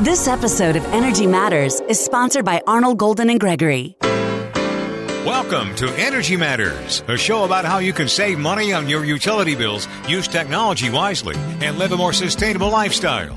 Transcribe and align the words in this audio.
This 0.00 0.28
episode 0.28 0.76
of 0.76 0.84
Energy 0.94 1.26
Matters 1.26 1.80
is 1.80 2.02
sponsored 2.02 2.42
by 2.42 2.62
Arnold 2.66 2.96
Golden 2.96 3.28
and 3.28 3.38
Gregory. 3.38 3.98
Welcome 4.00 5.74
to 5.74 5.90
Energy 5.90 6.38
Matters, 6.38 7.04
a 7.06 7.18
show 7.18 7.44
about 7.44 7.66
how 7.66 7.80
you 7.80 7.92
can 7.92 8.08
save 8.08 8.38
money 8.38 8.72
on 8.72 8.88
your 8.88 9.04
utility 9.04 9.54
bills, 9.54 9.86
use 10.08 10.26
technology 10.26 10.88
wisely, 10.88 11.36
and 11.60 11.78
live 11.78 11.92
a 11.92 11.98
more 11.98 12.14
sustainable 12.14 12.70
lifestyle. 12.70 13.36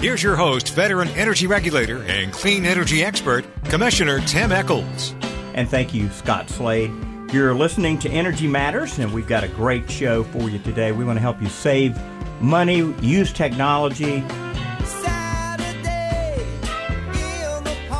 Here's 0.00 0.22
your 0.22 0.34
host, 0.34 0.74
veteran 0.74 1.08
energy 1.08 1.46
regulator 1.46 2.02
and 2.04 2.32
clean 2.32 2.64
energy 2.64 3.04
expert, 3.04 3.44
Commissioner 3.64 4.20
Tim 4.20 4.50
Echols. 4.50 5.12
And 5.52 5.68
thank 5.68 5.92
you, 5.92 6.08
Scott 6.08 6.48
Slade. 6.48 6.90
You're 7.34 7.52
listening 7.52 7.98
to 7.98 8.08
Energy 8.08 8.46
Matters, 8.46 8.98
and 8.98 9.12
we've 9.12 9.28
got 9.28 9.44
a 9.44 9.48
great 9.48 9.90
show 9.90 10.24
for 10.24 10.48
you 10.48 10.58
today. 10.60 10.90
We 10.90 11.04
want 11.04 11.18
to 11.18 11.20
help 11.20 11.42
you 11.42 11.50
save 11.50 12.00
money, 12.40 12.94
use 13.02 13.30
technology, 13.30 14.24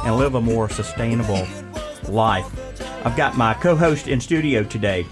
and 0.09 0.17
live 0.17 0.35
a 0.35 0.41
more 0.41 0.71
sustainable 0.71 1.47
life. 2.09 2.47
I've 3.05 3.17
got 3.17 3.37
my 3.37 3.53
co 3.53 3.77
host 3.77 4.09
in 4.09 4.21
studio 4.21 4.65
today, 4.65 5.07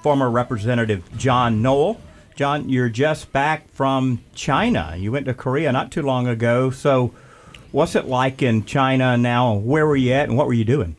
former 0.00 0.30
Representative 0.30 1.02
John 1.18 1.60
Noel. 1.60 2.00
John, 2.36 2.68
you're 2.68 2.88
just 2.88 3.32
back 3.32 3.68
from 3.72 4.20
China. 4.34 4.94
You 4.96 5.10
went 5.10 5.26
to 5.26 5.34
Korea 5.34 5.72
not 5.72 5.90
too 5.90 6.02
long 6.02 6.28
ago. 6.28 6.70
So, 6.70 7.12
what's 7.72 7.96
it 7.96 8.06
like 8.06 8.42
in 8.42 8.64
China 8.64 9.16
now? 9.16 9.54
Where 9.54 9.88
were 9.88 9.96
you 9.96 10.12
at, 10.12 10.28
and 10.28 10.38
what 10.38 10.46
were 10.46 10.52
you 10.52 10.64
doing? 10.64 10.94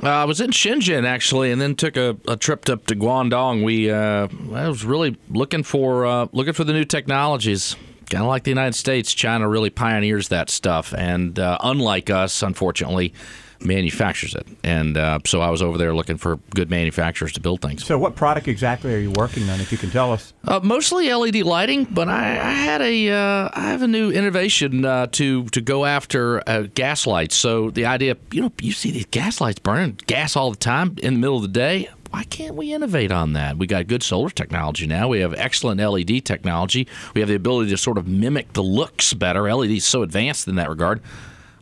Uh, 0.00 0.10
I 0.10 0.24
was 0.24 0.40
in 0.40 0.52
Shenzhen 0.52 1.04
actually, 1.04 1.50
and 1.50 1.60
then 1.60 1.74
took 1.74 1.96
a, 1.96 2.16
a 2.28 2.36
trip 2.36 2.68
up 2.68 2.86
to 2.86 2.94
Guangdong. 2.94 3.64
We 3.64 3.90
uh, 3.90 4.28
I 4.54 4.68
was 4.68 4.84
really 4.84 5.16
looking 5.30 5.64
for 5.64 6.06
uh, 6.06 6.28
looking 6.30 6.52
for 6.52 6.62
the 6.62 6.72
new 6.72 6.84
technologies. 6.84 7.74
Kind 8.08 8.22
of 8.22 8.28
like 8.28 8.44
the 8.44 8.50
United 8.50 8.74
States, 8.74 9.12
China 9.12 9.48
really 9.48 9.70
pioneers 9.70 10.28
that 10.28 10.50
stuff, 10.50 10.94
and 10.94 11.38
uh, 11.38 11.58
unlike 11.62 12.10
us, 12.10 12.42
unfortunately, 12.42 13.12
manufactures 13.60 14.34
it. 14.34 14.46
And 14.62 14.96
uh, 14.96 15.18
so 15.26 15.40
I 15.40 15.50
was 15.50 15.62
over 15.62 15.78
there 15.78 15.94
looking 15.94 16.16
for 16.16 16.36
good 16.54 16.70
manufacturers 16.70 17.32
to 17.32 17.40
build 17.40 17.60
things. 17.60 17.84
So, 17.84 17.98
what 17.98 18.16
product 18.16 18.48
exactly 18.48 18.94
are 18.94 18.98
you 18.98 19.10
working 19.12 19.48
on? 19.50 19.60
If 19.60 19.72
you 19.72 19.78
can 19.78 19.90
tell 19.90 20.12
us. 20.12 20.32
Uh, 20.46 20.60
mostly 20.62 21.12
LED 21.12 21.36
lighting, 21.36 21.84
but 21.84 22.08
I, 22.08 22.38
I 22.38 22.52
had 22.52 22.82
a 22.82 23.10
uh, 23.10 23.50
I 23.52 23.70
have 23.70 23.82
a 23.82 23.88
new 23.88 24.10
innovation 24.10 24.84
uh, 24.84 25.06
to 25.12 25.44
to 25.46 25.60
go 25.60 25.84
after 25.84 26.48
uh, 26.48 26.62
gas 26.74 27.06
lights. 27.06 27.36
So 27.36 27.70
the 27.70 27.86
idea, 27.86 28.16
you 28.32 28.42
know, 28.42 28.52
you 28.60 28.72
see 28.72 28.90
these 28.90 29.06
gas 29.06 29.40
lights 29.40 29.58
burning 29.58 29.98
gas 30.06 30.36
all 30.36 30.50
the 30.50 30.56
time 30.56 30.96
in 31.02 31.14
the 31.14 31.20
middle 31.20 31.36
of 31.36 31.42
the 31.42 31.48
day. 31.48 31.90
Why 32.10 32.24
can't 32.24 32.54
we 32.54 32.72
innovate 32.72 33.12
on 33.12 33.34
that? 33.34 33.58
We 33.58 33.66
got 33.66 33.86
good 33.86 34.02
solar 34.02 34.30
technology 34.30 34.86
now. 34.86 35.08
We 35.08 35.20
have 35.20 35.34
excellent 35.34 35.80
LED 35.80 36.24
technology. 36.24 36.88
We 37.14 37.20
have 37.20 37.28
the 37.28 37.34
ability 37.34 37.70
to 37.70 37.76
sort 37.76 37.98
of 37.98 38.08
mimic 38.08 38.54
the 38.54 38.62
looks 38.62 39.12
better. 39.12 39.52
LED 39.52 39.70
is 39.72 39.84
so 39.84 40.02
advanced 40.02 40.48
in 40.48 40.56
that 40.56 40.68
regard. 40.68 41.00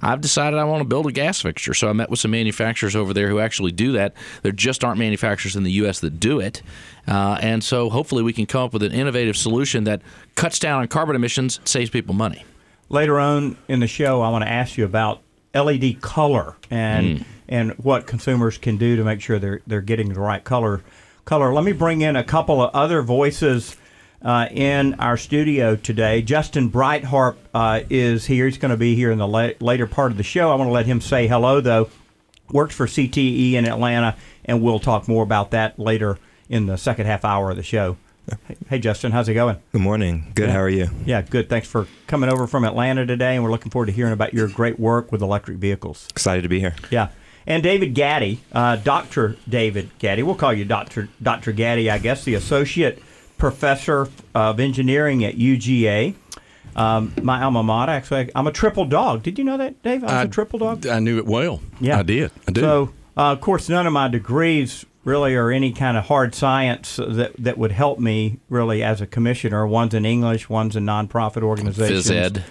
I've 0.03 0.20
decided 0.20 0.58
I 0.58 0.64
want 0.64 0.83
to 0.83 0.88
build 0.88 1.06
a 1.06 1.12
gas 1.12 1.41
fixture. 1.41 1.75
So 1.75 1.88
I 1.88 1.92
met 1.92 2.11
with 2.11 2.20
some 2.20 2.30
manufacturers 2.30 2.94
over 2.94 3.14
there 3.14 3.28
who 3.28 3.41
actually 3.41 3.72
do 3.72 3.92
that. 3.92 4.14
There 4.42 4.53
just 4.53 4.84
aren't 4.84 4.98
manufacturers 4.98 5.56
in 5.56 5.62
the 5.62 5.72
U.S. 5.72 6.00
that 6.00 6.20
do 6.20 6.38
it. 6.38 6.62
Uh, 7.08 7.38
and 7.41 7.64
so 7.64 7.88
hopefully 7.88 8.22
we 8.22 8.33
can 8.33 8.47
come 8.47 8.62
up 8.62 8.72
with 8.72 8.83
an 8.83 8.92
innovative 8.92 9.36
solution 9.36 9.84
that 9.84 10.03
cuts 10.34 10.58
down 10.58 10.81
on 10.81 10.88
carbon 10.88 11.16
emissions, 11.16 11.60
saves 11.64 11.91
people 11.91 12.14
money. 12.14 12.44
Later 12.88 13.19
on 13.19 13.56
in 13.69 13.81
the 13.81 13.86
show, 13.86 14.20
I 14.20 14.28
want 14.28 14.44
to 14.44 14.50
ask 14.50 14.77
you 14.77 14.84
about 14.84 15.22
LED 15.55 16.00
color 16.03 16.56
and 16.70 17.20
mm. 17.20 17.25
And 17.48 17.72
what 17.72 18.06
consumers 18.06 18.58
can 18.58 18.77
do 18.77 18.97
to 18.97 19.05
make 19.05 19.20
sure 19.20 19.39
they're 19.39 19.61
they're 19.66 19.80
getting 19.80 20.12
the 20.12 20.20
right 20.20 20.42
color. 20.42 20.83
Color. 21.25 21.53
Let 21.53 21.64
me 21.64 21.72
bring 21.72 22.03
in 22.03 22.14
a 22.14 22.22
couple 22.22 22.62
of 22.62 22.72
other 22.75 23.03
voices 23.03 23.77
uh, 24.22 24.47
in 24.50 24.94
our 24.94 25.16
studio 25.16 25.77
today. 25.77 26.22
Justin 26.22 26.70
Brightharp 26.70 27.36
uh, 27.55 27.80
is 27.91 28.27
here. 28.27 28.47
He's 28.47 28.58
going 28.58 28.70
to 28.70 28.77
be 28.77 28.94
here 28.94 29.11
in 29.11 29.19
the 29.19 29.27
la- 29.27 29.50
later 29.61 29.86
part 29.86 30.12
of 30.12 30.19
the 30.19 30.22
show. 30.22 30.50
I 30.50 30.55
want 30.55 30.69
to 30.69 30.72
let 30.72 30.86
him 30.86 31.00
say 31.00 31.27
hello, 31.27 31.61
though. 31.61 31.91
Works 32.50 32.77
for 32.77 32.86
CTE 32.86 33.55
in 33.55 33.66
Atlanta, 33.66 34.16
and 34.44 34.62
we'll 34.62 34.78
talk 34.78 35.08
more 35.08 35.25
about 35.25 35.50
that 35.50 35.78
later 35.78 36.19
in 36.48 36.66
the 36.66 36.76
second 36.76 37.06
half 37.06 37.25
hour 37.25 37.50
of 37.50 37.56
the 37.56 37.62
show. 37.65 37.97
Hey, 38.69 38.78
Justin, 38.81 39.12
how's 39.12 39.28
it 39.28 39.34
going? 39.34 39.56
Good 39.72 39.81
morning. 39.81 40.32
Good. 40.34 40.48
Yeah. 40.48 40.53
How 40.53 40.60
are 40.60 40.69
you? 40.69 40.88
Yeah, 41.04 41.22
good. 41.22 41.48
Thanks 41.48 41.69
for 41.69 41.87
coming 42.09 42.31
over 42.31 42.47
from 42.48 42.65
Atlanta 42.65 43.06
today, 43.06 43.34
and 43.37 43.44
we're 43.44 43.53
looking 43.53 43.71
forward 43.71 43.87
to 43.87 43.92
hearing 43.92 44.12
about 44.12 44.34
your 44.34 44.48
great 44.48 44.81
work 44.81 45.12
with 45.12 45.22
electric 45.22 45.59
vehicles. 45.59 46.09
Excited 46.10 46.42
to 46.42 46.48
be 46.48 46.59
here. 46.59 46.75
Yeah. 46.91 47.10
And 47.47 47.62
David 47.62 47.95
Gattie, 47.95 48.39
uh, 48.53 48.77
Dr. 48.77 49.37
David 49.49 49.91
Gattie, 49.99 50.25
we'll 50.25 50.34
call 50.34 50.53
you 50.53 50.65
Dr. 50.65 51.09
Dr. 51.23 51.53
Gattie, 51.53 51.91
I 51.91 51.99
guess, 51.99 52.25
the 52.25 52.34
Associate 52.34 53.01
professor 53.39 54.09
of 54.34 54.59
engineering 54.59 55.25
at 55.25 55.37
UGA. 55.37 56.15
Um, 56.75 57.15
my 57.23 57.43
alma 57.43 57.62
mater. 57.62 57.93
Actually, 57.93 58.31
I'm 58.34 58.47
a 58.47 58.53
triple 58.53 58.84
dog. 58.84 59.23
Did 59.23 59.39
you 59.39 59.45
know 59.45 59.57
that, 59.57 59.83
Dave? 59.83 60.03
I 60.03 60.07
was 60.07 60.12
I, 60.12 60.23
a 60.25 60.29
triple 60.29 60.59
dog. 60.59 60.87
I 60.87 60.99
knew 60.99 61.19
it 61.19 61.25
well. 61.25 61.61
Yeah, 61.81 62.01
I 62.01 62.03
did. 62.03 62.31
I 62.47 62.53
did. 62.53 62.61
So, 62.61 62.93
uh, 63.17 63.33
of 63.33 63.41
course, 63.41 63.69
none 63.69 63.87
of 63.87 63.93
my 63.95 64.09
degrees 64.09 64.84
really 65.05 65.34
are 65.37 65.51
any 65.51 65.73
kind 65.73 65.97
of 65.97 66.05
hard 66.05 66.34
science 66.34 66.97
that 66.97 67.33
that 67.39 67.57
would 67.57 67.73
help 67.73 67.99
me 67.99 68.41
really 68.51 68.83
as 68.83 69.01
a 69.01 69.07
commissioner. 69.07 69.67
One's 69.67 69.95
in 69.95 70.05
English, 70.05 70.51
one's 70.51 70.77
in 70.77 70.84
nonprofit 70.84 71.43
organizations. 71.43 72.09
Phys 72.09 72.15
ed. 72.15 72.45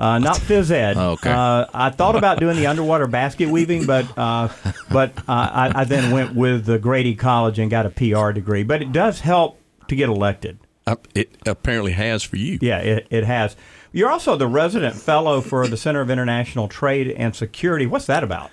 Uh, 0.00 0.18
not 0.18 0.38
phys 0.38 0.70
ed. 0.70 0.96
Oh, 0.96 1.10
okay. 1.10 1.30
Uh, 1.30 1.66
I 1.74 1.90
thought 1.90 2.16
about 2.16 2.40
doing 2.40 2.56
the 2.56 2.66
underwater 2.66 3.06
basket 3.06 3.50
weaving, 3.50 3.84
but 3.84 4.06
uh, 4.16 4.48
but 4.90 5.12
uh, 5.18 5.22
I, 5.28 5.82
I, 5.82 5.84
then 5.84 6.10
went 6.10 6.34
with 6.34 6.64
the 6.64 6.78
Grady 6.78 7.14
College 7.14 7.58
and 7.58 7.70
got 7.70 7.84
a 7.84 7.90
PR 7.90 8.32
degree. 8.32 8.62
But 8.62 8.80
it 8.80 8.92
does 8.92 9.20
help 9.20 9.60
to 9.88 9.94
get 9.94 10.08
elected. 10.08 10.58
Uh, 10.86 10.96
it 11.14 11.36
apparently 11.44 11.92
has 11.92 12.22
for 12.22 12.36
you. 12.36 12.58
Yeah, 12.62 12.78
it, 12.78 13.08
it 13.10 13.24
has. 13.24 13.56
You're 13.92 14.08
also 14.08 14.36
the 14.36 14.46
resident 14.46 14.96
fellow 14.96 15.42
for 15.42 15.68
the 15.68 15.76
Center 15.76 16.00
of 16.00 16.08
International 16.08 16.66
Trade 16.66 17.10
and 17.10 17.36
Security. 17.36 17.84
What's 17.84 18.06
that 18.06 18.24
about? 18.24 18.50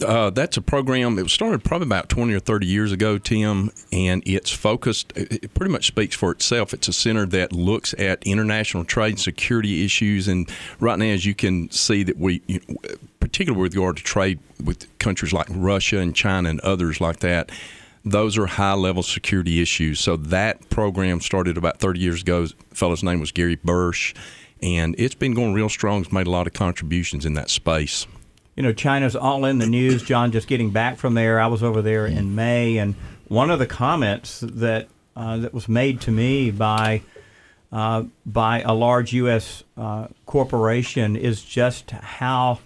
Uh, 0.00 0.30
that's 0.30 0.56
a 0.56 0.62
program. 0.62 1.18
It 1.18 1.22
was 1.22 1.32
started 1.32 1.62
probably 1.62 1.86
about 1.86 2.08
20 2.08 2.32
or 2.32 2.40
30 2.40 2.66
years 2.66 2.92
ago, 2.92 3.18
Tim, 3.18 3.70
and 3.92 4.22
it's 4.26 4.50
focused, 4.50 5.12
it 5.16 5.54
pretty 5.54 5.72
much 5.72 5.86
speaks 5.86 6.16
for 6.16 6.32
itself. 6.32 6.74
It's 6.74 6.88
a 6.88 6.92
center 6.92 7.26
that 7.26 7.52
looks 7.52 7.94
at 7.98 8.22
international 8.26 8.84
trade 8.84 9.10
and 9.10 9.20
security 9.20 9.84
issues. 9.84 10.28
And 10.28 10.50
right 10.80 10.98
now, 10.98 11.06
as 11.06 11.24
you 11.24 11.34
can 11.34 11.70
see, 11.70 12.02
that 12.02 12.18
we, 12.18 12.40
particularly 13.20 13.62
with 13.62 13.74
regard 13.74 13.96
to 13.98 14.02
trade 14.02 14.40
with 14.62 14.86
countries 14.98 15.32
like 15.32 15.46
Russia 15.50 15.98
and 15.98 16.14
China 16.14 16.48
and 16.48 16.60
others 16.60 17.00
like 17.00 17.20
that, 17.20 17.50
those 18.04 18.36
are 18.36 18.46
high 18.46 18.74
level 18.74 19.02
security 19.02 19.62
issues. 19.62 20.00
So 20.00 20.16
that 20.16 20.68
program 20.70 21.20
started 21.20 21.56
about 21.56 21.78
30 21.78 22.00
years 22.00 22.22
ago. 22.22 22.46
The 22.46 22.54
fellow's 22.74 23.02
name 23.02 23.20
was 23.20 23.30
Gary 23.30 23.56
Bertsch, 23.56 24.16
and 24.60 24.94
it's 24.98 25.14
been 25.14 25.34
going 25.34 25.52
real 25.52 25.68
strong. 25.68 26.02
It's 26.02 26.12
made 26.12 26.26
a 26.26 26.30
lot 26.30 26.46
of 26.46 26.52
contributions 26.52 27.24
in 27.24 27.34
that 27.34 27.50
space. 27.50 28.06
You 28.56 28.62
know, 28.62 28.72
China's 28.72 29.16
all 29.16 29.44
in 29.44 29.58
the 29.58 29.66
news. 29.66 30.02
John, 30.02 30.30
just 30.32 30.46
getting 30.46 30.70
back 30.70 30.98
from 30.98 31.14
there, 31.14 31.40
I 31.40 31.46
was 31.46 31.62
over 31.62 31.80
there 31.80 32.06
in 32.06 32.34
May, 32.34 32.76
and 32.76 32.94
one 33.28 33.50
of 33.50 33.58
the 33.58 33.66
comments 33.66 34.40
that 34.40 34.88
uh, 35.16 35.38
that 35.38 35.54
was 35.54 35.68
made 35.68 36.00
to 36.02 36.10
me 36.10 36.50
by 36.50 37.02
uh, 37.72 38.04
by 38.26 38.60
a 38.60 38.74
large 38.74 39.12
U.S. 39.14 39.64
Uh, 39.76 40.08
corporation 40.26 41.16
is 41.16 41.42
just 41.42 41.90
how 41.92 42.58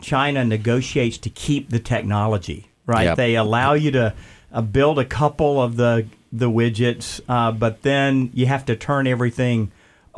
China 0.00 0.44
negotiates 0.44 1.18
to 1.18 1.30
keep 1.30 1.70
the 1.70 1.78
technology. 1.78 2.68
Right? 2.86 3.04
Yep. 3.04 3.16
They 3.16 3.36
allow 3.36 3.74
you 3.74 3.92
to 3.92 4.14
uh, 4.52 4.62
build 4.62 4.98
a 4.98 5.04
couple 5.04 5.62
of 5.62 5.76
the 5.76 6.06
the 6.32 6.50
widgets, 6.50 7.20
uh, 7.28 7.52
but 7.52 7.82
then 7.82 8.30
you 8.34 8.46
have 8.46 8.64
to 8.66 8.76
turn 8.76 9.06
everything 9.06 9.70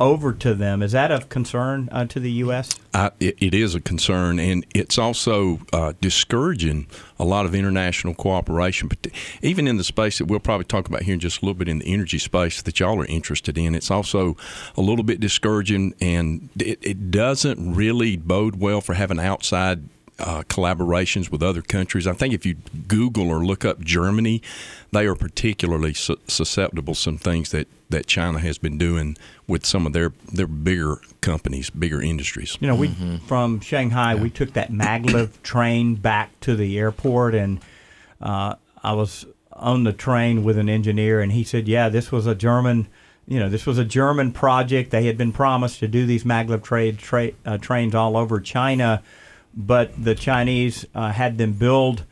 over 0.03 0.33
to 0.33 0.53
them. 0.53 0.83
Is 0.83 0.91
that 0.91 1.11
of 1.11 1.29
concern 1.29 1.87
uh, 1.91 2.05
to 2.05 2.19
the 2.19 2.31
U.S.? 2.31 2.77
It, 3.19 3.37
it 3.41 3.53
is 3.53 3.73
a 3.73 3.79
concern, 3.79 4.37
and 4.37 4.65
it's 4.75 4.97
also 4.97 5.59
uh, 5.71 5.93
discouraging 6.01 6.87
a 7.17 7.23
lot 7.23 7.45
of 7.45 7.55
international 7.55 8.13
cooperation. 8.13 8.89
But 8.89 9.07
even 9.41 9.65
in 9.65 9.77
the 9.77 9.83
space 9.83 10.17
that 10.17 10.25
we'll 10.25 10.41
probably 10.41 10.65
talk 10.65 10.89
about 10.89 11.03
here 11.03 11.13
in 11.13 11.21
just 11.21 11.41
a 11.41 11.45
little 11.45 11.57
bit 11.57 11.69
in 11.69 11.79
the 11.79 11.85
energy 11.85 12.19
space 12.19 12.61
that 12.61 12.81
y'all 12.81 12.99
are 13.01 13.05
interested 13.05 13.57
in, 13.57 13.75
it's 13.75 13.89
also 13.89 14.35
a 14.75 14.81
little 14.81 15.05
bit 15.05 15.21
discouraging, 15.21 15.95
and 16.01 16.49
it, 16.59 16.79
it 16.81 17.09
doesn't 17.09 17.73
really 17.73 18.17
bode 18.17 18.59
well 18.59 18.81
for 18.81 18.95
having 18.95 19.19
outside 19.19 19.87
uh, 20.19 20.43
collaborations 20.43 21.31
with 21.31 21.41
other 21.41 21.61
countries. 21.61 22.05
I 22.05 22.13
think 22.13 22.33
if 22.33 22.45
you 22.45 22.55
Google 22.87 23.29
or 23.29 23.43
look 23.43 23.65
up 23.65 23.81
Germany, 23.81 24.41
they 24.91 25.05
are 25.05 25.15
particularly 25.15 25.93
su- 25.93 26.19
susceptible 26.27 26.93
to 26.93 26.99
some 26.99 27.17
things 27.17 27.51
that, 27.51 27.67
that 27.89 28.05
China 28.05 28.39
has 28.39 28.57
been 28.57 28.77
doing 28.77 29.17
with 29.47 29.65
some 29.65 29.85
of 29.85 29.93
their, 29.93 30.13
their 30.31 30.47
bigger 30.47 31.01
companies, 31.21 31.69
bigger 31.69 32.01
industries. 32.01 32.57
You 32.59 32.67
know, 32.67 32.75
we 32.75 32.89
mm-hmm. 32.89 33.25
from 33.25 33.59
Shanghai, 33.59 34.13
yeah. 34.13 34.21
we 34.21 34.29
took 34.29 34.53
that 34.53 34.71
maglev 34.71 35.31
train 35.43 35.95
back 35.95 36.39
to 36.41 36.55
the 36.55 36.77
airport, 36.77 37.33
and 37.35 37.59
uh, 38.21 38.55
I 38.83 38.93
was 38.93 39.25
on 39.51 39.83
the 39.83 39.93
train 39.93 40.43
with 40.43 40.57
an 40.57 40.69
engineer, 40.69 41.21
and 41.21 41.31
he 41.31 41.43
said, 41.43 41.67
"Yeah, 41.67 41.89
this 41.89 42.11
was 42.11 42.27
a 42.27 42.35
German." 42.35 42.87
you 43.25 43.39
know, 43.39 43.47
this 43.47 43.65
was 43.65 43.77
a 43.77 43.85
German 43.85 44.33
project. 44.33 44.91
They 44.91 45.05
had 45.05 45.17
been 45.17 45.31
promised 45.31 45.79
to 45.79 45.87
do 45.87 46.05
these 46.05 46.25
maglev 46.25 46.61
trade 46.61 46.99
tra- 46.99 47.31
uh, 47.45 47.57
trains 47.57 47.95
all 47.95 48.17
over 48.17 48.41
China 48.41 49.01
but 49.55 49.91
the 50.01 50.15
Chinese 50.15 50.85
uh, 50.95 51.11
had 51.11 51.37
them 51.37 51.53
build 51.53 52.03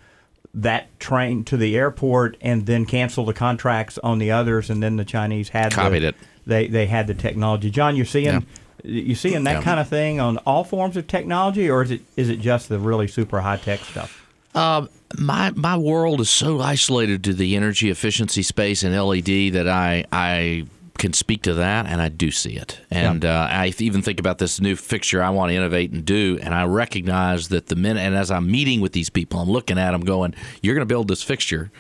that 0.54 1.00
train 1.00 1.44
to 1.46 1.56
the 1.58 1.78
airport 1.78 2.36
and 2.42 2.66
then 2.66 2.86
cancel 2.86 3.24
the 3.26 3.34
contracts 3.34 3.98
on 4.00 4.20
the 4.20 4.32
others, 4.32 4.70
and 4.70 4.84
then 4.84 4.98
the 4.98 5.06
Chinese 5.06 5.50
had 5.50 5.72
copied 5.72 6.00
the, 6.02 6.08
it. 6.10 6.16
They 6.46 6.68
they 6.68 6.88
had 6.88 7.08
the 7.08 7.14
technology. 7.14 7.70
John, 7.70 7.96
you're 7.96 8.06
seeing. 8.06 8.46
You 8.84 9.14
seeing 9.14 9.44
that 9.44 9.58
Yeah. 9.58 9.62
kind 9.62 9.80
of 9.80 9.88
thing 9.88 10.20
on 10.20 10.38
all 10.40 10.64
forms 10.64 10.98
of 10.98 11.06
technology, 11.06 11.70
or 11.70 11.84
is 11.84 11.92
it 11.92 12.02
is 12.18 12.30
it 12.30 12.38
just 12.42 12.68
the 12.68 12.80
really 12.80 13.08
super 13.08 13.42
high 13.42 13.58
tech 13.58 13.80
stuff? 13.82 14.26
Uh, 14.56 14.88
my 15.20 15.52
my 15.52 15.78
world 15.78 16.20
is 16.20 16.32
so 16.32 16.60
isolated 16.62 17.24
to 17.26 17.34
the 17.34 17.56
energy 17.56 17.92
efficiency 17.92 18.42
space 18.42 18.82
and 18.82 18.96
LED 18.96 19.54
that 19.54 19.68
I 19.70 20.06
I 20.12 20.66
can 20.98 21.14
speak 21.14 21.42
to 21.44 21.54
that, 21.56 21.86
and 21.86 22.02
I 22.02 22.10
do 22.10 22.32
see 22.32 22.54
it. 22.54 22.80
And 22.92 23.26
uh, 23.26 23.48
I 23.50 23.74
even 23.80 24.02
think 24.02 24.20
about 24.20 24.38
this 24.38 24.62
new 24.62 24.76
fixture 24.76 25.24
I 25.24 25.30
want 25.30 25.50
to 25.50 25.56
innovate 25.56 25.92
and 25.92 26.06
do, 26.06 26.40
and 26.42 26.54
I 26.54 26.66
recognize 26.66 27.48
that 27.50 27.68
the 27.68 27.76
minute 27.76 28.02
and 28.02 28.16
as 28.16 28.30
I'm 28.32 28.50
meeting 28.50 28.82
with 28.82 28.94
these 28.94 29.10
people, 29.10 29.40
I'm 29.40 29.50
looking 29.50 29.78
at 29.78 29.92
them 29.92 30.02
going, 30.02 30.36
"You're 30.62 30.76
going 30.76 30.88
to 30.88 30.92
build 30.94 31.08
this 31.08 31.24
fixture." 31.24 31.72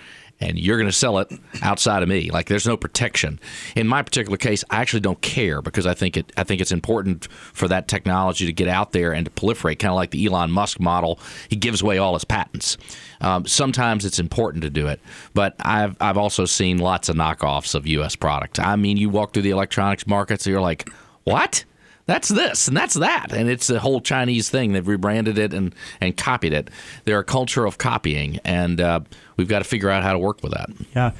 And 0.42 0.60
you're 0.60 0.78
going 0.78 0.90
to 0.90 0.92
sell 0.92 1.20
it 1.20 1.32
outside 1.62 2.04
of 2.04 2.10
me. 2.10 2.32
Like 2.32 2.48
there's 2.48 2.66
no 2.66 2.76
protection. 2.76 3.40
In 3.76 3.88
my 3.88 4.02
particular 4.02 4.38
case, 4.38 4.64
I 4.70 4.82
actually 4.82 5.02
don't 5.02 5.22
care 5.22 5.62
because 5.62 5.86
I 5.86 5.94
think 5.94 6.18
it 6.18 6.32
I 6.36 6.44
think 6.44 6.60
it's 6.62 6.72
important 6.72 7.32
for 7.32 7.68
that 7.68 7.88
technology 7.88 8.46
to 8.46 8.54
get 8.54 8.68
out 8.68 8.92
there 8.92 9.14
and 9.14 9.26
to 9.26 9.32
proliferate, 9.32 9.80
kind 9.80 9.92
of 9.92 9.96
like 9.96 10.12
the 10.12 10.26
Elon 10.26 10.52
Musk 10.52 10.80
model. 10.80 11.20
He 11.50 11.56
gives 11.56 11.82
away 11.82 11.98
all 11.98 12.14
his 12.14 12.26
patents. 12.26 12.78
Um, 13.22 13.46
sometimes 13.46 14.04
it's 14.04 14.20
important 14.20 14.64
to 14.64 14.70
do 14.70 14.88
it, 14.88 15.00
but 15.34 15.56
I've 15.60 15.96
I've 16.02 16.18
also 16.18 16.46
seen 16.46 16.80
lots 16.80 17.08
of 17.10 17.16
knockoffs 17.16 17.76
of 17.76 17.86
U.S. 17.88 18.16
products. 18.16 18.60
I 18.60 18.76
mean, 18.76 18.98
you 18.98 19.10
walk 19.10 19.34
through 19.34 19.44
the 19.44 19.52
electronics 19.52 20.08
markets, 20.08 20.46
and 20.46 20.52
you're 20.52 20.62
like, 20.62 20.90
what? 21.24 21.66
That's 22.06 22.30
this 22.30 22.68
and 22.68 22.76
that's 22.76 22.96
that, 22.96 23.32
and 23.32 23.50
it's 23.50 23.70
a 23.70 23.80
whole 23.80 24.02
Chinese 24.02 24.50
thing. 24.50 24.74
They've 24.74 24.88
rebranded 24.88 25.38
it 25.38 25.54
and 25.54 25.74
and 26.00 26.16
copied 26.16 26.54
it. 26.54 26.70
They're 27.06 27.20
a 27.20 27.24
culture 27.24 27.66
of 27.66 27.78
copying, 27.78 28.40
and 28.44 28.82
uh, 28.82 29.02
we've 29.38 29.48
got 29.48 29.60
to 29.60 29.66
figure 29.66 29.90
out 29.90 30.04
how 30.04 30.14
to 30.14 30.20
work 30.20 30.42
with 30.44 30.54
that. 30.54 30.70
Yeah. 30.96 31.12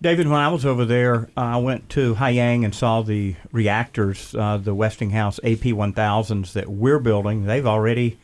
David, 0.00 0.28
when 0.28 0.38
I 0.38 0.46
was 0.46 0.64
over 0.64 0.84
there, 0.84 1.28
uh, 1.36 1.40
I 1.40 1.56
went 1.56 1.88
to 1.90 2.14
Haiyang 2.14 2.64
and 2.64 2.72
saw 2.72 3.02
the 3.02 3.34
reactors, 3.50 4.32
uh, 4.32 4.56
the 4.56 4.72
Westinghouse 4.72 5.40
AP1000s 5.40 6.52
that 6.52 6.68
we're 6.68 7.00
building. 7.00 7.46
They've 7.46 7.66
already, 7.66 8.16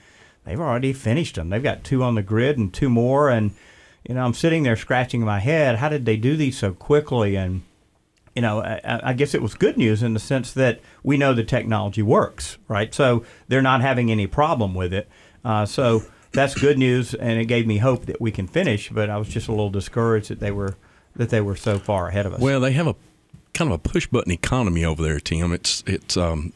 they've 0.44 0.60
already 0.60 0.92
finished 0.92 1.34
them. 1.34 1.48
They've 1.48 1.60
got 1.60 1.82
two 1.82 2.04
on 2.04 2.14
the 2.14 2.22
grid 2.22 2.58
and 2.58 2.72
two 2.72 2.88
more. 2.88 3.28
And 3.28 3.56
you 4.08 4.14
know, 4.14 4.24
I'm 4.24 4.34
sitting 4.34 4.62
there 4.62 4.76
scratching 4.76 5.22
my 5.22 5.40
head. 5.40 5.76
How 5.76 5.88
did 5.88 6.04
they 6.04 6.16
do 6.16 6.36
these 6.36 6.56
so 6.56 6.72
quickly? 6.74 7.34
And 7.34 7.62
you 8.34 8.42
know, 8.42 8.60
I, 8.60 9.00
I 9.10 9.12
guess 9.12 9.34
it 9.34 9.42
was 9.42 9.54
good 9.54 9.76
news 9.76 10.02
in 10.02 10.14
the 10.14 10.20
sense 10.20 10.52
that 10.52 10.80
we 11.02 11.16
know 11.16 11.34
the 11.34 11.44
technology 11.44 12.02
works, 12.02 12.58
right? 12.68 12.92
So 12.92 13.24
they're 13.48 13.62
not 13.62 13.80
having 13.80 14.10
any 14.10 14.26
problem 14.26 14.74
with 14.74 14.92
it. 14.92 15.08
Uh, 15.44 15.66
so 15.66 16.02
that's 16.32 16.54
good 16.54 16.78
news, 16.78 17.14
and 17.14 17.40
it 17.40 17.46
gave 17.46 17.66
me 17.66 17.78
hope 17.78 18.06
that 18.06 18.20
we 18.20 18.32
can 18.32 18.46
finish. 18.46 18.90
But 18.90 19.08
I 19.08 19.18
was 19.18 19.28
just 19.28 19.48
a 19.48 19.52
little 19.52 19.70
discouraged 19.70 20.30
that 20.30 20.40
they 20.40 20.50
were 20.50 20.76
that 21.16 21.30
they 21.30 21.40
were 21.40 21.56
so 21.56 21.78
far 21.78 22.08
ahead 22.08 22.26
of 22.26 22.34
us. 22.34 22.40
Well, 22.40 22.60
they 22.60 22.72
have 22.72 22.88
a 22.88 22.96
kind 23.52 23.70
of 23.70 23.76
a 23.76 23.88
push 23.88 24.06
button 24.08 24.32
economy 24.32 24.84
over 24.84 25.02
there, 25.02 25.20
Tim. 25.20 25.52
It's 25.52 25.84
it's 25.86 26.16
um, 26.16 26.52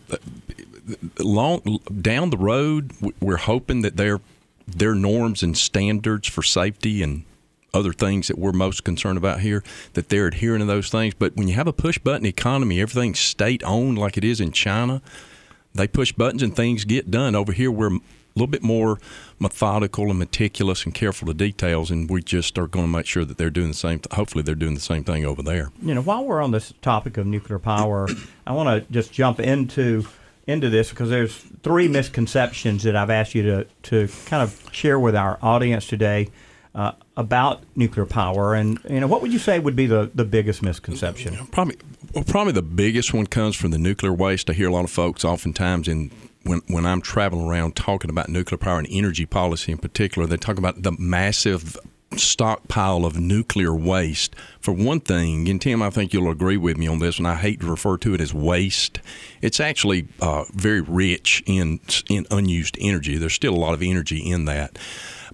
long 1.18 1.80
down 2.00 2.30
the 2.30 2.38
road. 2.38 2.92
We're 3.20 3.36
hoping 3.36 3.82
that 3.82 3.96
their 3.96 4.20
their 4.66 4.94
norms 4.94 5.42
and 5.42 5.56
standards 5.56 6.28
for 6.28 6.42
safety 6.42 7.02
and 7.02 7.24
other 7.74 7.92
things 7.92 8.28
that 8.28 8.38
we're 8.38 8.52
most 8.52 8.84
concerned 8.84 9.18
about 9.18 9.40
here 9.40 9.62
that 9.94 10.08
they're 10.08 10.26
adhering 10.26 10.60
to 10.60 10.64
those 10.64 10.88
things. 10.88 11.14
But 11.14 11.36
when 11.36 11.48
you 11.48 11.54
have 11.54 11.66
a 11.66 11.72
push 11.72 11.98
button 11.98 12.26
economy, 12.26 12.80
everything's 12.80 13.20
state 13.20 13.62
owned 13.64 13.98
like 13.98 14.16
it 14.16 14.24
is 14.24 14.40
in 14.40 14.52
China. 14.52 15.02
They 15.74 15.86
push 15.86 16.12
buttons 16.12 16.42
and 16.42 16.54
things 16.54 16.84
get 16.84 17.10
done. 17.10 17.34
Over 17.34 17.52
here, 17.52 17.70
we're 17.70 17.94
a 17.94 18.00
little 18.34 18.46
bit 18.46 18.62
more 18.62 18.98
methodical 19.38 20.08
and 20.08 20.18
meticulous 20.18 20.84
and 20.84 20.94
careful 20.94 21.26
to 21.26 21.34
details, 21.34 21.90
and 21.90 22.08
we 22.08 22.22
just 22.22 22.58
are 22.58 22.66
going 22.66 22.86
to 22.86 22.90
make 22.90 23.06
sure 23.06 23.24
that 23.24 23.36
they're 23.36 23.50
doing 23.50 23.68
the 23.68 23.74
same. 23.74 24.00
Hopefully, 24.12 24.42
they're 24.42 24.54
doing 24.54 24.74
the 24.74 24.80
same 24.80 25.04
thing 25.04 25.24
over 25.24 25.42
there. 25.42 25.70
you 25.82 25.94
know, 25.94 26.02
while 26.02 26.24
we're 26.24 26.42
on 26.42 26.50
this 26.50 26.72
topic 26.80 27.16
of 27.16 27.26
nuclear 27.26 27.58
power, 27.58 28.08
I 28.46 28.52
want 28.52 28.68
to 28.68 28.92
just 28.92 29.12
jump 29.12 29.40
into 29.40 30.06
into 30.46 30.70
this 30.70 30.88
because 30.88 31.10
there's 31.10 31.36
three 31.62 31.88
misconceptions 31.88 32.82
that 32.84 32.96
I've 32.96 33.10
asked 33.10 33.34
you 33.34 33.42
to 33.42 33.66
to 33.82 34.08
kind 34.24 34.42
of 34.42 34.68
share 34.72 34.98
with 34.98 35.14
our 35.14 35.38
audience 35.42 35.86
today 35.86 36.28
uh, 36.78 36.92
about 37.16 37.64
nuclear 37.74 38.06
power, 38.06 38.54
and 38.54 38.78
you 38.88 39.00
know, 39.00 39.08
what 39.08 39.20
would 39.20 39.32
you 39.32 39.40
say 39.40 39.58
would 39.58 39.74
be 39.74 39.86
the 39.86 40.12
the 40.14 40.24
biggest 40.24 40.62
misconception? 40.62 41.36
Probably, 41.48 41.76
well, 42.14 42.22
probably 42.22 42.52
the 42.52 42.62
biggest 42.62 43.12
one 43.12 43.26
comes 43.26 43.56
from 43.56 43.72
the 43.72 43.78
nuclear 43.78 44.12
waste. 44.12 44.48
I 44.48 44.52
hear 44.52 44.68
a 44.68 44.72
lot 44.72 44.84
of 44.84 44.90
folks 44.90 45.24
oftentimes 45.24 45.88
in 45.88 46.12
when 46.44 46.62
when 46.68 46.86
I'm 46.86 47.00
traveling 47.00 47.48
around 47.48 47.74
talking 47.74 48.10
about 48.10 48.28
nuclear 48.28 48.58
power 48.58 48.78
and 48.78 48.86
energy 48.88 49.26
policy 49.26 49.72
in 49.72 49.78
particular, 49.78 50.28
they 50.28 50.36
talk 50.36 50.56
about 50.56 50.84
the 50.84 50.92
massive 50.92 51.76
stockpile 52.16 53.04
of 53.04 53.18
nuclear 53.18 53.74
waste. 53.74 54.36
For 54.60 54.72
one 54.72 55.00
thing, 55.00 55.48
and 55.48 55.60
Tim, 55.60 55.82
I 55.82 55.90
think 55.90 56.12
you'll 56.12 56.30
agree 56.30 56.56
with 56.56 56.76
me 56.76 56.86
on 56.86 57.00
this, 57.00 57.18
and 57.18 57.26
I 57.26 57.34
hate 57.34 57.58
to 57.60 57.66
refer 57.66 57.96
to 57.98 58.14
it 58.14 58.20
as 58.20 58.32
waste. 58.32 59.00
It's 59.42 59.58
actually 59.58 60.06
uh, 60.22 60.44
very 60.52 60.80
rich 60.80 61.42
in 61.44 61.80
in 62.08 62.24
unused 62.30 62.76
energy. 62.80 63.18
There's 63.18 63.34
still 63.34 63.54
a 63.54 63.58
lot 63.58 63.74
of 63.74 63.82
energy 63.82 64.18
in 64.18 64.44
that. 64.44 64.78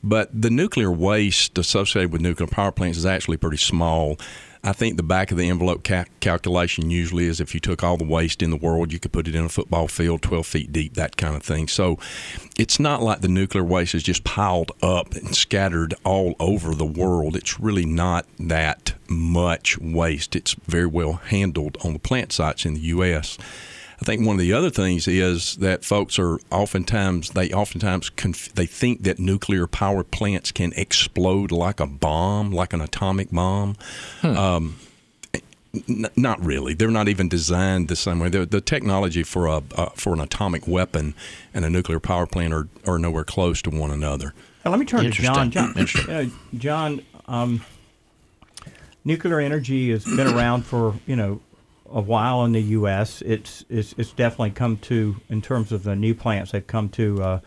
But 0.05 0.29
the 0.39 0.51
nuclear 0.51 0.93
waste 0.93 1.57
associated 1.57 2.13
with 2.13 2.21
nuclear 2.21 2.47
power 2.47 2.71
plants 2.71 2.99
is 2.99 3.07
actually 3.07 3.39
pretty 3.39 3.57
small. 3.57 4.19
I 4.63 4.75
think 4.75 4.97
the 4.97 5.03
back 5.03 5.31
of 5.31 5.39
the 5.39 5.49
envelope 5.49 5.83
ca- 5.83 6.05
calculation 6.21 6.91
usually 6.91 7.25
is 7.25 7.41
if 7.41 7.55
you 7.55 7.61
took 7.61 7.83
all 7.83 7.97
the 7.97 8.05
waste 8.05 8.43
in 8.43 8.51
the 8.51 8.57
world, 8.59 8.93
you 8.93 8.99
could 8.99 9.13
put 9.13 9.27
it 9.27 9.35
in 9.35 9.47
a 9.47 9.49
football 9.49 9.89
field 9.89 10.21
12 10.21 10.47
feet 10.47 10.73
deep, 10.73 10.95
that 10.95 11.17
kind 11.17 11.35
of 11.35 11.43
thing. 11.43 11.69
So 11.69 11.99
it's 12.59 12.79
not 12.79 13.03
like 13.03 13.23
the 13.23 13.29
nuclear 13.29 13.65
waste 13.65 13.95
is 13.95 14.03
just 14.03 14.25
piled 14.25 14.73
up 14.83 15.15
and 15.15 15.35
scattered 15.35 15.95
all 16.05 16.35
over 16.39 16.75
the 16.75 16.85
world. 16.85 17.35
It's 17.35 17.59
really 17.59 17.87
not 17.87 18.27
that 18.39 18.95
much 19.09 19.79
waste. 19.79 20.37
It's 20.37 20.55
very 20.67 20.87
well 20.87 21.15
handled 21.15 21.79
on 21.83 21.95
the 21.95 21.99
plant 21.99 22.31
sites 22.33 22.67
in 22.67 22.75
the 22.75 22.81
U.S. 22.81 23.39
I 24.05 24.07
think 24.07 24.27
one 24.27 24.37
of 24.37 24.41
the 24.41 24.53
other 24.53 24.69
things 24.69 25.09
is 25.09 25.57
that 25.57 25.83
folks 25.83 26.19
are 26.19 26.39
oftentimes 26.51 27.31
they 27.31 27.51
oftentimes 27.53 28.11
conf- 28.11 28.53
they 28.53 28.67
think 28.67 29.03
that 29.05 29.19
nuclear 29.19 29.67
power 29.67 30.05
plants 30.05 30.53
can 30.53 30.75
explode 30.77 31.51
like 31.51 31.81
a 31.81 31.87
bomb, 31.87 32.53
like 32.53 32.75
an 32.75 32.83
atomic 32.83 33.31
bomb. 33.31 33.77
Um, 34.23 34.77
n- 35.89 36.11
not 36.17 36.45
really. 36.45 36.75
They're 36.75 36.91
not 36.91 37.09
even 37.09 37.31
designed 37.31 37.89
the 37.89 37.97
same 37.97 38.19
way. 38.19 38.29
They're, 38.29 38.45
the 38.45 38.61
technology 38.61 39.23
for 39.23 39.47
a 39.47 39.63
uh, 39.75 39.89
for 39.95 40.13
an 40.13 40.21
atomic 40.21 40.69
weapon 40.69 41.15
and 41.55 41.65
a 41.65 41.71
nuclear 41.71 41.99
power 41.99 42.27
plant 42.27 42.53
are, 42.53 42.69
are 42.87 42.99
nowhere 42.99 43.25
close 43.25 43.63
to 43.63 43.71
one 43.71 43.91
another. 43.91 44.35
Now, 44.67 44.73
let 44.73 44.81
me 44.81 44.85
turn 44.85 45.05
to 45.05 45.11
John. 45.11 45.51
John, 45.51 45.75
uh, 46.11 46.27
John 46.59 47.01
um, 47.27 47.65
nuclear 49.03 49.41
energy 49.41 49.93
has 49.93 50.05
been 50.05 50.27
around 50.27 50.67
for 50.67 50.95
you 51.07 51.17
know 51.17 51.41
a 51.95 52.01
while 52.01 52.45
in 52.45 52.53
the 52.53 52.61
U.S. 52.61 53.23
It's 53.23 53.65
it's, 53.71 53.95
it's 53.97 54.13
definitely 54.13 54.51
come 54.51 54.77
to 54.79 55.17
in 55.31 55.41
terms 55.41 55.73
of 55.73 55.85
the 55.85 55.97
new 55.97 56.15
plants. 56.15 56.53
They've 56.53 56.67
come 56.67 56.91
to 56.91 57.23
uh, 57.23 57.41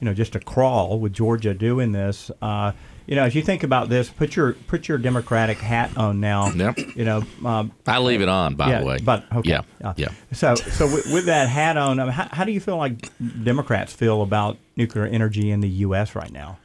you 0.00 0.04
know 0.04 0.12
just 0.12 0.34
a 0.34 0.40
crawl 0.40 0.98
with 0.98 1.14
Georgia 1.14 1.54
doing 1.54 1.92
this. 1.92 2.30
Uh, 2.42 2.72
you 3.06 3.16
know, 3.16 3.24
as 3.24 3.34
you 3.34 3.42
think 3.42 3.62
about 3.62 3.88
this, 3.88 4.08
put 4.10 4.36
your 4.36 4.52
put 4.52 4.88
your 4.88 4.98
Democratic 4.98 5.58
hat 5.58 5.96
on 5.96 6.20
now. 6.20 6.50
Yep. 6.52 6.78
You 6.96 7.04
know, 7.04 7.22
um, 7.44 7.72
I 7.86 7.98
leave 7.98 8.20
it 8.20 8.28
on, 8.28 8.54
by 8.54 8.70
yeah, 8.70 8.80
the 8.80 8.86
way. 8.86 8.98
But 9.02 9.24
okay. 9.32 9.50
yeah, 9.50 9.62
Uh, 9.82 9.94
yeah. 9.96 10.12
So, 10.32 10.54
so 10.54 10.86
with, 10.86 11.12
with 11.12 11.26
that 11.26 11.48
hat 11.48 11.76
on, 11.76 11.98
how, 11.98 12.28
how 12.30 12.44
do 12.44 12.52
you 12.52 12.60
feel 12.60 12.76
like 12.76 13.10
Democrats 13.42 13.92
feel 13.92 14.22
about 14.22 14.56
nuclear 14.76 15.06
energy 15.06 15.50
in 15.50 15.60
the 15.60 15.68
U.S. 15.68 16.14
right 16.14 16.30
now? 16.30 16.58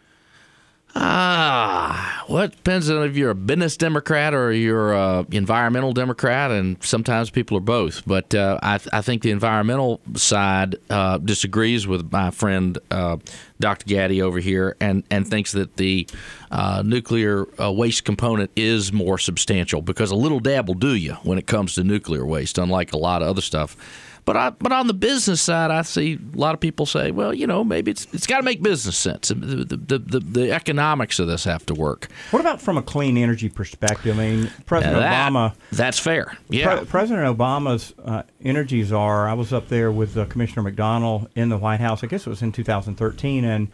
Ah, 0.95 2.25
well, 2.27 2.43
it 2.43 2.51
depends 2.51 2.89
on 2.89 3.03
if 3.03 3.15
you're 3.15 3.29
a 3.29 3.35
business 3.35 3.77
Democrat 3.77 4.33
or 4.33 4.51
you're 4.51 4.93
a 4.93 5.25
environmental 5.31 5.93
Democrat, 5.93 6.49
and 6.49 6.81
sometimes 6.83 7.29
people 7.29 7.57
are 7.57 7.61
both. 7.61 8.05
But 8.07 8.33
uh, 8.33 8.57
I, 8.63 8.79
I 8.91 9.01
think 9.01 9.21
the 9.21 9.31
environmental 9.31 10.01
side 10.15 10.77
uh, 10.89 11.19
disagrees 11.19 11.85
with 11.87 12.11
my 12.11 12.31
friend 12.31 12.77
uh, 12.89 13.17
Dr. 13.59 13.85
Gattie 13.85 14.21
over 14.21 14.39
here, 14.39 14.75
and, 14.79 15.03
and 15.11 15.27
thinks 15.27 15.51
that 15.51 15.77
the 15.77 16.07
uh, 16.49 16.81
nuclear 16.85 17.45
uh, 17.61 17.71
waste 17.71 18.03
component 18.03 18.49
is 18.55 18.91
more 18.91 19.17
substantial 19.17 19.81
because 19.81 20.09
a 20.09 20.15
little 20.15 20.39
dab 20.39 20.67
will 20.67 20.75
do 20.75 20.95
you 20.95 21.13
when 21.23 21.37
it 21.37 21.45
comes 21.47 21.75
to 21.75 21.83
nuclear 21.83 22.25
waste, 22.25 22.57
unlike 22.57 22.93
a 22.93 22.97
lot 22.97 23.21
of 23.21 23.27
other 23.27 23.41
stuff. 23.41 23.77
But 24.27 24.35
I, 24.35 24.49
but 24.49 24.73
on 24.73 24.87
the 24.87 24.93
business 24.93 25.41
side, 25.41 25.71
I 25.71 25.83
see 25.83 26.19
a 26.33 26.37
lot 26.37 26.53
of 26.53 26.59
people 26.59 26.85
say, 26.85 27.11
well, 27.11 27.33
you 27.33 27.47
know, 27.47 27.63
maybe 27.63 27.91
it's 27.91 28.05
it's 28.11 28.27
got 28.27 28.39
to 28.39 28.43
make 28.43 28.61
business 28.61 28.97
sense. 28.97 29.29
The, 29.29 29.35
the, 29.35 29.97
the, 29.99 30.19
the 30.19 30.51
economics 30.51 31.17
of 31.19 31.29
this 31.29 31.45
have 31.45 31.65
to 31.67 31.73
work. 31.73 32.09
What 32.31 32.41
about 32.41 32.61
from 32.61 32.77
a 32.77 32.81
clean 32.81 33.17
energy 33.17 33.47
perspective? 33.47 34.19
I 34.19 34.21
mean, 34.21 34.51
President 34.65 34.97
That- 34.99 35.31
Obama. 35.31 35.55
That's 35.71 35.97
fair. 35.97 36.37
Yeah. 36.49 36.75
Pre- 36.75 36.85
President 36.87 37.37
Obama's 37.37 37.93
uh, 38.03 38.23
energy 38.41 38.83
czar. 38.83 39.29
I 39.29 39.33
was 39.33 39.53
up 39.53 39.69
there 39.69 39.93
with 39.93 40.17
uh, 40.17 40.25
Commissioner 40.25 40.63
McDonald 40.63 41.29
in 41.33 41.47
the 41.47 41.57
White 41.57 41.79
House. 41.79 42.03
I 42.03 42.07
guess 42.07 42.27
it 42.27 42.29
was 42.29 42.41
in 42.41 42.51
2013, 42.51 43.45
and 43.45 43.69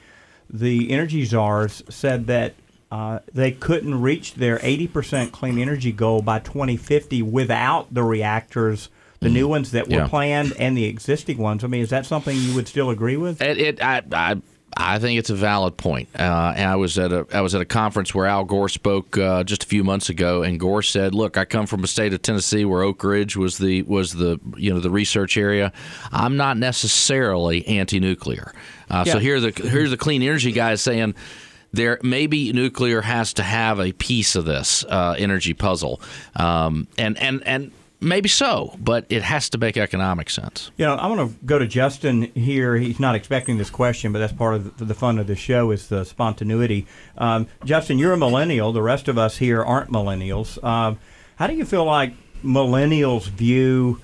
the 0.52 0.92
energy 0.92 1.26
czars 1.26 1.82
said 1.90 2.28
that 2.28 2.54
uh, 2.92 3.22
they 3.34 3.52
couldn't 3.52 4.00
reach 4.00 4.36
their 4.36 4.60
80% 4.60 5.32
clean 5.32 5.58
energy 5.58 5.92
goal 5.92 6.22
by 6.22 6.38
2050 6.38 7.24
without 7.24 7.92
the 7.92 8.04
reactors, 8.04 8.90
the 9.24 9.30
new 9.30 9.48
ones 9.48 9.72
that 9.72 9.88
were 9.88 9.96
Yeah. 9.96 10.08
planned 10.08 10.54
and 10.60 10.78
the 10.78 10.86
existing 10.86 11.38
ones. 11.38 11.64
I 11.64 11.68
mean, 11.68 11.82
is 11.82 11.90
that 11.90 12.06
something 12.06 12.36
you 12.38 12.54
would 12.56 12.68
still 12.68 12.90
agree 12.90 13.18
with? 13.18 13.42
It, 13.42 13.58
it 13.58 13.84
I, 13.84 14.02
I 14.12 14.36
I 14.76 14.98
think 14.98 15.20
it's 15.20 15.30
a 15.30 15.36
valid 15.36 15.78
point. 15.78 16.10
Uh, 16.18 16.54
and 16.56 16.68
I 16.70 16.76
was 16.78 16.98
at 16.98 17.12
a 17.14 17.28
I 17.32 17.42
was 17.42 17.54
at 17.54 17.62
a 17.62 17.66
conference 17.66 18.14
where 18.16 18.26
Al 18.26 18.44
Gore 18.44 18.70
spoke 18.70 19.18
uh, 19.18 19.44
just 19.44 19.64
a 19.64 19.68
few 19.68 19.84
months 19.84 20.10
ago, 20.10 20.42
and 20.42 20.60
Gore 20.60 20.82
said, 20.82 21.14
"Look, 21.14 21.38
I 21.38 21.46
come 21.46 21.68
from 21.68 21.84
a 21.84 21.88
state 21.88 22.12
of 22.14 22.22
Tennessee 22.24 22.66
where 22.66 22.82
Oak 22.82 23.04
Ridge 23.04 23.38
was 23.38 23.60
the 23.60 23.84
was 23.84 24.14
the 24.14 24.40
you 24.58 24.74
know 24.74 24.80
the 24.80 24.90
research 24.90 25.38
area. 25.38 25.72
I'm 26.12 26.38
not 26.38 26.58
necessarily 26.58 27.66
anti-nuclear. 27.68 28.52
Uh, 28.90 29.04
Yeah. 29.06 29.14
So 29.14 29.20
here 29.20 29.40
the 29.40 29.52
here's 29.52 29.92
the 29.92 29.98
clean 29.98 30.22
energy 30.22 30.52
guys 30.52 30.82
saying." 30.82 31.16
There 31.76 31.98
maybe 32.04 32.54
nuclear 32.54 33.02
has 33.02 33.34
to 33.34 33.42
have 33.42 33.80
a 33.80 33.94
piece 33.94 34.36
of 34.36 34.46
this 34.46 34.86
uh, 34.88 35.16
energy 35.18 35.54
puzzle, 35.56 36.00
um, 36.36 36.86
and 37.00 37.18
and 37.18 37.42
and 37.48 37.72
maybe 38.04 38.30
so, 38.30 38.76
but 38.80 39.06
it 39.10 39.24
has 39.24 39.50
to 39.52 39.58
make 39.58 39.78
economic 39.78 40.30
sense. 40.30 40.72
You 40.78 40.86
know, 40.86 40.96
I 40.96 41.08
want 41.08 41.32
to 41.32 41.46
go 41.46 41.58
to 41.58 41.66
Justin 41.66 42.24
here. 42.34 42.76
He's 42.76 43.00
not 43.00 43.16
expecting 43.16 43.58
this 43.58 43.70
question, 43.70 44.12
but 44.12 44.20
that's 44.20 44.34
part 44.34 44.56
of 44.56 44.78
the, 44.78 44.86
the 44.86 44.94
fun 44.94 45.18
of 45.18 45.28
the 45.28 45.36
show 45.36 45.72
is 45.72 45.88
the 45.88 46.04
spontaneity. 46.04 46.86
Um, 47.18 47.48
Justin, 47.64 47.98
you're 47.98 48.14
a 48.14 48.18
millennial. 48.18 48.72
The 48.72 48.82
rest 48.82 49.08
of 49.08 49.18
us 49.18 49.38
here 49.38 49.64
aren't 49.64 49.90
millennials. 49.90 50.64
Um, 50.64 51.00
how 51.38 51.48
do 51.48 51.56
you 51.56 51.66
feel 51.66 51.86
like 51.86 52.14
millennials 52.44 53.28
view 53.28 54.02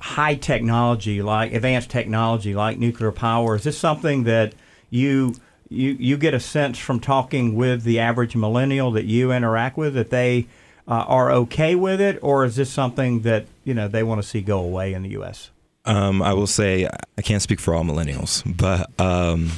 high 0.00 0.34
technology, 0.34 1.22
like 1.22 1.52
advanced 1.52 1.90
technology, 1.90 2.54
like 2.54 2.78
nuclear 2.78 3.12
power? 3.12 3.56
Is 3.56 3.64
this 3.64 3.78
something 3.78 4.24
that 4.24 4.54
you 4.90 5.34
you 5.68 5.96
you 5.98 6.16
get 6.16 6.32
a 6.32 6.40
sense 6.40 6.78
from 6.78 7.00
talking 7.00 7.54
with 7.56 7.82
the 7.82 7.98
average 7.98 8.36
millennial 8.36 8.92
that 8.92 9.04
you 9.04 9.32
interact 9.32 9.76
with 9.76 9.94
that 9.94 10.10
they 10.10 10.46
uh, 10.88 11.04
are 11.06 11.30
okay 11.32 11.74
with 11.74 12.00
it, 12.00 12.18
or 12.22 12.44
is 12.44 12.56
this 12.56 12.70
something 12.70 13.20
that 13.22 13.46
you 13.64 13.74
know 13.74 13.88
they 13.88 14.02
want 14.02 14.22
to 14.22 14.26
see 14.26 14.40
go 14.40 14.60
away 14.60 14.92
in 14.92 15.02
the 15.02 15.10
U.S.? 15.10 15.50
Um, 15.84 16.20
I 16.22 16.32
will 16.32 16.46
say 16.46 16.88
I 17.16 17.22
can't 17.22 17.42
speak 17.42 17.60
for 17.60 17.74
all 17.74 17.84
millennials, 17.84 18.42
but 18.56 18.90
um, 19.00 19.52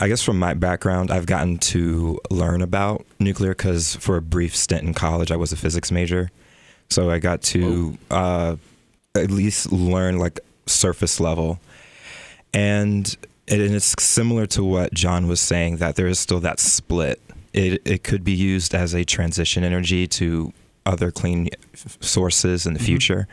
I 0.00 0.08
guess 0.08 0.22
from 0.22 0.38
my 0.38 0.54
background, 0.54 1.10
I've 1.10 1.26
gotten 1.26 1.58
to 1.58 2.20
learn 2.30 2.62
about 2.62 3.04
nuclear 3.18 3.50
because 3.50 3.96
for 3.96 4.16
a 4.16 4.22
brief 4.22 4.54
stint 4.54 4.84
in 4.84 4.94
college, 4.94 5.32
I 5.32 5.36
was 5.36 5.52
a 5.52 5.56
physics 5.56 5.90
major, 5.90 6.30
so 6.88 7.10
I 7.10 7.18
got 7.18 7.42
to 7.42 7.98
uh, 8.10 8.56
at 9.14 9.30
least 9.30 9.72
learn 9.72 10.18
like 10.18 10.40
surface 10.66 11.18
level, 11.18 11.60
and 12.54 13.06
it, 13.48 13.60
and 13.60 13.74
it's 13.74 13.94
similar 14.00 14.46
to 14.46 14.64
what 14.64 14.92
John 14.94 15.26
was 15.26 15.40
saying 15.40 15.78
that 15.78 15.96
there 15.96 16.06
is 16.06 16.18
still 16.18 16.40
that 16.40 16.60
split. 16.60 17.20
It 17.52 17.82
it 17.84 18.04
could 18.04 18.24
be 18.24 18.32
used 18.32 18.74
as 18.74 18.94
a 18.94 19.04
transition 19.04 19.64
energy 19.64 20.06
to 20.08 20.52
other 20.86 21.10
clean 21.10 21.48
sources 22.00 22.66
in 22.66 22.72
the 22.74 22.80
future 22.80 23.28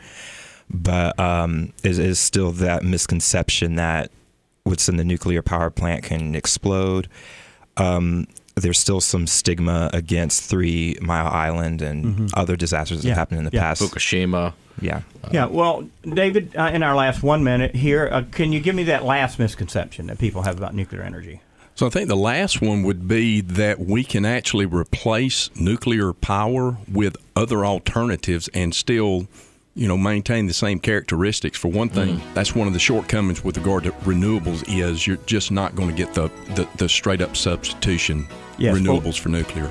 but 0.68 1.18
um, 1.20 1.72
it 1.84 1.96
is 1.98 2.18
still 2.18 2.50
that 2.52 2.82
misconception 2.82 3.76
that 3.76 4.10
what's 4.64 4.88
in 4.88 4.96
the 4.96 5.04
nuclear 5.04 5.40
power 5.40 5.70
plant 5.70 6.02
can 6.02 6.34
explode. 6.34 7.08
Um, 7.76 8.26
there's 8.56 8.78
still 8.78 9.00
some 9.00 9.26
stigma 9.28 9.90
against 9.92 10.42
Three 10.42 10.96
Mile 11.00 11.28
Island 11.28 11.82
and 11.82 12.32
other 12.34 12.56
disasters 12.56 13.02
that 13.02 13.08
Yeah, 13.08 13.14
happened 13.14 13.38
in 13.38 13.44
the 13.44 13.50
yeah. 13.52 13.60
past. 13.60 13.82
Fukushima. 13.82 14.54
Yeah. 14.80 15.02
Yeah, 15.30 15.46
well, 15.46 15.88
David, 16.02 16.56
uh, 16.56 16.70
in 16.74 16.82
our 16.82 16.94
last 16.96 17.22
one 17.22 17.44
minute 17.44 17.74
here, 17.76 18.08
uh, 18.10 18.24
can 18.32 18.52
you 18.52 18.58
give 18.60 18.74
me 18.74 18.82
that 18.84 19.04
last 19.04 19.38
misconception 19.38 20.08
that 20.08 20.18
people 20.18 20.42
have 20.42 20.56
about 20.58 20.74
nuclear 20.74 21.02
energy? 21.02 21.40
So 21.76 21.86
I 21.86 21.90
think 21.90 22.08
the 22.08 22.16
last 22.16 22.62
one 22.62 22.84
would 22.84 23.06
be 23.06 23.42
that 23.42 23.78
we 23.78 24.02
can 24.02 24.24
actually 24.24 24.64
replace 24.64 25.50
nuclear 25.56 26.14
power 26.14 26.78
with 26.90 27.18
other 27.36 27.66
alternatives 27.66 28.48
and 28.54 28.74
still, 28.74 29.28
you 29.74 29.86
know, 29.86 29.98
maintain 29.98 30.46
the 30.46 30.54
same 30.54 30.80
characteristics. 30.80 31.58
For 31.58 31.68
one 31.68 31.90
thing, 31.90 32.16
mm-hmm. 32.16 32.34
that's 32.34 32.54
one 32.54 32.66
of 32.66 32.72
the 32.72 32.78
shortcomings 32.78 33.44
with 33.44 33.58
regard 33.58 33.84
to 33.84 33.92
renewables 33.92 34.64
is 34.66 35.06
you're 35.06 35.18
just 35.26 35.52
not 35.52 35.76
going 35.76 35.90
to 35.90 35.94
get 35.94 36.14
the, 36.14 36.28
the, 36.54 36.66
the 36.78 36.88
straight 36.88 37.20
up 37.20 37.36
substitution 37.36 38.26
Yes, 38.56 38.72
well- 38.72 38.98
renewables 38.98 39.18
for 39.18 39.28
nuclear. 39.28 39.70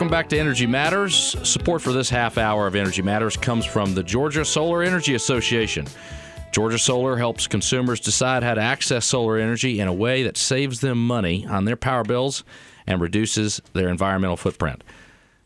Welcome 0.00 0.10
back 0.10 0.30
to 0.30 0.38
Energy 0.38 0.66
Matters. 0.66 1.36
Support 1.46 1.82
for 1.82 1.92
this 1.92 2.08
half 2.08 2.38
hour 2.38 2.66
of 2.66 2.74
Energy 2.74 3.02
Matters 3.02 3.36
comes 3.36 3.66
from 3.66 3.92
the 3.92 4.02
Georgia 4.02 4.46
Solar 4.46 4.82
Energy 4.82 5.14
Association. 5.14 5.86
Georgia 6.52 6.78
Solar 6.78 7.18
helps 7.18 7.46
consumers 7.46 8.00
decide 8.00 8.42
how 8.42 8.54
to 8.54 8.62
access 8.62 9.04
solar 9.04 9.36
energy 9.36 9.78
in 9.78 9.88
a 9.88 9.92
way 9.92 10.22
that 10.22 10.38
saves 10.38 10.80
them 10.80 11.06
money 11.06 11.46
on 11.46 11.66
their 11.66 11.76
power 11.76 12.02
bills 12.02 12.44
and 12.86 12.98
reduces 12.98 13.60
their 13.74 13.90
environmental 13.90 14.38
footprint. 14.38 14.82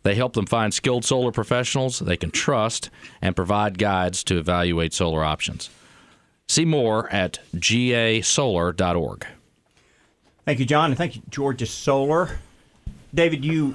They 0.04 0.14
help 0.14 0.34
them 0.34 0.46
find 0.46 0.73
skilled 0.73 1.04
solar 1.04 1.32
professionals 1.32 1.99
they 1.99 2.16
can 2.16 2.30
trust 2.30 2.90
and 3.20 3.34
provide 3.34 3.76
guides 3.76 4.23
to 4.23 4.38
evaluate 4.38 4.94
solar 4.94 5.25
options. 5.25 5.68
See 6.49 6.64
more 6.64 7.11
at 7.11 7.40
gasolar.org. 7.56 9.26
Thank 10.44 10.61
you, 10.61 10.64
John, 10.64 10.92
and 10.92 10.96
thank 10.96 11.16
you, 11.16 11.23
Georgia 11.28 11.66
Solar. 11.66 12.38
David, 13.12 13.44
you 13.44 13.75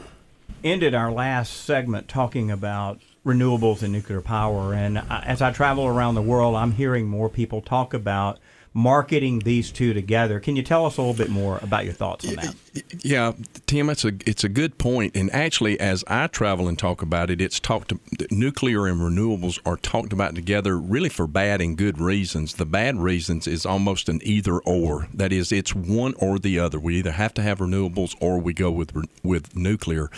ended 0.63 0.93
our 0.93 1.11
last 1.11 1.53
segment 1.53 2.07
talking 2.07 2.51
about 2.51 2.99
renewables 3.25 3.83
and 3.83 3.91
nuclear 3.91 4.21
power, 4.21 4.73
and 4.73 4.97
as 5.09 5.41
I 5.41 5.51
travel 5.51 5.85
around 5.85 6.15
the 6.15 6.21
world, 6.21 6.55
I'm 6.55 6.71
hearing 6.71 7.07
more 7.07 7.29
people 7.29 7.61
talk 7.61 7.93
about 7.93 8.39
marketing 8.73 9.39
these 9.39 9.71
two 9.71 9.93
together. 9.93 10.39
Can 10.39 10.55
you 10.55 10.63
tell 10.63 10.85
us 10.85 10.97
a 10.97 11.01
little 11.01 11.15
bit 11.15 11.29
more 11.29 11.59
about 11.61 11.85
your 11.85 11.93
thoughts 11.93 12.27
on 12.27 12.35
that? 12.35 12.55
Yeah, 13.03 13.33
Tim, 13.65 13.89
it's 13.89 14.05
a 14.05 14.13
it's 14.25 14.43
a 14.43 14.49
good 14.49 14.77
point. 14.77 15.15
And 15.15 15.31
actually, 15.33 15.79
as 15.79 16.03
I 16.07 16.27
travel 16.27 16.67
and 16.67 16.77
talk 16.77 17.01
about 17.01 17.29
it, 17.29 17.41
it's 17.41 17.59
talked 17.59 17.93
nuclear 18.31 18.87
and 18.87 18.99
renewables 18.99 19.59
are 19.65 19.77
talked 19.77 20.13
about 20.13 20.35
together 20.35 20.77
really 20.77 21.09
for 21.09 21.27
bad 21.27 21.61
and 21.61 21.77
good 21.77 21.99
reasons. 21.99 22.55
The 22.55 22.65
bad 22.65 22.97
reasons 22.97 23.47
is 23.47 23.65
almost 23.65 24.07
an 24.07 24.19
either 24.23 24.59
or. 24.59 25.07
That 25.13 25.33
is, 25.33 25.51
it's 25.51 25.73
one 25.73 26.13
or 26.15 26.39
the 26.39 26.59
other. 26.59 26.79
We 26.79 26.97
either 26.97 27.11
have 27.11 27.33
to 27.35 27.41
have 27.41 27.59
renewables 27.59 28.15
or 28.19 28.39
we 28.39 28.53
go 28.53 28.71
with 28.71 28.91
with 29.23 29.55
nuclear. 29.55 30.09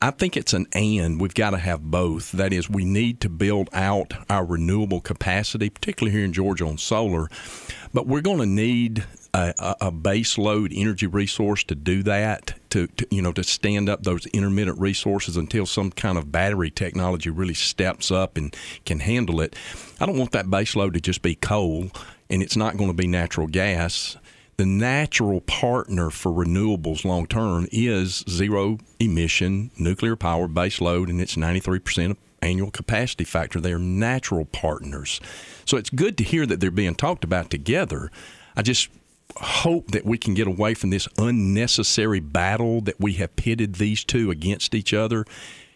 I 0.00 0.12
think 0.12 0.36
it's 0.36 0.52
an 0.52 0.66
and. 0.72 1.20
We've 1.20 1.34
got 1.34 1.50
to 1.50 1.58
have 1.58 1.82
both. 1.82 2.30
That 2.32 2.52
is, 2.52 2.70
we 2.70 2.84
need 2.84 3.20
to 3.22 3.28
build 3.28 3.68
out 3.72 4.14
our 4.30 4.44
renewable 4.44 5.00
capacity, 5.00 5.70
particularly 5.70 6.16
here 6.16 6.24
in 6.24 6.32
Georgia 6.32 6.66
on 6.66 6.78
solar. 6.78 7.28
But 7.92 8.06
we're 8.06 8.20
going 8.20 8.38
to 8.38 8.46
need 8.46 9.04
a, 9.34 9.74
a, 9.80 9.90
base 9.90 10.38
load 10.38 10.72
energy 10.74 11.06
resource 11.06 11.64
to 11.64 11.74
do 11.74 12.02
that. 12.04 12.54
To, 12.70 12.86
to 12.86 13.06
you 13.10 13.22
know 13.22 13.32
to 13.32 13.42
stand 13.42 13.88
up 13.88 14.02
those 14.02 14.26
intermittent 14.26 14.78
resources 14.78 15.36
until 15.36 15.66
some 15.66 15.90
kind 15.90 16.16
of 16.16 16.30
battery 16.30 16.70
technology 16.70 17.30
really 17.30 17.54
steps 17.54 18.10
up 18.10 18.36
and 18.36 18.54
can 18.84 19.00
handle 19.00 19.40
it. 19.40 19.56
I 20.00 20.06
don't 20.06 20.18
want 20.18 20.32
that 20.32 20.50
base 20.50 20.76
load 20.76 20.94
to 20.94 21.00
just 21.00 21.22
be 21.22 21.34
coal, 21.34 21.90
and 22.30 22.42
it's 22.42 22.56
not 22.56 22.76
going 22.76 22.90
to 22.90 22.96
be 22.96 23.06
natural 23.06 23.46
gas 23.46 24.16
the 24.58 24.66
natural 24.66 25.40
partner 25.40 26.10
for 26.10 26.32
renewables 26.32 27.04
long 27.04 27.26
term 27.26 27.68
is 27.70 28.24
zero 28.28 28.78
emission 28.98 29.70
nuclear 29.78 30.16
power 30.16 30.48
base 30.48 30.80
load, 30.80 31.08
and 31.08 31.20
it's 31.20 31.36
93% 31.36 32.10
of 32.10 32.16
annual 32.42 32.72
capacity 32.72 33.22
factor. 33.22 33.60
They 33.60 33.72
are 33.72 33.78
natural 33.78 34.44
partners. 34.44 35.20
So 35.64 35.76
it's 35.76 35.90
good 35.90 36.18
to 36.18 36.24
hear 36.24 36.44
that 36.44 36.58
they're 36.58 36.72
being 36.72 36.96
talked 36.96 37.22
about 37.22 37.50
together. 37.50 38.10
I 38.56 38.62
just 38.62 38.88
hope 39.36 39.92
that 39.92 40.04
we 40.04 40.18
can 40.18 40.34
get 40.34 40.48
away 40.48 40.74
from 40.74 40.90
this 40.90 41.06
unnecessary 41.16 42.18
battle 42.18 42.80
that 42.80 42.98
we 42.98 43.12
have 43.14 43.36
pitted 43.36 43.76
these 43.76 44.02
two 44.02 44.32
against 44.32 44.74
each 44.74 44.92
other. 44.92 45.24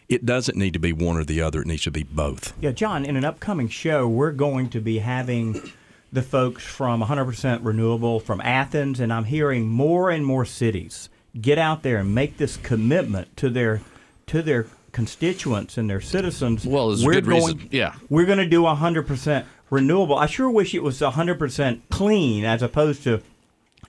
It 0.09 0.25
doesn't 0.25 0.57
need 0.57 0.73
to 0.73 0.79
be 0.79 0.91
one 0.91 1.15
or 1.15 1.23
the 1.23 1.41
other. 1.41 1.61
It 1.61 1.67
needs 1.67 1.83
to 1.83 1.91
be 1.91 2.03
both. 2.03 2.53
Yeah, 2.59 2.71
John, 2.71 3.05
in 3.05 3.15
an 3.15 3.23
upcoming 3.23 3.69
show, 3.69 4.09
we're 4.09 4.33
going 4.33 4.69
to 4.71 4.81
be 4.81 4.99
having 4.99 5.71
the 6.13 6.21
folks 6.21 6.63
from 6.63 7.01
100% 7.01 7.59
Renewable 7.63 8.19
from 8.19 8.39
Athens, 8.41 8.99
and 8.99 9.11
I'm 9.11 9.25
hearing 9.25 9.67
more 9.67 10.11
and 10.11 10.25
more 10.25 10.45
cities 10.45 11.09
get 11.39 11.57
out 11.57 11.81
there 11.81 11.97
and 11.97 12.13
make 12.13 12.37
this 12.37 12.57
commitment 12.57 13.35
to 13.37 13.49
their 13.49 13.81
to 14.27 14.41
their 14.43 14.67
constituents 14.91 15.77
and 15.77 15.89
their 15.89 15.99
citizens. 15.99 16.65
Well, 16.65 16.89
there's 16.89 17.03
we're 17.03 17.13
good 17.13 17.25
going, 17.25 17.57
reason. 17.57 17.69
Yeah. 17.71 17.95
we're 18.09 18.25
going 18.27 18.37
to 18.37 18.45
do 18.45 18.61
100% 18.61 19.43
renewable. 19.71 20.15
I 20.15 20.27
sure 20.27 20.49
wish 20.49 20.73
it 20.75 20.83
was 20.83 20.99
100% 20.99 21.81
clean 21.89 22.45
as 22.45 22.61
opposed 22.61 23.03
to 23.03 23.21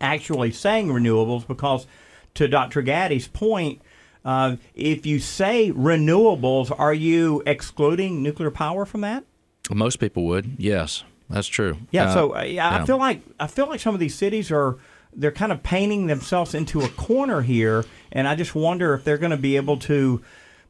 actually 0.00 0.50
saying 0.50 0.88
renewables 0.88 1.46
because 1.46 1.86
to 2.34 2.48
Dr. 2.48 2.82
Gattie's 2.82 3.28
point, 3.28 3.82
uh, 4.24 4.56
if 4.74 5.04
you 5.04 5.18
say 5.18 5.70
renewables, 5.70 6.74
are 6.76 6.94
you 6.94 7.42
excluding 7.46 8.22
nuclear 8.22 8.50
power 8.50 8.86
from 8.86 9.02
that? 9.02 9.24
Most 9.70 9.98
people 9.98 10.24
would. 10.24 10.56
Yes, 10.58 11.04
that's 11.28 11.46
true. 11.48 11.78
Yeah. 11.90 12.10
Uh, 12.10 12.14
so 12.14 12.36
uh, 12.36 12.42
yeah, 12.42 12.82
I 12.82 12.84
feel 12.84 12.98
like 12.98 13.22
I 13.40 13.46
feel 13.46 13.68
like 13.68 13.80
some 13.80 13.94
of 13.94 14.00
these 14.00 14.14
cities 14.14 14.50
are 14.50 14.76
they're 15.16 15.32
kind 15.32 15.52
of 15.52 15.62
painting 15.62 16.06
themselves 16.06 16.54
into 16.54 16.80
a 16.80 16.88
corner 16.88 17.42
here, 17.42 17.84
and 18.12 18.26
I 18.26 18.34
just 18.34 18.54
wonder 18.54 18.94
if 18.94 19.04
they're 19.04 19.18
going 19.18 19.30
to 19.30 19.36
be 19.36 19.56
able 19.56 19.78
to 19.78 20.22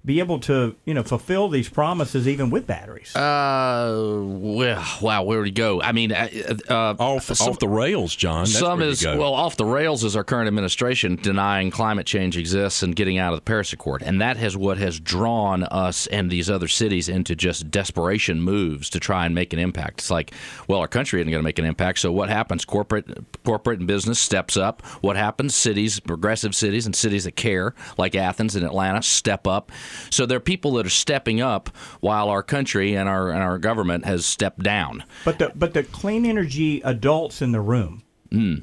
be 0.04 0.18
able 0.18 0.38
to 0.40 0.76
you 0.84 0.92
know 0.94 1.02
fulfill 1.02 1.48
these 1.48 1.68
promises 1.68 2.28
even 2.28 2.50
with 2.50 2.66
batteries. 2.66 3.14
Uh, 3.16 4.20
well, 4.22 4.84
wow, 5.00 5.22
where 5.22 5.38
would 5.38 5.46
he 5.46 5.52
go? 5.52 5.80
I 5.80 5.92
mean, 5.92 6.12
uh, 6.12 6.28
uh, 6.68 6.94
Off, 6.98 7.24
some- 7.24 7.48
off 7.48 7.58
the 7.58 7.68
rails, 7.68 8.14
John. 8.14 8.40
That's 8.44 8.58
some 8.58 8.82
is 8.82 9.02
go. 9.02 9.16
well 9.18 9.34
off 9.34 9.56
the 9.56 9.64
rails 9.64 10.04
is 10.04 10.16
our 10.16 10.24
current 10.24 10.46
administration 10.48 11.16
denying 11.16 11.70
climate 11.70 12.06
change 12.06 12.36
exists 12.36 12.82
and 12.82 12.94
getting 12.94 13.18
out 13.18 13.32
of 13.32 13.38
the 13.38 13.42
Paris 13.44 13.72
Accord, 13.72 14.02
and 14.02 14.20
that 14.20 14.36
has 14.36 14.56
what 14.56 14.78
has 14.78 15.00
drawn 15.00 15.64
us 15.64 16.06
and 16.08 16.30
these 16.30 16.50
other 16.50 16.68
cities 16.68 17.08
into 17.08 17.34
just 17.34 17.70
desperation 17.70 18.40
moves 18.40 18.90
to 18.90 19.00
try 19.00 19.26
and 19.26 19.34
make 19.34 19.52
an 19.52 19.58
impact. 19.58 20.00
It's 20.00 20.10
like, 20.10 20.32
well, 20.68 20.80
our 20.80 20.88
country 20.88 21.20
isn't 21.20 21.30
going 21.30 21.40
to 21.40 21.44
make 21.44 21.58
an 21.58 21.64
impact, 21.64 21.98
so 21.98 22.12
what 22.12 22.28
happens? 22.28 22.64
Corporate, 22.64 23.06
corporate 23.44 23.78
and 23.78 23.88
business 23.88 24.18
steps 24.18 24.56
up. 24.56 24.82
What 25.00 25.16
happens? 25.16 25.54
Cities, 25.54 26.00
progressive 26.00 26.54
cities, 26.54 26.86
and 26.86 26.94
cities 26.94 27.24
that 27.24 27.36
care, 27.36 27.74
like 27.96 28.14
Athens 28.14 28.54
and 28.56 28.64
Atlanta, 28.64 29.02
step 29.02 29.46
up. 29.46 29.72
So 30.10 30.26
there 30.26 30.36
are 30.36 30.40
people 30.40 30.72
that 30.74 30.86
are 30.86 30.90
stepping 30.90 31.40
up 31.40 31.70
while 32.00 32.28
our 32.28 32.42
country 32.42 32.94
and 32.94 33.08
our 33.08 33.30
and 33.30 33.42
our 33.42 33.58
government 33.58 34.04
has 34.04 34.24
stepped 34.26 34.62
down. 34.62 35.04
But 35.24 35.38
the 35.38 35.52
but 35.54 35.74
the 35.74 35.82
clean 35.82 36.24
energy 36.26 36.80
adults 36.82 37.40
in 37.42 37.52
the 37.52 37.60
room, 37.60 38.02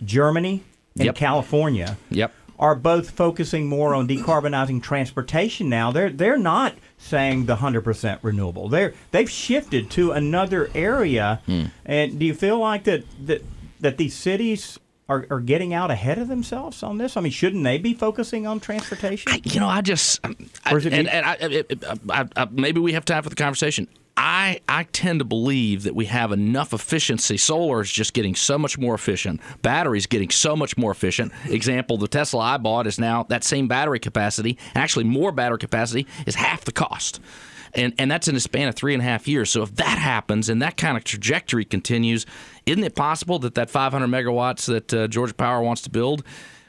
Germany 0.03 0.63
and 0.95 1.03
Mm. 1.03 1.05
Yep. 1.05 1.15
California, 1.15 1.97
Yep. 2.09 2.33
are 2.59 2.75
both 2.75 3.11
focusing 3.11 3.65
more 3.67 3.95
on 3.95 4.07
decarbonizing 4.09 4.83
transportation 4.83 5.69
now. 5.69 5.91
They're 5.91 6.09
they're 6.09 6.37
not 6.37 6.73
saying 6.97 7.45
the 7.45 7.55
hundred 7.57 7.81
percent 7.81 8.19
renewable. 8.21 8.67
They're 8.67 8.93
they've 9.11 9.29
shifted 9.29 9.89
to 9.91 10.11
another 10.11 10.69
area. 10.75 11.39
Hmm. 11.45 11.65
And 11.85 12.19
do 12.19 12.25
you 12.25 12.33
feel 12.33 12.59
like 12.59 12.83
that 12.83 13.03
that 13.25 13.43
that 13.79 13.97
these 13.97 14.13
cities 14.13 14.77
are, 15.09 15.25
are 15.29 15.39
getting 15.39 15.73
out 15.73 15.91
ahead 15.91 16.17
of 16.19 16.27
themselves 16.27 16.83
on 16.83 16.97
this? 16.97 17.17
I 17.17 17.21
mean, 17.21 17.31
shouldn't 17.31 17.63
they 17.63 17.77
be 17.77 17.93
focusing 17.93 18.47
on 18.47 18.59
transportation? 18.59 19.31
I, 19.31 19.41
you 19.43 19.59
know, 19.59 19.67
I 19.67 19.81
just, 19.81 20.19
I, 20.25 20.33
and, 20.65 21.07
and 21.09 21.25
I, 21.25 21.33
it- 21.41 21.83
uh, 21.83 21.95
I, 22.09 22.27
I, 22.35 22.47
maybe 22.51 22.79
we 22.79 22.93
have 22.93 23.03
time 23.05 23.23
for 23.23 23.29
the 23.29 23.35
conversation. 23.35 23.87
I, 24.17 24.59
I 24.67 24.83
tend 24.83 25.19
to 25.19 25.25
believe 25.25 25.83
that 25.83 25.95
we 25.95 26.05
have 26.05 26.31
enough 26.31 26.73
efficiency. 26.73 27.37
Solar 27.37 27.81
is 27.81 27.91
just 27.91 28.13
getting 28.13 28.35
so 28.35 28.57
much 28.57 28.77
more 28.77 28.93
efficient. 28.93 29.39
Batteries 29.61 30.05
getting 30.05 30.29
so 30.29 30.55
much 30.55 30.77
more 30.77 30.91
efficient. 30.91 31.31
Example: 31.45 31.97
the 31.97 32.09
Tesla 32.09 32.41
I 32.41 32.57
bought 32.57 32.87
is 32.87 32.99
now 32.99 33.23
that 33.29 33.43
same 33.43 33.67
battery 33.67 33.99
capacity, 33.99 34.57
actually 34.75 35.05
more 35.05 35.31
battery 35.31 35.57
capacity, 35.59 36.05
is 36.27 36.35
half 36.35 36.65
the 36.65 36.73
cost. 36.73 37.19
And, 37.73 37.93
and 37.97 38.11
that's 38.11 38.27
in 38.27 38.35
a 38.35 38.39
span 38.39 38.67
of 38.67 38.75
three 38.75 38.93
and 38.93 39.01
a 39.01 39.05
half 39.05 39.27
years. 39.27 39.49
So 39.49 39.63
if 39.63 39.75
that 39.75 39.97
happens 39.97 40.49
and 40.49 40.61
that 40.61 40.77
kind 40.77 40.97
of 40.97 41.03
trajectory 41.03 41.65
continues, 41.65 42.25
isn't 42.65 42.83
it 42.83 42.95
possible 42.95 43.39
that 43.39 43.55
that 43.55 43.69
500 43.69 44.07
megawatts 44.07 44.65
that 44.67 44.93
uh, 44.93 45.07
Georgia 45.07 45.33
Power 45.33 45.61
wants 45.61 45.81
to 45.83 45.89
build 45.89 46.23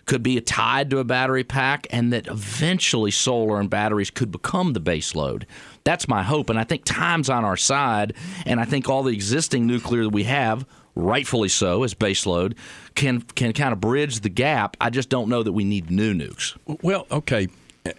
could 0.06 0.22
be 0.22 0.40
tied 0.40 0.90
to 0.90 0.98
a 0.98 1.04
battery 1.04 1.44
pack 1.44 1.86
and 1.90 2.12
that 2.12 2.26
eventually 2.26 3.10
solar 3.10 3.60
and 3.60 3.70
batteries 3.70 4.10
could 4.10 4.30
become 4.30 4.72
the 4.72 4.80
base 4.80 5.14
load. 5.14 5.46
That's 5.84 6.08
my 6.08 6.22
hope. 6.22 6.50
And 6.50 6.58
I 6.58 6.64
think 6.64 6.84
time's 6.84 7.30
on 7.30 7.44
our 7.44 7.56
side. 7.56 8.14
And 8.46 8.60
I 8.60 8.64
think 8.64 8.88
all 8.88 9.02
the 9.02 9.14
existing 9.14 9.66
nuclear 9.66 10.04
that 10.04 10.10
we 10.10 10.24
have, 10.24 10.66
rightfully 10.94 11.48
so, 11.48 11.82
as 11.82 11.94
baseload, 11.94 12.56
can, 12.94 13.22
can 13.22 13.52
kind 13.52 13.72
of 13.72 13.80
bridge 13.80 14.20
the 14.20 14.28
gap. 14.28 14.76
I 14.80 14.90
just 14.90 15.08
don't 15.08 15.28
know 15.28 15.42
that 15.42 15.52
we 15.52 15.64
need 15.64 15.90
new 15.90 16.14
nukes. 16.14 16.56
Well, 16.82 17.06
okay. 17.10 17.48
Uh, 17.84 17.90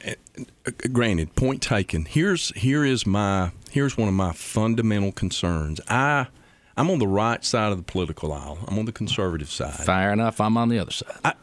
uh, 0.66 0.72
Granted, 0.92 1.36
point 1.36 1.62
taken. 1.62 2.06
Here's 2.06 2.50
here 2.56 2.86
is 2.86 3.06
my 3.06 3.52
here's 3.72 3.98
one 3.98 4.08
of 4.08 4.14
my 4.14 4.32
fundamental 4.34 5.12
concerns. 5.12 5.82
I 5.88 6.28
I'm 6.78 6.90
on 6.90 7.00
the 7.00 7.08
right 7.08 7.44
side 7.44 7.72
of 7.72 7.78
the 7.78 7.84
political 7.84 8.32
aisle. 8.34 8.60
I'm 8.68 8.80
on 8.80 8.86
the 8.86 8.92
conservative 8.92 9.50
side. 9.52 9.74
Fair 9.74 10.12
enough. 10.12 10.42
I'm 10.42 10.58
on 10.58 10.70
the 10.70 10.80
other 10.80 10.92
side. 10.92 11.12
I, 11.24 11.34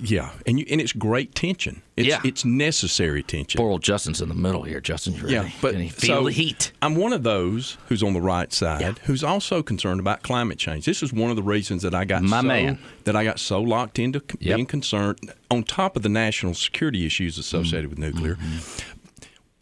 yeah, 0.00 0.30
and 0.46 0.58
you, 0.58 0.66
and 0.70 0.80
it's 0.80 0.92
great 0.92 1.34
tension. 1.34 1.82
It's, 1.96 2.08
Yeah. 2.08 2.20
it's 2.24 2.44
necessary 2.44 3.22
tension. 3.22 3.58
Poor 3.58 3.70
old 3.70 3.82
Justin's 3.82 4.20
in 4.22 4.28
the 4.28 4.34
middle 4.34 4.62
here. 4.62 4.80
Justin, 4.80 5.14
you 5.14 5.20
ready? 5.22 5.34
Yeah, 5.34 5.50
but 5.60 5.72
Can 5.72 5.82
you 5.82 5.90
feel 5.90 6.16
so 6.20 6.24
the 6.24 6.30
heat? 6.32 6.72
I'm 6.80 6.94
one 6.96 7.12
of 7.12 7.22
those 7.22 7.76
who's 7.88 8.02
on 8.02 8.12
the 8.14 8.20
right 8.20 8.52
side, 8.52 8.80
Yeah. 8.80 8.94
who's 9.04 9.22
also 9.22 9.62
concerned 9.62 10.00
about 10.00 10.22
climate 10.22 10.58
change. 10.58 10.84
This 10.86 11.02
is 11.02 11.12
one 11.12 11.30
of 11.30 11.36
the 11.36 11.42
reasons 11.42 11.82
that 11.82 11.94
I 11.94 12.04
got 12.04 12.22
My 12.22 12.40
so, 12.40 12.46
man. 12.46 12.78
that 13.04 13.14
I 13.16 13.24
got 13.24 13.38
so 13.38 13.60
locked 13.60 13.98
into 13.98 14.20
Yep. 14.40 14.56
being 14.56 14.66
concerned 14.66 15.18
on 15.50 15.64
top 15.64 15.96
of 15.96 16.02
the 16.02 16.08
national 16.08 16.54
security 16.54 17.04
issues 17.06 17.36
associated 17.38 17.90
with 17.90 17.98
nuclear. 17.98 18.36
Mm-hmm. 18.36 18.88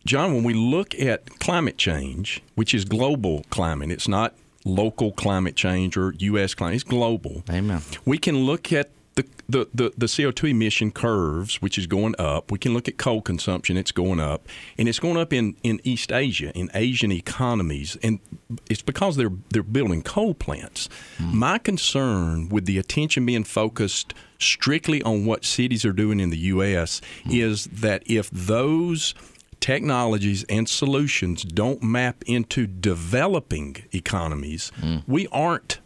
John, 0.06 0.34
when 0.34 0.44
we 0.44 0.54
look 0.54 0.94
at 0.98 1.38
climate 1.40 1.76
change, 1.76 2.40
which 2.54 2.72
is 2.74 2.84
global 2.84 3.44
climate, 3.50 3.90
it's 3.90 4.08
not 4.08 4.34
local 4.64 5.12
climate 5.12 5.56
change 5.56 5.96
or 5.96 6.14
U.S. 6.18 6.54
climate, 6.54 6.74
it's 6.76 6.84
global. 6.84 7.42
Amen. 7.50 7.82
We 8.04 8.18
can 8.18 8.44
look 8.44 8.72
at 8.72 8.90
the, 9.22 9.28
the, 9.48 9.68
the, 9.74 9.92
the 9.96 10.06
CO2 10.06 10.50
emission 10.50 10.90
curves, 10.90 11.60
which 11.60 11.78
is 11.78 11.86
going 11.86 12.14
up. 12.18 12.50
We 12.50 12.58
can 12.58 12.74
look 12.74 12.88
at 12.88 12.98
coal 12.98 13.22
consumption, 13.22 13.76
it's 13.76 13.92
going 13.92 14.20
up. 14.20 14.46
And 14.78 14.88
it's 14.88 14.98
going 14.98 15.16
up 15.16 15.32
in, 15.32 15.56
in 15.62 15.80
East 15.84 16.12
Asia, 16.12 16.52
in 16.54 16.70
Asian 16.74 17.12
economies. 17.12 17.96
And 18.02 18.20
it's 18.68 18.82
because 18.82 19.16
they're, 19.16 19.32
they're 19.50 19.62
building 19.62 20.02
coal 20.02 20.34
plants. 20.34 20.88
Hmm. 21.18 21.38
My 21.38 21.58
concern 21.58 22.48
with 22.48 22.66
the 22.66 22.78
attention 22.78 23.26
being 23.26 23.44
focused 23.44 24.14
strictly 24.38 25.02
on 25.02 25.26
what 25.26 25.44
cities 25.44 25.84
are 25.84 25.92
doing 25.92 26.20
in 26.20 26.30
the 26.30 26.38
U.S. 26.38 27.00
Hmm. 27.24 27.30
is 27.32 27.64
that 27.66 28.02
if 28.06 28.30
those 28.30 29.14
technologies 29.60 30.44
and 30.44 30.68
solutions 30.68 31.42
don't 31.42 31.82
map 31.82 32.22
into 32.26 32.66
developing 32.66 33.76
economies, 33.92 34.72
hmm. 34.80 34.98
we 35.06 35.26
aren't 35.28 35.80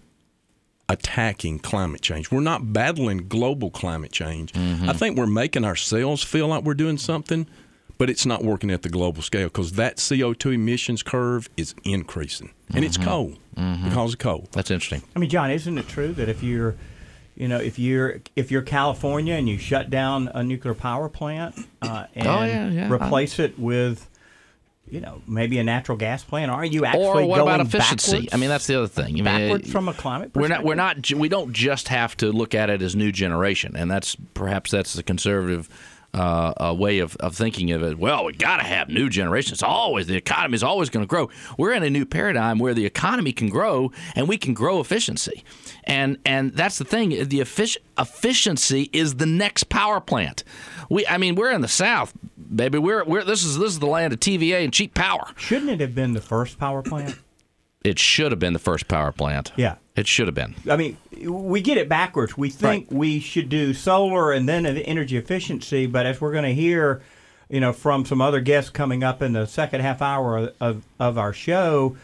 attacking 0.89 1.59
climate 1.61 2.03
change. 2.03 2.31
We're 2.31 2.41
not 2.41 2.73
battling 2.73 3.29
global 3.29 3.71
climate 3.71 4.13
change. 4.13 4.53
Mm-hmm. 4.53 4.89
I 4.89 4.93
think 4.93 5.17
we're 5.17 5.27
making 5.27 5.65
ourselves 5.65 6.23
feel 6.23 6.49
like 6.49 6.65
we're 6.65 6.75
doing 6.75 6.99
something, 6.99 7.47
but 7.99 8.11
it's 8.11 8.27
not 8.27 8.45
working 8.45 8.71
at 8.71 8.83
the 8.83 8.89
global 8.89 9.23
scale 9.23 9.49
because 9.49 9.73
that 9.73 9.97
CO2 9.97 10.55
emissions 10.55 11.03
curve 11.03 11.49
is 11.57 11.75
increasing. 11.85 12.53
And 12.75 12.85
it's 12.85 12.99
mm-hmm. 12.99 13.09
coal 13.09 13.33
mm-hmm. 13.57 13.89
because 13.89 14.15
of 14.15 14.19
coal. 14.19 14.49
That's 14.53 14.71
interesting. 14.71 15.03
I 15.15 15.19
mean, 15.19 15.31
John, 15.31 15.51
isn't 15.51 15.79
it 15.79 15.89
true 15.89 16.13
that 16.15 16.29
if 16.29 16.43
you're, 16.43 16.75
you 17.35 17.49
know, 17.49 17.59
if 17.59 17.79
you're 17.79 18.21
if 18.37 18.51
you're 18.51 18.63
California 18.63 19.35
and 19.35 19.49
you 19.49 19.59
shut 19.59 19.91
down 19.91 20.29
a 20.35 20.43
nuclear 20.43 20.75
power 20.75 21.09
plant 21.09 21.57
uh, 21.83 22.05
oh, 22.07 22.09
and 22.15 22.27
Oh, 22.27 22.45
yeah, 22.45 22.69
yeah. 22.69 22.93
replace 22.93 23.39
it 23.39 23.59
with, 23.59 24.09
you 24.89 25.01
know, 25.01 25.23
maybe 25.27 25.59
a 25.59 25.65
natural 25.65 25.97
gas 25.97 26.23
plant, 26.23 26.51
are 26.51 26.65
you 26.65 26.85
actually 26.85 27.25
Or 27.25 27.27
what 27.27 27.39
going 27.39 27.61
about 27.61 27.61
efficiency? 27.67 28.29
I 28.33 28.37
mean, 28.37 28.51
that's 28.51 28.67
the 28.67 28.77
other 28.77 28.87
thing. 28.87 29.07
I 29.07 29.13
mean, 29.13 29.25
backwards 29.25 29.71
from 29.71 29.89
a 29.89 29.95
climate 29.95 30.33
We're 30.35 30.49
not. 30.49 30.63
We're 30.63 30.75
not. 30.75 31.11
We 31.13 31.29
don't 31.29 31.53
just 31.53 31.89
have 31.89 32.17
to 32.19 32.31
look 32.31 32.55
at 32.55 32.71
it 32.71 32.83
as 32.83 32.95
new 32.95 33.11
generation, 33.11 33.75
and 33.77 33.91
that's 33.91 34.17
perhaps 34.35 34.71
that's 34.71 34.93
the 34.93 35.03
conservative 35.03 35.69
uh, 36.15 36.53
uh, 36.61 36.75
way 36.75 37.01
of, 37.01 37.17
of 37.17 37.35
thinking 37.35 37.73
of 37.73 37.83
it. 37.83 37.99
Well, 37.99 38.25
we 38.25 38.35
got 38.35 38.59
to 38.59 38.63
have 38.63 38.89
new 38.89 39.09
generation. 39.09 39.53
It's 39.53 39.63
always 39.63 40.07
the 40.07 40.17
economy 40.17 40.55
is 40.55 40.63
always 40.63 40.89
going 40.89 41.05
to 41.05 41.09
grow. 41.09 41.29
We're 41.59 41.73
in 41.73 41.83
a 41.83 41.91
new 41.91 42.07
paradigm 42.07 42.59
where 42.59 42.73
the 42.73 42.87
economy 42.87 43.33
can 43.33 43.49
grow 43.49 43.91
and 44.15 44.29
we 44.29 44.39
can 44.39 44.55
grow 44.55 44.81
efficiency, 44.81 45.43
and 45.85 46.19
and 46.25 46.53
that's 46.53 46.79
the 46.79 46.85
thing. 46.85 47.11
The 47.11 47.41
effic- 47.41 47.79
efficiency 47.99 48.91
is 48.93 49.17
the 49.17 49.27
next 49.27 49.69
power 49.71 50.01
plant. 50.01 50.45
We. 50.89 51.07
I 51.07 51.19
mean, 51.19 51.35
we're 51.35 51.51
in 51.51 51.63
the 51.63 51.69
South, 51.69 52.13
baby. 52.55 52.79
We're 52.79 53.05
we're 53.05 53.25
this 53.25 53.45
is 53.45 53.59
this 53.59 53.71
is 53.73 53.79
the 53.79 53.87
land 53.87 54.13
of 54.13 54.21
TVA 54.21 54.65
and 54.65 54.73
cheap 54.73 54.95
power. 54.95 55.29
Shouldn't 55.37 55.71
it 55.71 55.81
have 55.81 55.95
been 55.95 56.13
the 56.13 56.21
first 56.21 56.59
power 56.59 56.83
plant? 56.83 57.17
It 57.85 57.99
should 57.99 58.33
have 58.33 58.39
been 58.39 58.55
the 58.55 58.59
first 58.59 58.89
power 58.89 59.13
plant. 59.13 59.53
Yeah. 59.57 59.75
It 59.95 60.07
should 60.09 60.27
have 60.27 60.35
been. 60.35 60.55
I 60.71 60.77
mean, 60.77 60.97
we 61.23 61.61
get 61.61 61.77
it 61.77 61.89
backwards. 61.89 62.37
We 62.37 62.49
think 62.49 62.87
we 62.91 63.21
should 63.21 63.49
do 63.51 63.75
solar 63.75 64.33
and 64.33 64.49
then 64.49 64.65
energy 64.67 65.17
efficiency, 65.19 65.87
but 65.87 66.07
as 66.07 66.19
we're 66.21 66.33
going 66.33 66.45
to 66.45 66.55
hear, 66.55 67.03
you 67.51 67.61
know, 67.61 67.73
from 67.75 68.05
some 68.07 68.21
other 68.23 68.41
guests 68.41 68.71
coming 68.71 69.05
up 69.05 69.21
in 69.21 69.35
the 69.35 69.47
second 69.47 69.83
half 69.83 70.01
hour 70.01 70.51
of, 70.61 70.85
of 70.99 71.19
our 71.19 71.33
show, 71.35 71.97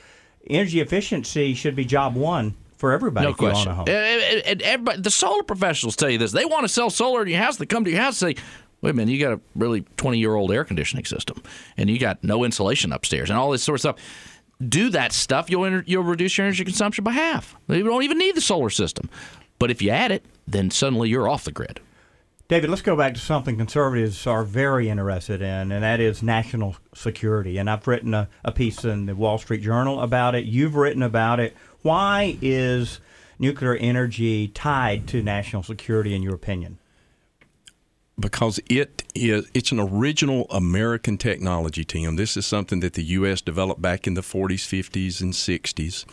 energy 0.47 0.81
efficiency 0.81 1.55
should 1.55 1.75
be 1.75 1.85
job 1.87 2.15
one 2.15 2.55
for 2.77 2.93
everybody 2.93 3.27
No 3.27 3.33
if 3.33 3.41
you 3.41 3.47
own 3.47 3.53
question. 3.55 3.73
a 3.73 3.75
home. 3.75 3.89
And, 3.89 4.23
and- 4.23 4.47
and 4.47 4.63
everybody, 4.63 5.01
the 5.01 5.11
solar 5.11 5.43
professionals 5.43 5.97
tell 5.97 6.11
you 6.11 6.19
this. 6.19 6.31
They 6.33 6.45
want 6.45 6.63
to 6.65 6.69
sell 6.69 6.91
solar 6.91 7.23
in 7.23 7.29
your 7.29 7.39
house. 7.41 7.57
They 7.57 7.67
come 7.67 7.85
to 7.85 7.91
your 7.91 8.01
house 8.03 8.21
and 8.23 8.37
say, 8.37 8.43
wait 8.83 8.91
a 8.91 8.95
minute, 8.95 9.13
you 9.13 9.21
got 9.21 9.33
a 9.33 9.41
really 9.55 9.83
20 9.97 10.19
year 10.19 10.35
old 10.35 10.53
air 10.53 10.65
conditioning 10.65 11.05
system 11.05 11.43
and 11.77 11.91
you 11.91 11.99
got 11.99 12.23
no 12.25 12.45
insulation 12.45 12.93
upstairs 12.93 13.31
and 13.31 13.39
all 13.39 13.51
this 13.51 13.63
sort 13.63 13.77
of 13.77 13.81
stuff. 13.81 13.97
Do 14.67 14.91
that 14.91 15.13
stuff, 15.13 15.49
you'll, 15.49 15.83
you'll 15.83 16.03
reduce 16.03 16.37
your 16.37 16.47
energy 16.47 16.65
consumption 16.65 17.03
by 17.03 17.13
half. 17.13 17.57
You 17.69 17.83
don't 17.83 18.03
even 18.03 18.19
need 18.19 18.35
the 18.35 18.43
solar 18.43 18.69
system. 18.69 19.09
But 19.59 19.71
if 19.71 19.81
you 19.81 19.91
add 19.91 20.11
it, 20.11 20.25
then 20.47 20.71
suddenly 20.71 21.09
you're 21.09 21.29
off 21.29 21.45
the 21.45 21.53
grid. 21.53 21.81
David, 22.51 22.69
let's 22.69 22.83
go 22.83 22.97
back 22.97 23.15
to 23.15 23.21
something 23.21 23.57
conservatives 23.57 24.27
are 24.27 24.43
very 24.43 24.89
interested 24.89 25.41
in, 25.41 25.71
and 25.71 25.85
that 25.85 26.01
is 26.01 26.21
national 26.21 26.75
security. 26.93 27.59
And 27.59 27.71
I've 27.71 27.87
written 27.87 28.13
a, 28.13 28.29
a 28.45 28.51
piece 28.51 28.85
in 28.85 29.07
the 29.07 29.15
Wall 29.15 29.39
Street 29.39 29.63
Journal 29.63 30.01
about 30.01 30.35
it. 30.35 30.47
You've 30.47 30.75
written 30.75 31.01
about 31.01 31.39
it. 31.39 31.57
Why 31.83 32.37
is 32.43 32.99
nuclear 33.39 33.77
energy 33.77 34.49
tied 34.49 35.07
to 35.09 35.23
national 35.23 35.63
security, 35.63 36.13
in 36.13 36.23
your 36.25 36.35
opinion? 36.35 36.80
Because 38.19 38.61
it 38.69 39.03
is 39.15 39.49
it's 39.55 39.73
an 39.73 39.81
original 39.81 40.47
American 40.51 41.19
technology, 41.19 41.85
Tim. 41.85 42.17
This 42.17 42.37
is 42.37 42.47
something 42.47 42.81
that 42.81 42.95
the 42.95 43.05
U.S. 43.05 43.41
developed 43.41 43.81
back 43.81 44.07
in 44.07 44.15
the 44.15 44.21
40s, 44.21 44.67
50s, 44.67 45.21
and 45.21 45.33
60s. 45.33 46.05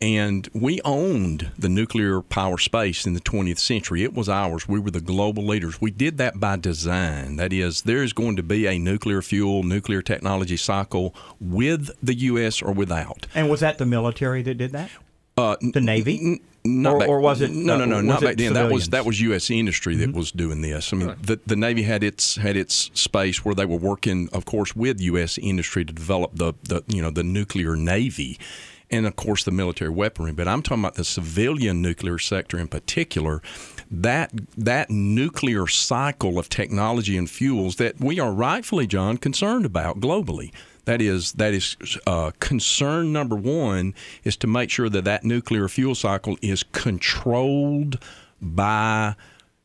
And 0.00 0.48
we 0.52 0.80
owned 0.84 1.52
the 1.56 1.68
nuclear 1.68 2.22
power 2.22 2.58
space 2.58 3.06
in 3.06 3.14
the 3.14 3.20
20th 3.20 3.60
century. 3.60 4.02
It 4.02 4.14
was 4.14 4.28
ours. 4.28 4.66
We 4.66 4.80
were 4.80 4.90
the 4.90 5.00
global 5.00 5.46
leaders. 5.46 5.80
We 5.80 5.92
did 5.92 6.18
that 6.18 6.40
by 6.40 6.56
design. 6.56 7.36
That 7.36 7.52
is, 7.52 7.82
there 7.82 8.02
is 8.02 8.12
going 8.12 8.34
to 8.34 8.42
be 8.42 8.66
a 8.66 8.80
nuclear 8.80 9.22
fuel, 9.22 9.62
nuclear 9.62 10.02
technology 10.02 10.56
cycle 10.56 11.14
with 11.40 11.88
the 12.02 12.14
U.S. 12.14 12.60
or 12.60 12.72
without. 12.72 13.28
And 13.32 13.48
was 13.48 13.60
that 13.60 13.78
the 13.78 13.86
military 13.86 14.42
that 14.42 14.54
did 14.54 14.72
that? 14.72 14.90
Uh, 15.36 15.56
The 15.60 15.80
Navy? 15.80 16.18
N- 16.22 16.40
not 16.64 16.94
Or- 16.94 16.98
back- 17.00 17.08
or 17.08 17.20
was 17.20 17.40
it- 17.40 17.50
No, 17.50 17.76
no, 17.76 17.82
uh, 17.82 17.86
no, 17.86 18.00
not 18.02 18.20
back 18.20 18.36
then. 18.36 18.52
That 18.52 18.70
was 18.70 18.90
that 18.90 19.04
was 19.04 19.20
U.S. 19.22 19.50
industry 19.50 19.94
Mm-hmm. 19.94 20.12
that 20.12 20.14
was 20.16 20.30
doing 20.30 20.60
this. 20.62 20.92
I 20.92 20.96
mean, 20.96 21.14
the 21.20 21.40
the 21.46 21.56
Navy 21.56 21.82
had 21.82 22.04
its 22.04 22.36
had 22.36 22.56
its 22.56 22.90
space 22.94 23.44
where 23.44 23.54
they 23.54 23.64
were 23.64 23.78
working, 23.78 24.28
of 24.32 24.44
course, 24.44 24.76
with 24.76 25.00
U.S. 25.00 25.38
industry 25.38 25.84
to 25.84 25.92
develop 25.92 26.32
the 26.34 26.52
the 26.62 26.82
you 26.86 27.02
know 27.02 27.10
the 27.10 27.24
nuclear 27.24 27.74
navy, 27.74 28.38
and 28.92 29.06
of 29.06 29.16
course 29.16 29.42
the 29.42 29.50
military 29.50 29.90
weaponry. 29.90 30.32
But 30.32 30.46
I'm 30.46 30.62
talking 30.62 30.84
about 30.84 30.94
the 30.94 31.04
civilian 31.04 31.82
nuclear 31.82 32.18
sector 32.18 32.58
in 32.58 32.68
particular. 32.68 33.42
That 33.90 34.30
that 34.56 34.88
nuclear 34.90 35.66
cycle 35.66 36.38
of 36.38 36.48
technology 36.48 37.16
and 37.16 37.28
fuels 37.28 37.76
that 37.76 37.98
we 38.00 38.20
are 38.20 38.32
rightfully, 38.32 38.86
John, 38.86 39.16
concerned 39.16 39.66
about 39.66 39.98
globally. 39.98 40.52
That 40.84 41.00
is 41.00 41.32
that 41.32 41.54
is 41.54 41.76
uh, 42.06 42.32
concern 42.40 43.12
number 43.12 43.36
one 43.36 43.94
is 44.24 44.36
to 44.38 44.46
make 44.46 44.70
sure 44.70 44.88
that 44.88 45.04
that 45.04 45.24
nuclear 45.24 45.68
fuel 45.68 45.94
cycle 45.94 46.36
is 46.42 46.64
controlled 46.72 47.98
by 48.40 49.14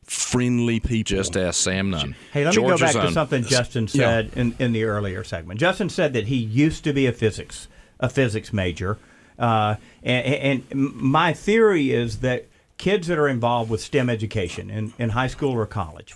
friendly 0.04 0.80
people. 0.80 1.16
Just 1.16 1.36
ask 1.36 1.60
Sam 1.60 1.90
Nunn. 1.90 2.14
Hey, 2.32 2.44
let 2.44 2.56
me 2.56 2.62
go 2.62 2.78
back 2.78 2.92
to 2.92 3.06
own. 3.06 3.12
something 3.12 3.42
Justin 3.44 3.84
Yeah. 3.84 3.88
said 3.90 4.30
in, 4.36 4.54
in 4.58 4.72
the 4.72 4.84
earlier 4.84 5.24
segment. 5.24 5.60
Justin 5.60 5.88
said 5.88 6.12
that 6.12 6.28
he 6.28 6.36
used 6.36 6.84
to 6.84 6.92
be 6.92 7.06
a 7.06 7.12
physics 7.12 7.68
a 8.00 8.08
physics 8.08 8.52
major, 8.52 8.96
uh, 9.40 9.74
and, 10.04 10.62
and 10.70 10.94
my 10.94 11.32
theory 11.32 11.90
is 11.90 12.18
that 12.20 12.46
kids 12.78 13.08
that 13.08 13.18
are 13.18 13.26
involved 13.26 13.68
with 13.70 13.80
STEM 13.80 14.08
education 14.08 14.70
in, 14.70 14.92
in 15.00 15.10
high 15.10 15.26
school 15.26 15.50
or 15.52 15.66
college 15.66 16.14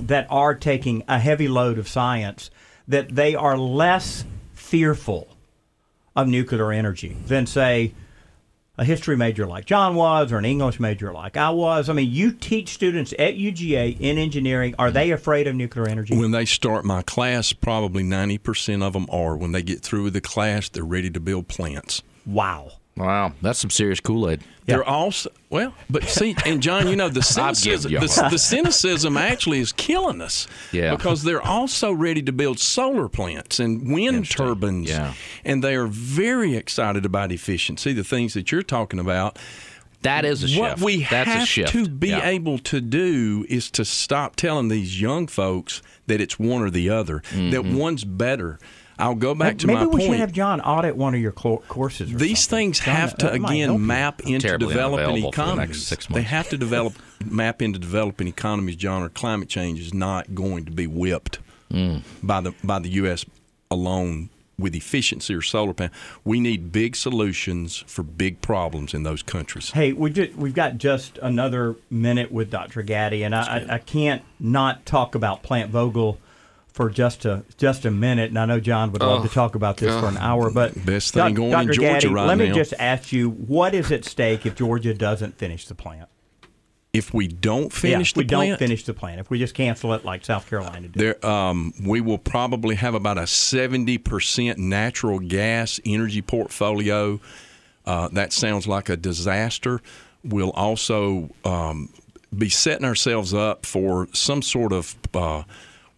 that 0.00 0.24
are 0.30 0.54
taking 0.54 1.02
a 1.08 1.18
heavy 1.18 1.48
load 1.48 1.78
of 1.78 1.88
science 1.88 2.48
that 2.90 3.14
they 3.14 3.34
are 3.34 3.56
less 3.56 4.24
fearful 4.52 5.36
of 6.14 6.28
nuclear 6.28 6.72
energy 6.72 7.16
than 7.26 7.46
say 7.46 7.94
a 8.76 8.84
history 8.84 9.16
major 9.16 9.46
like 9.46 9.64
John 9.64 9.94
was 9.94 10.32
or 10.32 10.38
an 10.38 10.44
English 10.44 10.80
major 10.80 11.12
like 11.12 11.36
I 11.36 11.50
was. 11.50 11.88
I 11.88 11.92
mean, 11.92 12.10
you 12.10 12.32
teach 12.32 12.70
students 12.70 13.12
at 13.18 13.34
UGA 13.34 14.00
in 14.00 14.18
engineering. 14.18 14.74
Are 14.78 14.90
they 14.90 15.10
afraid 15.10 15.46
of 15.46 15.54
nuclear 15.54 15.86
energy? 15.86 16.16
When 16.16 16.30
they 16.30 16.44
start 16.46 16.84
my 16.84 17.02
class, 17.02 17.52
probably 17.52 18.02
90% 18.02 18.82
of 18.82 18.92
them 18.94 19.06
are. 19.10 19.36
When 19.36 19.52
they 19.52 19.62
get 19.62 19.82
through 19.82 20.04
with 20.04 20.14
the 20.14 20.20
class, 20.20 20.68
they're 20.68 20.82
ready 20.82 21.10
to 21.10 21.20
build 21.20 21.48
plants. 21.48 22.02
wow. 22.26 22.72
Wow, 23.00 23.32
that's 23.40 23.58
some 23.58 23.70
serious 23.70 23.98
Kool 24.00 24.28
Aid. 24.28 24.42
They're 24.66 24.84
also 24.84 25.30
well, 25.48 25.74
but 25.88 26.04
see, 26.08 26.36
and 26.44 26.62
John, 26.62 26.86
you 26.86 26.94
know 26.96 27.08
the 27.08 27.22
cynicism, 27.22 27.92
the, 27.92 28.28
the 28.30 28.38
cynicism 28.38 29.16
actually 29.16 29.58
is 29.60 29.72
killing 29.72 30.20
us. 30.20 30.46
Yeah. 30.70 30.94
because 30.94 31.22
they're 31.22 31.42
also 31.42 31.92
ready 31.92 32.22
to 32.22 32.32
build 32.32 32.58
solar 32.60 33.08
plants 33.08 33.58
and 33.58 33.92
wind 33.92 34.30
turbines. 34.30 34.90
Yeah. 34.90 35.14
and 35.44 35.64
they 35.64 35.74
are 35.74 35.86
very 35.86 36.54
excited 36.56 37.04
about 37.06 37.32
efficiency. 37.32 37.92
The 37.92 38.04
things 38.04 38.34
that 38.34 38.52
you're 38.52 38.62
talking 38.62 39.00
about. 39.00 39.38
That 40.02 40.24
is 40.24 40.42
a 40.42 40.48
shift. 40.48 40.60
What 40.60 40.80
we 40.80 41.04
That's 41.04 41.28
have 41.28 41.42
a 41.42 41.46
shift. 41.46 41.72
to 41.72 41.86
be 41.86 42.08
Yeah. 42.08 42.26
able 42.26 42.58
to 42.60 42.80
do 42.80 43.44
is 43.50 43.70
to 43.72 43.84
stop 43.84 44.34
telling 44.34 44.68
these 44.68 44.98
young 44.98 45.26
folks 45.26 45.82
that 46.06 46.22
it's 46.22 46.38
one 46.38 46.62
or 46.62 46.70
the 46.70 46.88
other. 46.88 47.22
That 47.32 47.36
Mm-hmm. 47.38 47.76
one's 47.76 48.04
better. 48.04 48.58
I'll 49.00 49.14
go 49.14 49.34
back 49.34 49.58
to 49.58 49.66
Maybe 49.66 49.76
my 49.78 49.84
point. 49.84 49.94
Maybe 49.94 50.02
we 50.04 50.08
point. 50.08 50.12
should 50.14 50.20
have 50.20 50.32
John 50.32 50.60
audit 50.60 50.96
one 50.96 51.14
of 51.14 51.20
your 51.20 51.32
clo- 51.32 51.62
courses. 51.68 52.12
Or 52.12 52.16
These 52.18 52.40
something. 52.40 52.58
things 52.74 52.80
John, 52.80 52.94
have 52.96 53.16
to 53.18 53.26
that 53.26 53.40
might 53.40 53.48
help 53.48 53.58
you. 53.58 53.64
again 53.74 53.86
map 53.86 54.20
into 54.22 54.58
developing 54.58 54.76
unavailable 55.06 55.32
for 55.32 55.36
the 55.36 55.42
economies. 55.42 55.86
six 55.86 56.06
They 56.06 56.22
have 56.22 56.48
to 56.50 56.56
develop 56.58 56.94
map 57.24 57.62
into 57.62 57.78
developing 57.78 58.28
economies, 58.28 58.76
John. 58.76 59.02
Or 59.02 59.08
climate 59.08 59.48
change 59.48 59.80
is 59.80 59.92
not 59.94 60.34
going 60.34 60.64
to 60.66 60.70
be 60.72 60.86
whipped 60.86 61.38
Mm. 61.70 62.02
by 62.22 62.40
the 62.40 62.52
by 62.64 62.80
the 62.80 62.88
U.S. 62.90 63.24
alone 63.70 64.28
with 64.58 64.74
efficiency 64.74 65.32
or 65.34 65.40
solar 65.40 65.72
panel. 65.72 65.94
We 66.24 66.40
need 66.40 66.72
big 66.72 66.94
solutions 66.96 67.84
for 67.86 68.02
big 68.02 68.42
problems 68.42 68.92
in 68.92 69.04
those 69.04 69.22
countries. 69.22 69.70
Hey, 69.70 69.92
we 69.94 70.10
just, 70.10 70.34
we've 70.34 70.52
got 70.54 70.76
just 70.78 71.16
another 71.22 71.76
minute 71.88 72.30
with 72.32 72.50
Dr. 72.50 72.82
Gattie, 72.82 73.24
and 73.24 73.34
I, 73.34 73.40
I, 73.70 73.74
I 73.74 73.78
can't 73.78 74.22
not 74.38 74.84
talk 74.84 75.14
about 75.14 75.42
Plant 75.42 75.72
Vogtle 75.72 76.18
for 76.72 76.88
just 76.88 77.24
a 77.24 77.44
just 77.56 77.84
a 77.84 77.90
minute. 77.90 78.30
And 78.30 78.38
I 78.38 78.46
know 78.46 78.60
John 78.60 78.92
would 78.92 79.02
love 79.02 79.22
to 79.22 79.28
talk 79.28 79.54
about 79.54 79.76
this 79.76 79.98
for 79.98 80.06
an 80.06 80.16
hour, 80.16 80.50
but 80.50 80.84
Best 80.84 81.14
thing 81.14 81.34
going 81.34 81.52
in 81.52 81.72
Georgia 81.72 82.08
Gattie, 82.08 82.12
right 82.12 82.26
let 82.26 82.38
me 82.38 82.50
just 82.52 82.74
ask 82.78 83.12
you, 83.12 83.30
what 83.30 83.74
is 83.74 83.90
at 83.92 84.04
stake 84.04 84.46
if 84.46 84.54
Georgia 84.54 84.94
doesn't 84.94 85.36
finish 85.36 85.66
the 85.66 85.74
plant? 85.74 86.08
If 86.92 87.14
we 87.14 87.28
don't 87.28 87.72
finish 87.72 88.10
yeah, 88.10 88.12
if 88.12 88.16
we 88.16 88.24
the 88.24 88.34
plant, 88.34 88.50
don't 88.50 88.58
finish 88.58 88.84
the 88.84 88.94
plant, 88.94 89.20
if 89.20 89.30
we 89.30 89.38
just 89.38 89.54
cancel 89.54 89.94
it 89.94 90.04
like 90.04 90.24
South 90.24 90.48
Carolina 90.48 90.88
did. 90.88 90.94
There, 90.94 91.26
um, 91.26 91.72
we 91.84 92.00
will 92.00 92.18
probably 92.18 92.74
have 92.74 92.94
about 92.94 93.16
a 93.16 93.22
70% 93.22 94.58
natural 94.58 95.20
gas 95.20 95.78
energy 95.84 96.20
portfolio. 96.20 97.20
Uh, 97.86 98.08
that 98.08 98.32
sounds 98.32 98.66
like 98.66 98.88
a 98.88 98.96
disaster. 98.96 99.80
We'll 100.24 100.50
also 100.50 101.30
um, 101.44 101.90
be 102.36 102.48
setting 102.48 102.84
ourselves 102.84 103.32
up 103.32 103.66
for 103.66 104.08
some 104.12 104.42
sort 104.42 104.72
of. 104.72 104.96
Uh, 105.14 105.44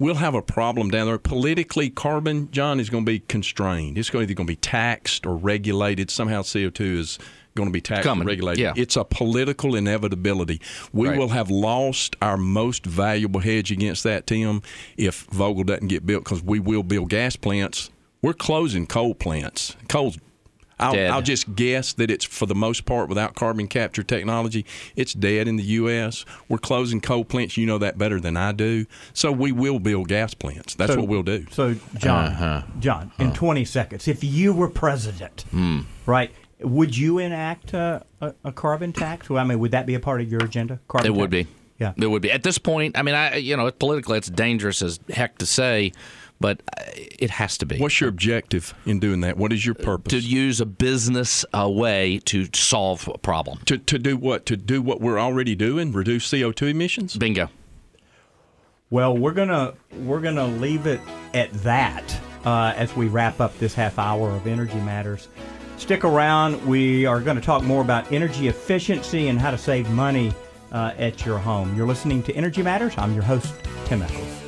we'll 0.02 0.16
have 0.16 0.34
a 0.34 0.42
problem 0.42 0.90
down 0.90 1.06
there. 1.06 1.18
Politically, 1.18 1.88
carbon, 1.90 2.50
John, 2.50 2.80
is 2.80 2.90
going 2.90 3.04
to 3.04 3.10
be 3.10 3.20
constrained. 3.20 3.96
It's 3.96 4.10
going 4.10 4.26
to 4.26 4.30
either 4.30 4.36
going 4.36 4.46
to 4.46 4.50
be 4.52 4.56
taxed 4.56 5.24
or 5.26 5.36
regulated. 5.36 6.10
Somehow, 6.10 6.42
CO 6.42 6.70
two 6.70 6.98
is 6.98 7.18
going 7.54 7.68
to 7.68 7.72
be 7.72 7.80
taxed 7.82 8.04
Coming, 8.04 8.22
and 8.22 8.28
regulated. 8.28 8.60
yeah. 8.62 8.72
It's 8.76 8.96
a 8.96 9.04
political 9.04 9.74
inevitability. 9.76 10.60
We 10.92 11.08
Right. 11.08 11.18
will 11.18 11.28
have 11.28 11.50
lost 11.50 12.16
our 12.22 12.36
most 12.38 12.86
valuable 12.86 13.40
hedge 13.40 13.70
against 13.70 14.04
that, 14.04 14.26
Tim, 14.26 14.62
if 14.96 15.26
Vogtle 15.28 15.66
doesn't 15.66 15.88
get 15.88 16.06
built 16.06 16.24
because 16.24 16.42
we 16.42 16.58
will 16.58 16.82
build 16.82 17.10
gas 17.10 17.36
plants. 17.36 17.90
We're 18.22 18.32
closing 18.32 18.86
coal 18.86 19.14
plants. 19.14 19.76
Coal's 19.88 20.16
I'll, 20.78 20.92
Dead. 20.94 21.10
I'll 21.10 21.22
just 21.22 21.54
guess 21.54 21.92
that 21.94 22.10
it's 22.10 22.24
for 22.24 22.46
the 22.46 22.54
most 22.54 22.84
part 22.84 23.08
without 23.08 23.34
carbon 23.34 23.68
capture 23.68 24.02
technology. 24.02 24.64
It's 24.96 25.12
dead 25.12 25.46
in 25.48 25.56
the 25.56 25.62
U.S. 25.64 26.24
We're 26.48 26.58
closing 26.58 27.00
coal 27.00 27.24
plants. 27.24 27.56
You 27.56 27.66
know 27.66 27.78
that 27.78 27.98
better 27.98 28.18
than 28.20 28.36
I 28.36 28.52
do. 28.52 28.86
So 29.12 29.30
we 29.30 29.52
will 29.52 29.78
build 29.78 30.08
gas 30.08 30.34
plants. 30.34 30.74
That's 30.74 30.92
So- 30.92 31.00
what 31.00 31.08
we'll 31.08 31.22
do. 31.22 31.46
So, 31.50 31.76
John, 31.98 32.26
Uh-huh. 32.32 32.62
John, 32.80 33.12
in 33.18 33.32
20 33.32 33.64
seconds, 33.64 34.08
if 34.08 34.24
you 34.24 34.52
were 34.52 34.68
president, 34.68 35.44
Hmm. 35.50 35.80
right, 36.06 36.30
would 36.60 36.96
you 36.96 37.18
enact 37.18 37.74
a, 37.74 38.04
a, 38.20 38.34
a 38.44 38.52
carbon 38.52 38.92
tax? 38.92 39.28
Well, 39.28 39.42
I 39.42 39.46
mean, 39.46 39.58
would 39.60 39.72
that 39.72 39.86
be 39.86 39.94
a 39.94 40.00
part 40.00 40.20
of 40.20 40.30
your 40.30 40.42
agenda? 40.44 40.80
Carbon 40.88 41.10
It 41.12 41.14
would 41.14 41.30
be. 41.30 41.46
Yeah. 41.78 41.92
It 41.96 42.06
would 42.06 42.22
be. 42.22 42.30
At 42.30 42.44
this 42.44 42.58
point, 42.58 42.96
I 42.96 43.02
mean, 43.02 43.16
I 43.16 43.36
you 43.36 43.56
know, 43.56 43.68
politically, 43.72 44.16
it's 44.18 44.30
dangerous 44.30 44.82
as 44.82 45.00
heck 45.10 45.38
to 45.38 45.46
say, 45.46 45.90
but 46.42 46.60
uh, 46.76 46.82
it 46.94 47.30
has 47.30 47.56
to 47.58 47.66
be. 47.66 47.78
What's 47.78 48.00
your 48.00 48.10
objective 48.10 48.74
in 48.84 49.00
doing 49.00 49.22
that? 49.22 49.38
What 49.38 49.52
is 49.52 49.64
your 49.64 49.74
purpose? 49.74 50.10
to 50.12 50.18
use 50.18 50.60
a 50.60 50.66
business 50.66 51.46
uh, 51.54 51.70
way 51.70 52.20
to 52.26 52.46
solve 52.52 53.08
a 53.08 53.16
problem. 53.16 53.60
to, 53.64 53.78
to 53.78 53.98
do 53.98 54.18
what? 54.18 54.44
To 54.46 54.56
do 54.58 54.82
what 54.82 55.00
we're 55.00 55.18
already 55.18 55.54
doing? 55.54 55.92
Reduce 55.92 56.28
CO2 56.30 56.70
emissions? 56.70 57.16
Bingo. 57.16 57.48
Well, 58.90 59.16
we're 59.16 59.32
gonna 59.32 59.72
we're 60.00 60.20
gonna 60.20 60.46
leave 60.46 60.86
it 60.86 61.00
at 61.32 61.50
that 61.62 62.20
uh, 62.44 62.74
as 62.76 62.94
we 62.94 63.06
wrap 63.06 63.40
up 63.40 63.56
this 63.58 63.72
half 63.72 63.98
hour 63.98 64.30
of 64.30 64.46
Energy 64.46 64.78
Matters. 64.80 65.28
Stick 65.78 66.04
around. 66.04 66.64
We 66.66 67.06
are 67.06 67.20
going 67.20 67.36
to 67.36 67.42
talk 67.42 67.62
more 67.62 67.80
about 67.80 68.12
energy 68.12 68.48
efficiency 68.48 69.28
and 69.28 69.40
how 69.40 69.50
to 69.50 69.58
save 69.58 69.90
money 69.90 70.32
uh, 70.70 70.92
at 70.96 71.24
your 71.24 71.38
home. 71.38 71.74
You're 71.76 71.86
listening 71.86 72.22
to 72.24 72.34
Energy 72.34 72.62
Matters. 72.62 72.94
I'm 72.96 73.14
your 73.14 73.24
host, 73.24 73.52
Tim 73.86 74.02
Echols. 74.02 74.41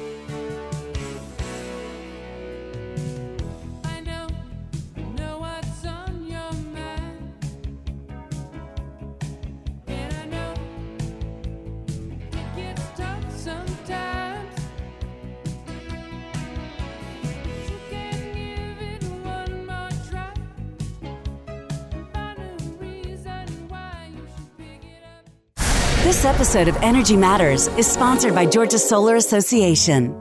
This 26.04 26.26
episode 26.26 26.68
of 26.68 26.76
Energy 26.82 27.16
Matters 27.16 27.68
is 27.78 27.90
sponsored 27.90 28.34
by 28.34 28.44
Georgia 28.44 28.78
Solar 28.78 29.16
Association. 29.16 30.14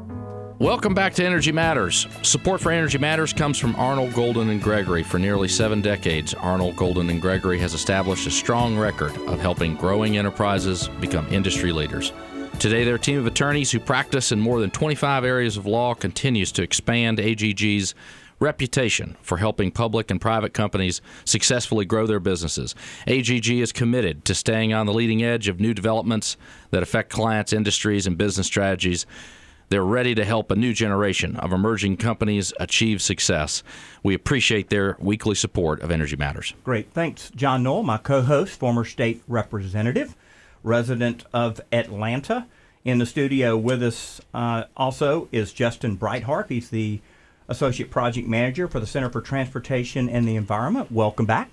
Welcome 0.58 0.94
back 0.94 1.14
to 1.16 1.26
Energy 1.26 1.52
Matters. 1.52 2.08
Support 2.22 2.62
for 2.62 2.72
Energy 2.72 2.98
Matters 2.98 3.34
comes 3.34 3.60
from 3.60 3.76
Arnold 3.76 4.14
Golden 4.14 4.48
and 4.48 4.64
Gregory. 4.64 5.04
For 5.04 5.20
nearly 5.20 5.50
seven 5.50 5.82
decades, 5.82 6.34
Arnold 6.36 6.78
Golden 6.78 7.10
and 7.10 7.22
Gregory 7.22 7.60
has 7.60 7.74
established 7.74 8.26
a 8.26 8.32
strong 8.32 8.78
record 8.78 9.12
of 9.28 9.42
helping 9.42 9.76
growing 9.76 10.16
enterprises 10.16 10.88
become 11.02 11.28
industry 11.28 11.74
leaders. 11.74 12.14
Today, 12.60 12.86
their 12.86 12.98
team 12.98 13.20
of 13.20 13.28
attorneys 13.28 13.70
who 13.70 13.82
practice 13.82 14.32
in 14.32 14.40
more 14.40 14.62
than 14.62 14.72
25 14.72 15.26
areas 15.26 15.58
of 15.58 15.66
law 15.66 15.94
continues 15.94 16.54
to 16.54 16.64
expand 16.64 17.18
AGG's 17.18 17.94
reputation 18.40 19.16
for 19.22 19.38
helping 19.38 19.72
public 19.72 20.12
and 20.12 20.20
private 20.20 20.54
companies 20.54 21.02
successfully 21.26 21.86
grow 21.86 22.06
their 22.08 22.20
businesses. 22.20 22.76
AGG 23.08 23.50
is 23.50 23.72
committed 23.72 24.26
to 24.26 24.36
staying 24.36 24.74
on 24.74 24.86
the 24.86 24.94
leading 24.94 25.24
edge 25.24 25.48
of 25.48 25.60
new 25.60 25.74
developments 25.74 26.38
that 26.72 26.84
affect 26.84 27.12
clients, 27.12 27.54
industries, 27.54 28.08
and 28.08 28.18
business 28.18 28.48
strategies. 28.48 29.06
They're 29.70 29.84
ready 29.84 30.14
to 30.16 30.26
help 30.26 30.52
a 30.52 30.56
new 30.56 30.74
generation 30.74 31.36
of 31.38 31.52
emerging 31.52 31.98
companies 31.98 32.54
achieve 32.60 33.02
success. 33.02 33.64
We 34.04 34.14
appreciate 34.14 34.70
their 34.70 34.98
weekly 35.00 35.36
support 35.36 35.82
of 35.82 35.90
Energy 35.90 36.16
Matters. 36.16 36.54
Great. 36.64 36.92
Thanks, 36.92 37.32
John 37.36 37.64
Noel, 37.64 37.82
my 37.82 37.98
co 37.98 38.22
host, 38.22 38.60
former 38.60 38.86
state 38.86 39.24
representative, 39.28 40.16
resident 40.64 41.26
of 41.34 41.60
Atlanta. 41.72 42.46
In 42.86 42.98
the 42.98 43.06
studio 43.06 43.58
with 43.58 43.82
us 43.82 44.22
uh, 44.34 44.66
also 44.76 45.30
is 45.32 45.54
Justin 45.54 45.98
Brightharp. 45.98 46.50
He's 46.50 46.70
the 46.70 47.00
Associate 47.48 47.90
Project 47.90 48.28
Manager 48.28 48.68
for 48.68 48.80
the 48.80 48.88
Center 48.88 49.10
for 49.10 49.22
Transportation 49.22 50.10
and 50.10 50.28
the 50.28 50.36
Environment. 50.36 50.92
Welcome 50.92 51.26
back. 51.26 51.50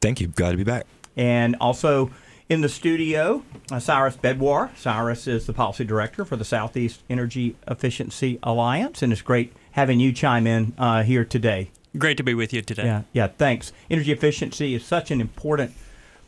Thank 0.00 0.20
you. 0.20 0.28
Glad 0.28 0.52
to 0.52 0.56
be 0.56 0.64
back. 0.64 0.86
And 1.16 1.56
also 1.60 2.10
in 2.48 2.60
the 2.60 2.68
studio, 2.68 3.42
uh, 3.70 3.78
Cyrus 3.78 4.16
Bhedwar. 4.16 4.76
Cyrus 4.76 5.26
is 5.26 5.46
the 5.46 5.52
Policy 5.52 5.84
Director 5.84 6.24
for 6.24 6.36
the 6.36 6.44
Southeast 6.44 7.02
Energy 7.08 7.56
Efficiency 7.66 8.38
Alliance, 8.42 9.02
and 9.02 9.12
it's 9.12 9.22
great 9.22 9.52
having 9.72 10.00
you 10.00 10.12
chime 10.12 10.46
in 10.46 10.74
uh, 10.76 11.02
here 11.02 11.24
today. 11.24 11.70
Great 11.96 12.16
to 12.16 12.22
be 12.22 12.34
with 12.34 12.52
you 12.52 12.60
today. 12.60 12.84
Yeah, 12.84 13.02
yeah, 13.12 13.28
thanks. 13.28 13.72
Energy 13.88 14.12
efficiency 14.12 14.74
is 14.74 14.84
such 14.84 15.10
an 15.10 15.20
important 15.20 15.72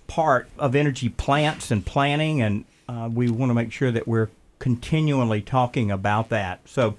part 0.06 0.48
of 0.58 0.74
energy 0.74 1.08
plants 1.08 1.70
and 1.70 1.84
planning, 1.84 2.40
and 2.40 2.64
uh, 2.88 3.10
we 3.12 3.28
want 3.28 3.50
to 3.50 3.54
make 3.54 3.72
sure 3.72 3.90
that 3.90 4.06
we're 4.06 4.30
continually 4.58 5.42
talking 5.42 5.90
about 5.90 6.28
that. 6.30 6.60
So 6.66 6.96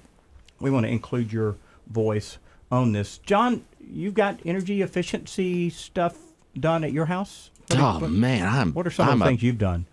we 0.60 0.70
want 0.70 0.86
to 0.86 0.92
include 0.92 1.32
your 1.32 1.56
voice 1.90 2.38
on 2.72 2.92
this. 2.92 3.18
John, 3.20 3.64
you've 3.80 4.14
got 4.14 4.40
energy 4.46 4.82
efficiency 4.82 5.70
stuff 5.70 6.18
done 6.60 6.84
at 6.84 6.92
your 6.92 7.06
house? 7.06 7.50
What 7.70 7.80
are- 7.80 7.98
Oh 7.98 8.00
what- 8.02 8.12
man, 8.12 8.48
I'm. 8.48 8.74
What 8.74 8.88
are 8.88 8.92
some 8.92 9.08
I'm 9.08 9.14
of 9.14 9.20
the 9.20 9.26
a- 9.26 9.28
things 9.30 9.44
you've 9.44 9.58
done? 9.58 9.86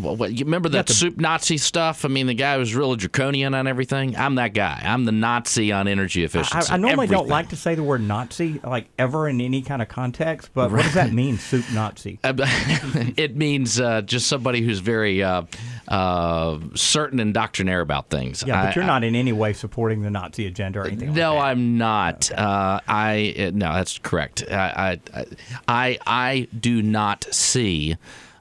Well, 0.00 0.16
what, 0.16 0.32
you 0.32 0.44
remember 0.44 0.68
that 0.70 0.86
the- 0.86 0.92
soup 0.94 1.16
Nazi 1.18 1.56
stuff? 1.56 2.04
I 2.04 2.08
mean, 2.08 2.26
the 2.26 2.34
guy 2.34 2.56
was 2.56 2.74
really 2.74 2.96
draconian 2.96 3.54
on 3.54 3.66
everything. 3.66 4.16
I'm 4.16 4.34
that 4.36 4.52
guy. 4.52 4.80
I'm 4.84 5.04
the 5.04 5.12
Nazi 5.12 5.70
on 5.70 5.86
energy 5.86 6.24
efficiency. 6.24 6.72
I 6.72 6.76
normally 6.78 7.06
don't 7.06 7.28
like 7.28 7.50
to 7.50 7.56
say 7.56 7.74
the 7.74 7.82
word 7.84 8.00
Nazi, 8.02 8.60
like 8.64 8.88
ever 8.98 9.28
in 9.28 9.40
any 9.40 9.62
kind 9.62 9.80
of 9.80 9.88
context, 9.88 10.50
but 10.52 10.72
what 10.72 10.82
does 10.82 10.94
that 10.94 11.12
mean, 11.12 11.38
soup 11.38 11.64
Nazi? 11.72 12.18
it 12.24 13.36
means 13.36 13.78
uh, 13.80 14.02
just 14.02 14.26
somebody 14.26 14.62
who's 14.62 14.80
very 14.80 15.22
uh, 15.22 15.42
uh, 15.88 16.58
certain 16.74 17.20
and 17.20 17.32
doctrinaire 17.32 17.80
about 17.80 18.10
things. 18.10 18.42
Yeah, 18.44 18.62
but 18.64 18.70
I- 18.70 18.72
you're 18.74 18.84
not 18.86 19.04
in 19.04 19.14
any 19.14 19.32
way 19.32 19.52
supporting 19.52 20.02
the 20.02 20.10
Nazi 20.10 20.46
agenda 20.46 20.80
or 20.80 20.86
anything. 20.86 21.08
like 21.10 21.16
No, 21.16 21.34
that. 21.34 21.40
I'm 21.44 21.78
not. 21.78 22.32
Uh, 22.32 22.80
I 22.88 23.34
uh, 23.38 23.50
no, 23.54 23.72
that's 23.72 23.98
correct. 23.98 24.42
I 24.50 24.98
I 25.14 25.24
I, 25.68 25.98
I 26.06 26.48
do 26.58 26.82
not 26.82 27.26
see 27.32 27.96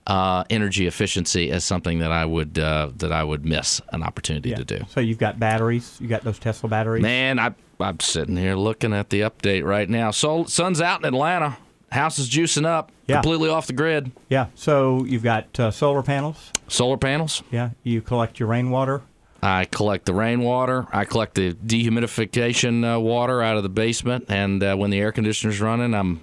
uh, 0.07 0.43
energy 0.49 0.85
efficiency 0.87 1.49
as 1.51 1.63
something 1.63 1.99
that 1.99 2.11
I 2.11 2.25
would 2.25 2.59
uh, 2.59 2.91
that 2.97 3.11
I 3.11 3.23
would 3.23 3.45
miss 3.45 3.81
an 3.91 4.03
opportunity 4.03 4.49
Yeah. 4.49 4.57
to 4.57 4.65
do. 4.65 4.79
So 4.89 4.99
you've 4.99 5.17
got 5.17 5.39
batteries. 5.39 5.97
You 6.01 6.07
got 6.07 6.23
those 6.23 6.39
Tesla 6.39 6.69
batteries. 6.69 7.01
Man, 7.01 7.39
I 7.39 7.53
I'm 7.79 7.99
sitting 7.99 8.37
here 8.37 8.55
looking 8.55 8.93
at 8.93 9.09
the 9.09 9.21
update 9.21 9.63
right 9.65 9.89
now. 9.89 10.11
So 10.11 10.43
sun's 10.45 10.81
out 10.81 10.99
in 11.01 11.05
Atlanta. 11.05 11.57
House 11.91 12.17
is 12.19 12.29
juicing 12.29 12.65
up. 12.65 12.91
Yeah. 13.07 13.17
Completely 13.21 13.49
off 13.49 13.67
the 13.67 13.73
grid. 13.73 14.11
Yeah. 14.29 14.47
So 14.55 15.03
you've 15.05 15.23
got 15.23 15.59
uh, 15.59 15.69
solar 15.71 16.01
panels. 16.01 16.51
Solar 16.67 16.97
panels. 16.97 17.43
Yeah. 17.51 17.69
You 17.83 18.01
collect 18.01 18.39
your 18.39 18.49
rainwater. 18.49 19.01
I 19.43 19.65
collect 19.65 20.05
the 20.05 20.13
rainwater. 20.13 20.87
I 20.93 21.03
collect 21.05 21.35
the 21.35 21.53
dehumidification 21.53 22.95
uh, 22.95 22.99
water 22.99 23.41
out 23.41 23.57
of 23.57 23.63
the 23.63 23.69
basement, 23.69 24.25
and 24.29 24.63
uh, 24.63 24.75
when 24.75 24.89
the 24.89 24.99
air 24.99 25.11
conditioner's 25.11 25.59
running, 25.61 25.93
I'm 25.93 26.21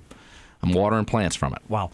I'm 0.62 0.72
watering 0.72 1.04
plants 1.04 1.36
from 1.36 1.52
it. 1.54 1.60
Wow. 1.68 1.90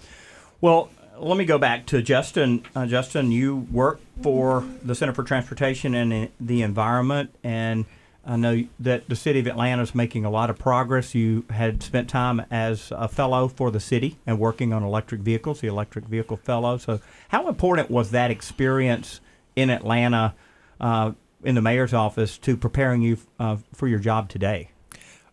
Well, 0.60 0.88
let 1.18 1.36
me 1.36 1.44
go 1.44 1.58
back 1.58 1.86
to 1.86 2.02
Justin. 2.02 2.64
Uh, 2.74 2.86
Justin, 2.86 3.32
you 3.32 3.56
work 3.70 4.00
for 4.22 4.64
the 4.82 4.94
Center 4.94 5.12
for 5.12 5.22
Transportation 5.22 5.94
and 5.94 6.28
the 6.40 6.62
Environment, 6.62 7.34
and 7.42 7.84
I 8.24 8.36
know 8.36 8.64
that 8.80 9.08
the 9.08 9.16
city 9.16 9.38
of 9.38 9.46
Atlanta 9.46 9.82
is 9.82 9.94
making 9.94 10.24
a 10.24 10.30
lot 10.30 10.50
of 10.50 10.58
progress. 10.58 11.14
You 11.14 11.44
had 11.50 11.82
spent 11.82 12.08
time 12.08 12.44
as 12.50 12.92
a 12.94 13.08
fellow 13.08 13.48
for 13.48 13.70
the 13.70 13.78
city 13.80 14.18
and 14.26 14.38
working 14.38 14.72
on 14.72 14.82
electric 14.82 15.20
vehicles, 15.20 15.60
the 15.60 15.68
electric 15.68 16.06
vehicle 16.06 16.36
fellow. 16.36 16.76
So, 16.78 17.00
how 17.28 17.48
important 17.48 17.90
was 17.90 18.10
that 18.10 18.30
experience 18.30 19.20
in 19.54 19.70
Atlanta, 19.70 20.34
uh, 20.80 21.12
in 21.44 21.54
the 21.54 21.62
mayor's 21.62 21.94
office, 21.94 22.36
to 22.38 22.56
preparing 22.56 23.02
you 23.02 23.18
uh, 23.38 23.58
for 23.72 23.86
your 23.86 24.00
job 24.00 24.28
today? 24.28 24.70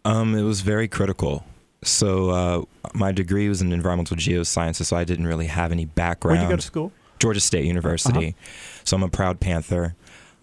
Um, 0.06 0.36
it 0.36 0.44
was 0.44 0.62
very 0.62 0.88
critical. 0.88 1.46
So 1.90 2.30
uh, 2.30 2.64
my 2.94 3.12
degree 3.12 3.50
was 3.50 3.62
in 3.62 3.72
environmental 3.72 4.18
geosciences, 4.18 4.86
so 4.86 4.98
I 4.98 5.04
didn't 5.04 5.28
really 5.28 5.48
have 5.48 5.72
any 5.72 5.86
background. 5.86 6.40
Where'd 6.40 6.50
you 6.50 6.54
go 6.54 6.58
to 6.58 6.62
school? 6.62 6.92
Georgia 7.20 7.40
State 7.40 7.66
University. 7.66 8.36
So 8.84 8.98
I'm 8.98 9.04
a 9.04 9.10
proud 9.10 9.40
Panther, 9.40 9.96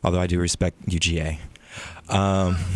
although 0.03 0.21
I 0.21 0.27
do 0.27 0.41
respect 0.41 0.87
UGA. 0.87 1.39
Um, 2.09 2.57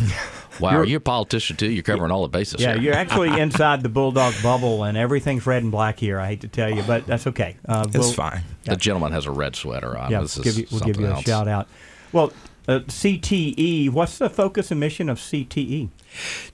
Wow, 0.61 0.83
you're, 0.83 0.99
a 0.99 1.01
politician 1.01 1.57
too. 1.57 1.71
You're 1.71 1.83
covering 1.83 2.11
all 2.11 2.23
the 2.23 2.29
bases. 2.29 2.61
Yeah, 2.61 2.75
here. 2.75 2.83
you're 2.83 2.95
actually 2.95 3.41
inside 3.41 3.83
the 3.83 3.89
bulldog 3.89 4.35
bubble, 4.43 4.85
and 4.85 4.97
everything's 4.97 5.47
red 5.47 5.63
and 5.63 5.73
black 5.73 5.99
here. 5.99 6.21
I 6.21 6.29
hate 6.29 6.43
to 6.43 6.49
tell 6.49 6.71
you, 6.71 6.83
but 6.83 7.07
that's 7.07 7.27
okay. 7.29 7.57
Uh, 7.67 7.85
it's 7.89 7.99
we'll- 7.99 8.13
fine. 8.13 8.43
The 8.65 8.77
gentleman 8.77 9.13
has 9.13 9.27
a 9.27 9.31
red 9.31 9.57
sweater 9.57 9.97
on. 9.99 10.11
Yeah, 10.11 10.21
this 10.21 10.37
we'll 10.37 10.47
is 10.47 10.55
give 10.55 10.63
you, 10.63 10.69
we'll 10.71 10.87
give 10.87 11.01
you 11.01 11.07
a 11.07 11.15
else. 11.15 11.25
shout 11.25 11.49
out. 11.49 11.69
Well, 12.13 12.33
uh, 12.69 12.81
CTE. 12.81 13.91
What's 13.91 14.19
the 14.19 14.31
focus 14.31 14.71
and 14.71 14.81
mission 14.81 15.09
of? 15.09 15.19
CTE? 15.19 15.91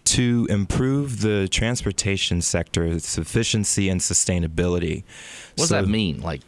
to 0.05 0.47
improve 0.51 1.21
the 1.21 1.49
transportation 1.49 2.43
sector's 2.43 3.19
efficiency 3.19 3.89
and 3.89 4.01
sustainability. 4.01 5.05
What 5.55 5.57
does 5.57 5.69
that 5.69 5.87
mean, 5.87 6.21
like 6.21 6.41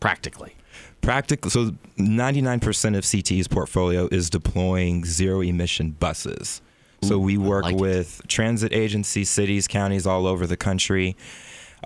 practically? 0.00 0.54
Practical. 1.00 1.50
So 1.50 1.72
99% 1.98 2.96
of 2.96 3.04
CTE's 3.04 3.48
portfolio 3.48 4.08
is 4.10 4.30
deploying 4.30 5.04
zero 5.04 5.40
emission 5.40 5.90
buses. 5.92 6.60
So 7.02 7.18
we 7.18 7.38
work 7.38 7.64
like 7.64 7.74
it. 7.74 7.80
with 7.80 8.22
transit 8.26 8.72
agencies, 8.72 9.30
cities, 9.30 9.68
counties 9.68 10.04
all 10.04 10.26
over 10.26 10.48
the 10.48 10.56
country, 10.56 11.16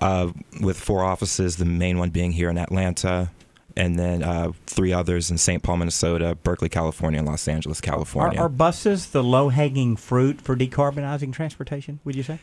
uh, 0.00 0.32
with 0.60 0.80
four 0.80 1.04
offices. 1.04 1.56
The 1.56 1.66
main 1.66 1.98
one 1.98 2.08
being 2.08 2.32
here 2.32 2.48
in 2.48 2.56
Atlanta, 2.56 3.30
and 3.76 3.98
then 3.98 4.22
uh, 4.22 4.52
three 4.66 4.92
others 4.92 5.30
in 5.30 5.38
St. 5.38 5.62
Paul, 5.62 5.78
Minnesota, 5.78 6.36
Berkeley, 6.42 6.68
California, 6.68 7.18
and 7.18 7.28
Los 7.28 7.46
Angeles, 7.48 7.80
California. 7.80 8.40
are 8.40 8.48
buses 8.48 9.10
the 9.10 9.22
low 9.22 9.48
hanging 9.48 9.96
fruit 9.96 10.40
for 10.40 10.56
decarbonizing 10.56 11.32
transportation? 11.32 12.00
Would 12.04 12.14
you 12.14 12.22
say? 12.22 12.38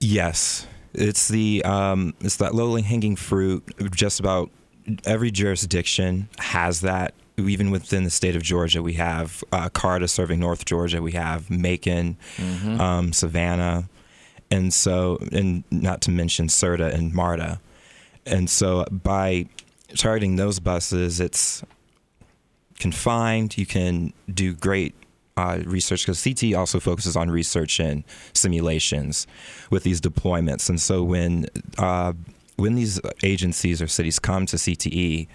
Yes, 0.00 0.66
it's 0.94 1.28
the 1.28 1.64
um, 1.64 2.14
it's 2.20 2.36
that 2.36 2.54
low 2.54 2.76
hanging 2.76 3.16
fruit. 3.16 3.64
Just 3.94 4.20
about 4.20 4.50
every 5.04 5.30
jurisdiction 5.30 6.28
has 6.38 6.80
that. 6.80 7.14
Even 7.38 7.70
within 7.70 8.04
the 8.04 8.10
state 8.10 8.36
of 8.36 8.42
Georgia, 8.42 8.82
we 8.82 8.92
have 8.94 9.42
uh, 9.52 9.70
CARTA 9.70 10.06
serving 10.06 10.38
North 10.38 10.66
Georgia. 10.66 11.00
We 11.00 11.12
have 11.12 11.50
Macon, 11.50 12.18
um, 12.78 13.12
Savannah, 13.14 13.88
and 14.50 14.72
so 14.72 15.18
and 15.32 15.64
not 15.70 16.02
to 16.02 16.10
mention 16.10 16.48
SRTA 16.48 16.92
and 16.92 17.14
MARTA. 17.14 17.58
And 18.26 18.50
so 18.50 18.84
by 18.90 19.46
targeting 19.96 20.36
those 20.36 20.60
buses, 20.60 21.20
it's 21.20 21.62
confined. 22.78 23.56
You 23.56 23.66
can 23.66 24.12
do 24.32 24.54
great 24.54 24.94
uh, 25.36 25.60
research 25.64 26.04
because 26.04 26.22
CT 26.22 26.54
also 26.54 26.78
focuses 26.78 27.16
on 27.16 27.30
research 27.30 27.80
and 27.80 28.04
simulations 28.32 29.26
with 29.70 29.82
these 29.82 30.00
deployments. 30.00 30.68
And 30.68 30.80
so 30.80 31.02
when 31.02 31.46
uh, 31.78 32.12
when 32.56 32.74
these 32.74 33.00
agencies 33.22 33.80
or 33.80 33.86
cities 33.86 34.18
come 34.18 34.46
to 34.46 34.56
CTE, 34.56 35.26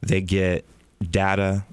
they 0.00 0.20
get 0.20 0.64
data, 1.10 1.64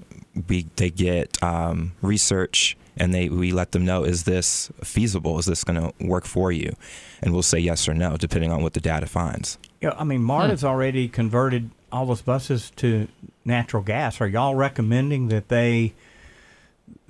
we, 0.48 0.66
they 0.76 0.90
get 0.90 1.40
um, 1.42 1.92
research, 2.02 2.76
and 2.96 3.14
they 3.14 3.28
we 3.28 3.52
let 3.52 3.72
them 3.72 3.84
know 3.84 4.04
is 4.04 4.24
this 4.24 4.70
feasible? 4.82 5.38
Is 5.38 5.46
this 5.46 5.64
going 5.64 5.80
to 5.80 6.04
work 6.04 6.24
for 6.24 6.50
you? 6.50 6.74
And 7.22 7.32
we'll 7.32 7.42
say 7.42 7.58
yes 7.58 7.88
or 7.88 7.94
no 7.94 8.16
depending 8.16 8.50
on 8.50 8.62
what 8.62 8.72
the 8.72 8.80
data 8.80 9.06
finds. 9.06 9.58
Yeah, 9.80 9.94
I 9.96 10.04
mean, 10.04 10.22
MARTA's 10.22 10.64
already 10.64 11.08
converted 11.08 11.70
all 11.92 12.06
those 12.06 12.22
buses 12.22 12.70
to 12.76 13.08
natural 13.44 13.82
gas. 13.82 14.20
Are 14.20 14.26
y'all 14.28 14.54
recommending 14.54 15.28
that 15.28 15.48
they 15.48 15.92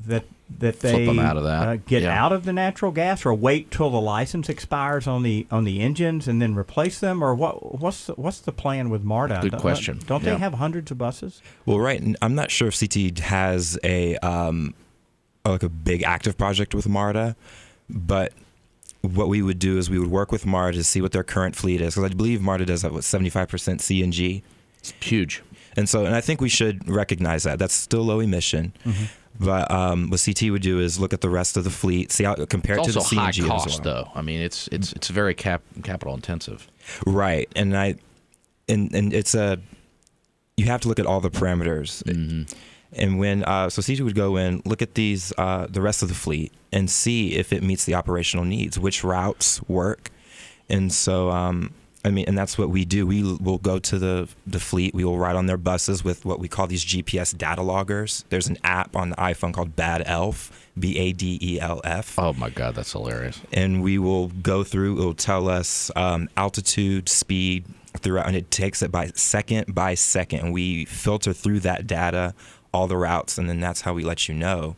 that 0.06 0.24
that 0.58 0.76
Flip 0.76 0.92
they 0.94 1.08
'em 1.08 1.18
out 1.20 1.36
of 1.36 1.44
that. 1.44 1.68
Uh, 1.68 1.76
get 1.76 2.02
Yeah. 2.02 2.24
out 2.24 2.32
of 2.32 2.44
the 2.44 2.52
natural 2.52 2.90
gas, 2.90 3.24
or 3.24 3.32
wait 3.32 3.70
till 3.70 3.88
the 3.90 4.00
license 4.00 4.48
expires 4.48 5.06
on 5.06 5.22
the 5.22 5.46
on 5.50 5.64
the 5.64 5.80
engines 5.80 6.26
and 6.26 6.42
then 6.42 6.54
replace 6.56 6.98
them, 6.98 7.22
or 7.22 7.34
what? 7.34 7.80
What's 7.80 8.06
the, 8.06 8.14
what's 8.14 8.40
the 8.40 8.50
plan 8.52 8.90
with 8.90 9.04
MARTA? 9.04 9.38
Good 9.42 9.52
Don't- 9.52 9.60
question. 9.60 10.00
Don't 10.06 10.24
Yeah. 10.24 10.32
they 10.34 10.38
have 10.38 10.54
hundreds 10.54 10.90
of 10.90 10.98
buses? 10.98 11.40
Well, 11.66 11.78
right. 11.78 12.02
I'm 12.20 12.34
not 12.34 12.50
sure 12.50 12.68
if 12.68 12.74
CT 12.74 13.20
has 13.20 13.78
a 13.84 14.16
um, 14.16 14.74
like 15.44 15.62
a 15.62 15.68
big 15.68 16.02
active 16.02 16.36
project 16.36 16.74
with 16.74 16.88
MARTA, 16.88 17.36
but 17.88 18.32
what 19.02 19.28
we 19.28 19.40
would 19.42 19.58
do 19.58 19.78
is 19.78 19.88
we 19.88 19.98
would 19.98 20.10
work 20.10 20.30
with 20.32 20.44
MARTA 20.44 20.76
to 20.78 20.84
see 20.84 21.00
what 21.00 21.12
their 21.12 21.22
current 21.22 21.56
fleet 21.56 21.80
is 21.80 21.94
because 21.94 22.10
I 22.10 22.14
believe 22.14 22.42
MARTA 22.42 22.66
does 22.66 22.82
have 22.82 22.92
what 22.92 23.02
75% 23.04 23.80
CNG, 23.80 24.42
It's 24.80 24.92
huge. 25.00 25.42
and 25.76 25.88
so 25.88 26.04
and 26.04 26.14
I 26.14 26.20
think 26.20 26.40
we 26.40 26.48
should 26.48 26.88
recognize 26.88 27.44
that 27.44 27.58
that's 27.58 27.74
still 27.74 28.02
low 28.02 28.20
emission. 28.20 28.72
Mm-hmm. 28.84 29.04
But 29.38 29.70
um, 29.70 30.10
what 30.10 30.22
CT 30.22 30.50
would 30.50 30.60
do 30.60 30.80
is 30.80 31.00
look 31.00 31.14
at 31.14 31.22
the 31.22 31.30
rest 31.30 31.56
of 31.56 31.64
the 31.64 31.70
fleet, 31.70 32.12
see 32.12 32.24
how 32.24 32.34
compared 32.34 32.84
to 32.84 32.92
the 32.92 32.98
also 32.98 33.16
high 33.16 33.32
cost, 33.32 33.66
as 33.66 33.80
well. 33.80 33.82
though. 33.84 34.10
I 34.14 34.20
mean, 34.20 34.40
it's 34.42 34.68
it's 34.68 34.92
it's 34.92 35.08
very 35.08 35.34
cap 35.34 35.62
capital 35.82 36.14
intensive. 36.14 36.68
Right, 37.06 37.48
and 37.56 37.74
I, 37.74 37.94
and 38.68 38.94
and 38.94 39.14
it's 39.14 39.34
a, 39.34 39.58
you 40.58 40.66
have 40.66 40.82
to 40.82 40.88
look 40.88 40.98
at 40.98 41.06
all 41.06 41.20
the 41.20 41.30
parameters. 41.30 42.02
And 42.92 43.18
when 43.18 43.44
uh, 43.44 43.70
so 43.70 43.80
CT 43.80 44.00
would 44.00 44.16
go 44.16 44.36
in, 44.36 44.60
look 44.66 44.82
at 44.82 44.94
these 44.94 45.32
uh, 45.38 45.66
the 45.70 45.80
rest 45.80 46.02
of 46.02 46.08
the 46.08 46.14
fleet, 46.14 46.52
and 46.70 46.90
see 46.90 47.34
if 47.36 47.50
it 47.50 47.62
meets 47.62 47.86
the 47.86 47.94
operational 47.94 48.44
needs, 48.44 48.78
which 48.78 49.02
routes 49.02 49.62
work, 49.68 50.10
and 50.68 50.92
so 50.92 51.30
um, 51.30 51.72
I 52.02 52.10
mean, 52.10 52.24
and 52.28 52.38
that's 52.38 52.56
what 52.56 52.70
we 52.70 52.84
do. 52.86 53.06
We 53.06 53.22
will 53.22 53.58
go 53.58 53.78
to 53.78 53.98
the 53.98 54.28
the 54.46 54.58
fleet. 54.60 54.94
We 54.94 55.04
will 55.04 55.18
ride 55.18 55.36
on 55.36 55.46
their 55.46 55.58
buses 55.58 56.02
with 56.02 56.24
what 56.24 56.38
we 56.38 56.48
call 56.48 56.66
these 56.66 56.84
GPS 56.84 57.36
data 57.36 57.60
loggers. 57.62 58.24
There's 58.30 58.48
an 58.48 58.56
app 58.64 58.96
on 58.96 59.10
the 59.10 59.16
iPhone 59.16 59.52
called 59.52 59.76
Bad 59.76 60.02
Elf, 60.06 60.50
B 60.78 60.96
A 60.98 61.12
D 61.12 61.38
E 61.42 61.60
L 61.60 61.80
F 61.84 62.18
Oh 62.18 62.32
my 62.32 62.48
God, 62.48 62.74
that's 62.74 62.92
hilarious. 62.92 63.40
and 63.52 63.82
we 63.82 63.98
will 63.98 64.28
go 64.28 64.64
through. 64.64 65.00
It 65.00 65.04
will 65.04 65.14
tell 65.14 65.48
us 65.48 65.90
um, 65.94 66.30
altitude, 66.38 67.08
speed 67.10 67.66
throughout, 67.98 68.28
and 68.28 68.36
it 68.36 68.50
takes 68.50 68.80
it 68.82 68.90
by 68.90 69.08
second 69.14 69.74
by 69.74 69.92
second. 69.94 70.40
And 70.40 70.52
we 70.54 70.86
filter 70.86 71.34
through 71.34 71.60
that 71.60 71.86
data, 71.86 72.34
all 72.72 72.86
the 72.86 72.96
routes, 72.96 73.36
and 73.36 73.46
then 73.46 73.60
that's 73.60 73.82
how 73.82 73.92
we 73.92 74.04
let 74.04 74.26
you 74.26 74.34
know 74.34 74.74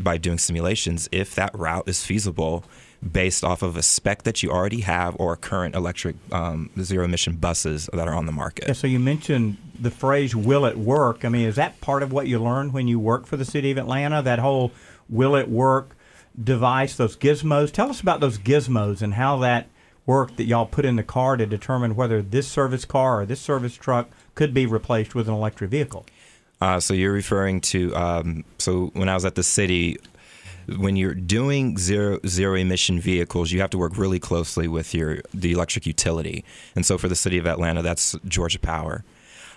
by 0.00 0.18
doing 0.18 0.38
simulations 0.38 1.08
if 1.12 1.34
that 1.36 1.56
route 1.56 1.88
is 1.88 2.04
feasible 2.04 2.64
based 3.00 3.44
off 3.44 3.62
of 3.62 3.76
a 3.76 3.82
spec 3.82 4.24
that 4.24 4.42
you 4.42 4.50
already 4.50 4.80
have 4.80 5.14
or 5.18 5.36
current 5.36 5.74
electric 5.74 6.16
um, 6.32 6.70
zero 6.80 7.04
emission 7.04 7.36
buses 7.36 7.88
that 7.92 8.08
are 8.08 8.14
on 8.14 8.26
the 8.26 8.32
market. 8.32 8.64
Yeah, 8.66 8.74
so 8.74 8.86
you 8.86 8.98
mentioned 8.98 9.56
the 9.78 9.90
phrase 9.90 10.34
"will 10.34 10.64
it 10.64 10.76
work." 10.76 11.24
I 11.24 11.28
mean, 11.28 11.46
is 11.46 11.56
that 11.56 11.80
part 11.80 12.02
of 12.02 12.12
what 12.12 12.26
you 12.26 12.38
learned 12.38 12.72
when 12.72 12.88
you 12.88 12.98
worked 12.98 13.28
for 13.28 13.36
the 13.36 13.44
city 13.44 13.70
of 13.70 13.78
Atlanta? 13.78 14.22
That 14.22 14.38
whole 14.38 14.72
"will 15.08 15.36
it 15.36 15.48
work" 15.48 15.96
device, 16.42 16.96
those 16.96 17.16
gizmos. 17.16 17.72
Tell 17.72 17.90
us 17.90 18.00
about 18.00 18.20
those 18.20 18.38
gizmos 18.38 19.02
and 19.02 19.14
how 19.14 19.38
that 19.38 19.68
worked 20.06 20.38
that 20.38 20.44
y'all 20.44 20.66
put 20.66 20.84
in 20.84 20.96
the 20.96 21.02
car 21.02 21.36
to 21.36 21.44
determine 21.44 21.94
whether 21.94 22.22
this 22.22 22.48
service 22.48 22.84
car 22.84 23.20
or 23.20 23.26
this 23.26 23.40
service 23.40 23.74
truck 23.74 24.08
could 24.34 24.54
be 24.54 24.64
replaced 24.64 25.14
with 25.14 25.28
an 25.28 25.34
electric 25.34 25.70
vehicle. 25.70 26.06
Uh, 26.60 26.80
so 26.80 26.94
you're 26.94 27.12
referring 27.12 27.60
to 27.60 27.94
um, 27.94 28.44
so 28.58 28.86
when 28.94 29.08
I 29.08 29.14
was 29.14 29.24
at 29.24 29.34
the 29.34 29.42
city, 29.42 29.98
when 30.76 30.96
you're 30.96 31.14
doing 31.14 31.78
zero 31.78 32.18
zero 32.26 32.54
emission 32.54 33.00
vehicles, 33.00 33.52
you 33.52 33.60
have 33.60 33.70
to 33.70 33.78
work 33.78 33.96
really 33.96 34.18
closely 34.18 34.68
with 34.68 34.94
your 34.94 35.20
the 35.32 35.52
electric 35.52 35.86
utility. 35.86 36.44
And 36.76 36.84
so 36.84 36.98
for 36.98 37.08
the 37.08 37.16
city 37.16 37.38
of 37.38 37.46
Atlanta, 37.46 37.82
that's 37.82 38.16
Georgia 38.26 38.58
Power. 38.58 39.04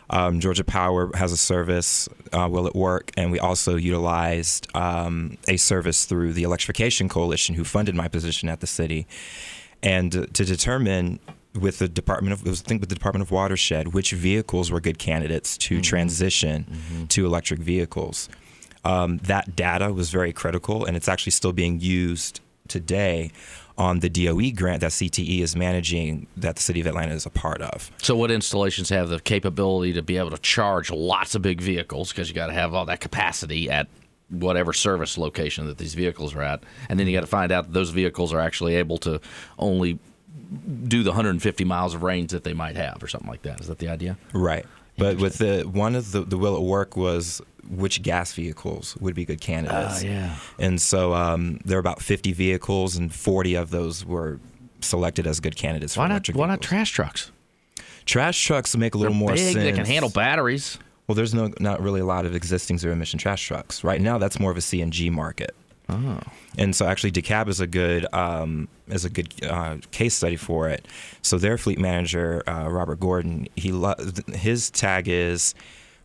Um, 0.10 0.41
Georgia 0.41 0.65
Power 0.65 1.10
has 1.15 1.32
a 1.32 1.38
service, 1.38 2.10
uh, 2.34 2.47
Will 2.52 2.67
It 2.67 2.76
Work? 2.76 3.12
And 3.15 3.32
we 3.32 3.39
also 3.39 3.78
utilized 3.78 4.67
um, 4.76 5.38
a 5.47 5.56
service 5.56 6.04
through 6.04 6.34
the 6.34 6.43
Electrification 6.43 7.08
Coalition, 7.08 7.56
who 7.56 7.63
funded 7.63 7.95
my 7.95 8.10
position 8.10 8.50
at 8.50 8.60
the 8.60 8.67
city. 8.67 9.08
And 9.82 10.12
to 10.12 10.45
determine 10.45 11.19
with 11.60 11.80
the 11.80 11.88
Department 11.88 12.34
of, 12.34 12.45
it 12.45 12.50
was, 12.50 12.62
I 12.62 12.65
think 12.65 12.82
with 12.82 12.89
the 12.89 12.95
Department 12.95 13.24
of 13.24 13.32
Watershed, 13.32 13.93
which 13.93 14.12
vehicles 14.12 14.69
were 14.69 14.82
good 14.82 15.00
candidates 15.00 15.58
to 15.60 15.82
transition 15.82 16.65
to 17.10 17.26
electric 17.26 17.62
vehicles. 17.62 18.30
Um, 18.84 19.17
that 19.20 19.56
data 19.56 19.94
was 19.94 20.10
very 20.10 20.34
critical, 20.34 20.86
and 20.86 20.98
it's 20.98 21.08
actually 21.08 21.34
still 21.34 21.54
being 21.54 21.80
used 21.80 22.41
today 22.67 23.32
on 23.78 24.00
the 24.00 24.10
DOE 24.10 24.52
grant 24.56 24.82
that 24.82 24.91
CTE 24.91 25.39
is 25.39 25.56
managing 25.56 26.28
that 26.38 26.56
the 26.56 26.62
city 26.62 26.82
of 26.82 26.88
Atlanta 26.88 27.13
is 27.13 27.26
a 27.26 27.30
part 27.30 27.62
of. 27.62 27.91
So, 28.02 28.15
what 28.15 28.32
installations 28.32 28.89
have 28.89 29.10
the 29.10 29.20
capability 29.20 29.94
to 29.94 30.02
be 30.02 30.17
able 30.17 30.32
to 30.32 30.38
charge 30.38 30.91
lots 30.91 31.36
of 31.36 31.41
big 31.41 31.62
vehicles 31.62 32.12
because 32.12 32.30
you 32.30 32.36
got 32.36 32.48
to 32.48 32.54
have 32.54 32.74
all 32.74 32.86
that 32.86 33.00
capacity 33.02 33.70
at 33.70 33.88
whatever 34.30 34.72
service 34.72 35.17
location 35.17 35.67
that 35.67 35.78
these 35.78 35.94
vehicles 35.94 36.36
are 36.36 36.41
at, 36.41 36.63
and 36.89 37.00
then 37.00 37.08
you 37.08 37.13
got 37.13 37.22
to 37.22 37.28
find 37.28 37.52
out 37.52 37.65
that 37.65 37.74
those 37.74 37.89
vehicles 37.89 38.34
are 38.34 38.39
actually 38.39 38.76
able 38.76 38.98
to 39.00 39.20
only 39.58 40.00
do 40.88 41.04
the 41.04 41.12
150 41.12 41.63
miles 41.63 41.94
of 41.94 42.04
range 42.04 42.32
that 42.32 42.44
they 42.44 42.54
might 42.54 42.76
have, 42.76 43.02
or 43.02 43.08
something 43.08 43.30
like 43.30 43.41
that. 43.44 43.60
Is 43.62 43.67
that 43.67 43.80
the 43.80 43.89
idea? 43.89 44.17
Right. 44.34 44.65
But 44.98 45.17
with 45.17 45.38
the 45.39 45.63
one 45.63 45.96
of 45.96 46.12
the 46.12 46.22
the 46.22 46.38
will 46.38 46.56
it 46.58 46.62
work 46.62 46.96
was 46.96 47.41
which 47.69 48.02
gas 48.02 48.34
vehicles 48.34 48.95
would 49.00 49.15
be 49.15 49.26
good 49.26 49.41
candidates. 49.41 50.02
Ah, 50.04 50.06
yeah. 50.06 50.36
And 50.60 50.82
so 50.82 51.13
um, 51.13 51.60
there 51.65 51.78
were 51.78 51.82
about 51.82 52.02
50 52.02 52.32
vehicles, 52.34 52.95
and 52.95 53.13
40 53.13 53.56
of 53.56 53.69
those 53.71 54.06
were 54.06 54.39
selected 54.82 55.28
as 55.28 55.39
good 55.39 55.56
candidates 55.56 55.93
for 55.95 56.02
Why 56.02 56.08
not? 56.08 56.13
electric 56.15 56.38
Why 56.38 56.47
not 56.47 56.62
trash 56.62 56.91
trucks? 56.91 57.32
trash 58.06 58.43
trucks 58.43 58.76
make 58.76 58.95
a 58.95 58.97
little 58.97 59.13
They're 59.13 59.19
more 59.19 59.30
big. 59.34 59.39
sense. 59.54 59.56
They 59.56 59.71
can 59.71 59.86
handle 59.86 60.10
batteries. 60.10 60.78
Well, 61.08 61.15
there's 61.15 61.34
no 61.34 61.52
not 61.60 61.82
really 61.82 62.00
a 62.00 62.06
lot 62.06 62.26
of 62.26 62.36
existing 62.36 62.78
zero 62.78 62.93
emission 62.93 63.19
trash 63.19 63.45
trucks 63.45 63.84
right 63.84 64.02
now. 64.02 64.17
That's 64.17 64.39
more 64.39 64.50
of 64.52 64.58
a 64.58 64.62
CNG 64.62 65.12
market. 65.12 65.54
Oh. 65.89 66.19
And 66.58 66.74
so 66.76 66.86
actually, 66.88 67.12
DeKalb 67.12 67.47
is 67.50 67.60
a 67.60 67.67
good 67.67 68.06
um, 68.13 68.69
is 68.88 69.04
a 69.06 69.10
good 69.10 69.34
uh, 69.43 69.78
case 69.91 70.15
study 70.15 70.38
for 70.38 70.69
it. 70.69 70.88
So 71.21 71.38
their 71.38 71.58
fleet 71.58 71.80
manager 71.80 72.43
uh, 72.47 72.69
Robert 72.69 73.00
Gordon, 73.00 73.47
he 73.56 73.71
lo- 73.71 73.95
his 74.34 74.69
tag 74.71 75.08
is 75.10 75.54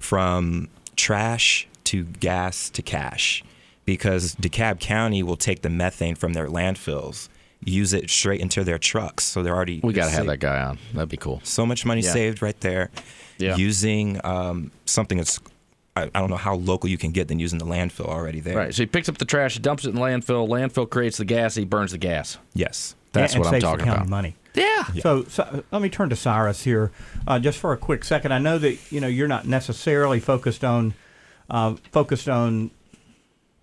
from 0.01 0.69
trash 0.96 1.68
to 1.85 2.04
gas 2.04 2.70
to 2.70 2.82
cash, 2.82 3.44
because 3.85 4.35
DeKalb 4.37 4.80
County 4.80 5.22
will 5.22 5.37
take 5.37 5.62
the 5.62 5.70
methane 5.70 6.14
from 6.16 6.32
their 6.32 6.48
landfills, 6.48 7.28
use 7.64 7.92
it 7.92 8.11
straight 8.11 8.40
into 8.40 8.64
their 8.64 8.78
trucks. 8.78 9.24
So 9.24 9.42
they're 9.42 9.54
already 9.54 9.80
We 9.82 9.92
got 9.92 10.06
to 10.06 10.11
have 10.11 10.26
that 10.26 10.40
guy 10.40 10.61
on. 10.62 10.78
That'd 10.94 11.09
be 11.09 11.16
cool. 11.16 11.40
so 11.44 11.64
much 11.64 11.85
money 11.87 12.00
Yeah. 12.02 12.12
saved 12.12 12.42
right 12.42 12.59
there 12.61 12.90
Yeah. 13.38 13.56
using 13.56 14.20
um, 14.24 14.70
something 14.85 15.18
that's 15.18 15.38
I, 15.98 16.11
I 16.14 16.20
don't 16.20 16.28
know 16.28 16.37
how 16.37 16.56
local 16.56 16.90
you 16.90 16.98
can 16.98 17.11
get 17.12 17.28
than 17.28 17.38
using 17.38 17.59
the 17.59 17.64
landfill 17.64 18.04
already 18.09 18.40
there. 18.40 18.54
Right. 18.54 18.74
So 18.74 18.82
he 18.82 18.87
picks 18.87 19.09
up 19.09 19.16
the 19.16 19.24
trash, 19.24 19.56
dumps 19.59 19.87
it 19.87 19.90
in 19.90 19.94
the 19.94 20.00
landfill. 20.02 20.46
Landfill 20.46 20.90
creates 20.90 21.16
the 21.16 21.24
gas. 21.24 21.54
He 21.54 21.64
burns 21.64 21.92
the 21.92 21.98
gas. 21.98 22.37
Yes. 22.52 22.94
That's 23.12 23.35
and 23.35 23.42
what 23.42 23.54
I'm 23.54 23.61
talking 23.62 23.88
about. 23.88 24.06
Money. 24.06 24.37
Yeah. 24.57 24.85
So, 25.01 25.25
so 25.25 25.64
let 25.71 25.83
me 25.83 25.88
turn 25.88 26.09
to 26.11 26.16
Cyrus 26.16 26.64
here, 26.64 26.90
uh, 27.27 27.38
just 27.38 27.59
for 27.59 27.73
a 27.73 27.77
quick 27.77 28.05
second. 28.05 28.33
I 28.33 28.38
know 28.38 28.59
that 28.59 28.79
you 28.90 29.01
know 29.01 29.07
you're 29.07 29.29
not 29.29 29.47
necessarily 29.47 30.19
focused 30.19 30.64
on 30.64 30.95
uh, 31.51 31.77
focused 31.92 32.29
on 32.29 32.71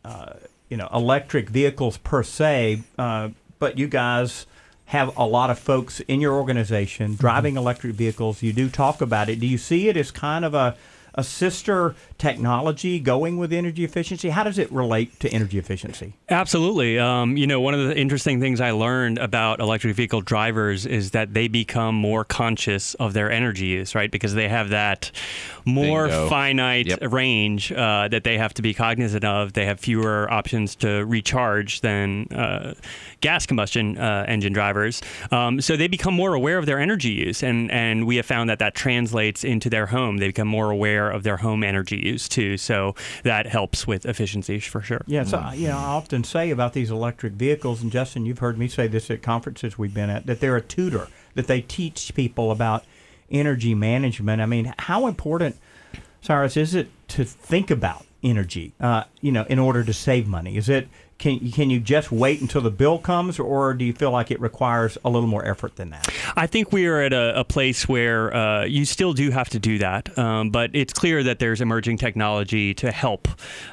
uh, 0.06 0.34
you 0.69 0.77
know 0.77 0.88
electric 0.93 1.49
vehicles 1.49 1.97
per 1.97 2.23
se, 2.23 2.84
uh, 2.97 3.29
but 3.60 3.77
you 3.77 3.88
guys 3.88 4.45
have 4.86 5.15
a 5.17 5.25
lot 5.25 5.49
of 5.49 5.58
folks 5.58 6.01
in 6.01 6.21
your 6.21 6.34
organization 6.34 7.15
driving 7.15 7.58
electric 7.58 7.95
vehicles. 7.95 8.43
You 8.43 8.53
do 8.53 8.69
talk 8.69 9.01
about 9.01 9.29
it. 9.29 9.39
Do 9.39 9.47
you 9.47 9.58
see 9.58 9.88
it 9.89 9.97
as 9.97 10.12
kind 10.12 10.45
of 10.45 10.53
a 10.53 10.75
a 11.15 11.23
sister 11.23 11.95
technology 12.17 12.99
going 12.99 13.38
with 13.38 13.54
energy 13.54 13.84
efficiency? 13.84 14.30
How 14.30 14.43
does 14.43 14.58
it 14.58 14.71
relate 14.71 15.19
to 15.19 15.30
energy 15.30 15.58
efficiency? 15.58 16.13
Absolutely. 16.30 16.97
Um, 16.99 17.38
you 17.38 17.47
know, 17.47 17.62
one 17.62 17.73
of 17.73 17.88
the 17.88 17.97
interesting 17.97 18.39
things 18.39 18.60
I 18.62 18.71
learned 18.71 19.19
about 19.19 19.60
electric 19.60 19.95
vehicle 19.95 20.21
drivers 20.21 20.86
is 20.86 21.12
that 21.12 21.34
they 21.34 21.47
become 21.47 21.95
more 21.95 22.23
conscious 22.23 22.93
of 22.95 23.13
their 23.13 23.32
energy 23.32 23.67
use, 23.67 23.95
right? 23.95 24.12
Because 24.12 24.34
they 24.34 24.49
have 24.49 24.69
that 24.69 25.12
more 25.65 26.08
Bingo. 26.08 26.30
finite 26.30 26.88
Yep. 26.88 27.12
range 27.12 27.71
uh, 27.71 28.08
that 28.10 28.23
they 28.23 28.38
have 28.38 28.54
to 28.56 28.62
be 28.62 28.73
cognizant 28.73 29.23
of. 29.23 29.54
They 29.54 29.65
have 29.65 29.80
fewer 29.80 30.32
options 30.32 30.76
to 30.78 31.06
recharge 31.06 31.82
than 31.82 32.28
uh, 32.34 32.73
gas 33.21 33.45
combustion 33.45 33.97
uh, 33.97 34.26
engine 34.28 34.54
drivers. 34.54 35.02
Um, 35.32 35.62
so 35.62 35.78
they 35.78 35.88
become 35.88 36.14
more 36.14 36.34
aware 36.34 36.57
of 36.57 36.66
their 36.66 36.80
energy 36.80 37.11
use, 37.11 37.43
and 37.43 37.72
and 37.72 38.05
we 38.05 38.16
have 38.18 38.26
found 38.26 38.49
that 38.49 38.59
that 38.59 38.76
translates 38.76 39.43
into 39.43 39.70
their 39.70 39.88
home. 39.88 40.18
They 40.18 40.28
become 40.28 40.47
more 40.47 40.70
aware 40.70 41.09
of 41.09 41.24
their 41.24 41.38
home 41.38 41.64
energy 41.64 41.97
use 41.97 42.28
too. 42.28 42.57
So 42.57 42.95
that 43.24 43.45
helps 43.47 43.88
with 43.88 44.05
efficiency 44.05 44.59
for 44.59 44.82
sure. 44.82 45.01
Yeah, 45.07 45.24
so 45.24 45.49
you 45.53 45.68
know, 45.70 45.78
I 45.78 45.84
often 45.84 46.24
say 46.24 46.49
about 46.51 46.74
these 46.74 46.91
electric 46.91 47.34
vehicles, 47.34 47.82
and 47.82 47.91
Justin, 47.91 48.26
you've 48.26 48.39
heard 48.39 48.57
me 48.57 48.68
say 48.68 48.88
this 48.88 49.09
at 49.09 49.22
conferences 49.22 49.78
we've 49.78 49.93
been 49.93 50.09
at, 50.09 50.26
that 50.26 50.39
they're 50.39 50.55
a 50.57 50.61
tutor, 50.61 51.07
that 51.36 51.47
they 51.47 51.61
teach 51.61 52.14
people 52.16 52.51
about 52.51 52.84
energy 53.32 53.76
management. 53.76 54.41
I 54.41 54.45
mean, 54.45 54.74
how 54.80 55.07
important, 55.07 55.57
Cyrus, 56.21 56.57
is 56.57 56.76
it 56.76 56.89
to 57.09 57.24
think 57.24 57.71
about 57.71 58.05
energy, 58.24 58.74
uh, 58.80 59.03
you 59.21 59.32
know, 59.32 59.43
in 59.49 59.59
order 59.59 59.84
to 59.84 59.93
save 59.93 60.28
money? 60.28 60.57
Is 60.57 60.69
it 60.69 60.88
can 61.18 61.51
can 61.51 61.70
you 61.70 61.80
just 61.80 62.11
wait 62.11 62.41
until 62.41 62.61
the 62.61 62.72
bill 62.72 62.99
comes, 62.99 63.39
or 63.39 63.74
do 63.74 63.86
you 63.86 63.93
feel 63.93 64.11
like 64.11 64.32
it 64.32 64.39
requires 64.39 64.97
a 65.05 65.09
little 65.09 65.28
more 65.28 65.45
effort 65.45 65.76
than 65.76 65.89
that? 65.91 66.07
I 66.36 66.47
think 66.47 66.72
we 66.72 66.86
are 66.88 67.01
at 67.01 67.14
a, 67.14 67.39
a 67.39 67.43
place 67.43 67.88
where 67.88 68.34
uh, 68.36 68.66
you 68.66 68.86
still 68.86 69.14
do 69.14 69.32
have 69.32 69.49
to 69.49 69.59
do 69.59 69.78
that, 69.80 70.18
um, 70.18 70.49
but 70.49 70.72
it's 70.74 70.93
clear 70.93 71.24
that 71.24 71.39
there's 71.39 71.61
emerging 71.61 71.97
technology 71.97 72.74
to 72.76 72.91
help 72.91 73.28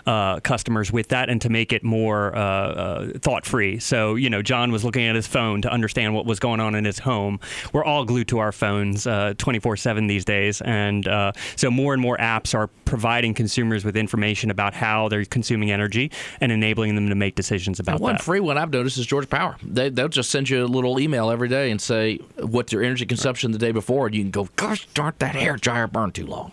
uh, 0.06 0.40
customers 0.40 0.92
with 0.92 1.08
that 1.08 1.28
and 1.28 1.40
to 1.42 1.48
make 1.48 1.72
it 1.72 1.82
more 1.82 2.34
uh, 2.36 2.40
uh 2.40 3.18
thought 3.18 3.44
free. 3.44 3.78
So, 3.78 4.14
you 4.14 4.30
know, 4.30 4.42
John 4.42 4.72
was 4.72 4.84
looking 4.84 5.06
at 5.06 5.14
his 5.14 5.26
phone 5.26 5.62
to 5.62 5.70
understand 5.70 6.14
what 6.14 6.26
was 6.26 6.38
going 6.38 6.60
on 6.60 6.74
in 6.74 6.84
his 6.84 6.98
home. 6.98 7.40
We're 7.72 7.84
all 7.84 8.04
glued 8.04 8.28
to 8.28 8.38
our 8.38 8.52
phones 8.52 9.06
uh, 9.06 9.34
24 9.38 9.76
7 9.76 10.06
these 10.06 10.24
days. 10.24 10.60
And 10.62 11.06
uh, 11.06 11.32
so 11.56 11.70
more 11.70 11.92
and 11.92 12.02
more 12.02 12.16
apps 12.18 12.54
are 12.54 12.68
providing 12.84 13.34
consumers 13.34 13.84
with 13.84 13.96
information 13.96 14.50
about 14.50 14.74
how 14.74 15.08
they're 15.08 15.24
consuming 15.24 15.70
energy 15.70 16.10
and 16.40 16.50
enabling 16.52 16.94
them 16.94 17.08
to 17.08 17.14
make 17.14 17.29
decisions 17.34 17.80
about 17.80 17.96
and 17.96 18.00
one 18.00 18.12
that. 18.14 18.22
free 18.22 18.40
one 18.40 18.58
I've 18.58 18.72
noticed 18.72 18.98
is 18.98 19.06
Georgia 19.06 19.28
Power. 19.28 19.56
They, 19.62 19.88
they'll 19.88 20.08
just 20.08 20.30
send 20.30 20.48
you 20.48 20.64
a 20.64 20.66
little 20.66 20.98
email 20.98 21.30
every 21.30 21.48
day 21.48 21.70
and 21.70 21.80
say 21.80 22.16
what's 22.38 22.72
your 22.72 22.82
energy 22.82 23.06
consumption 23.06 23.52
the 23.52 23.58
day 23.58 23.72
before, 23.72 24.06
and 24.06 24.14
you 24.14 24.22
can 24.22 24.30
go, 24.30 24.48
gosh 24.56 24.86
darn, 24.94 25.14
that 25.18 25.34
hair 25.34 25.56
dryer 25.56 25.86
burned 25.86 26.14
too 26.14 26.26
long. 26.26 26.52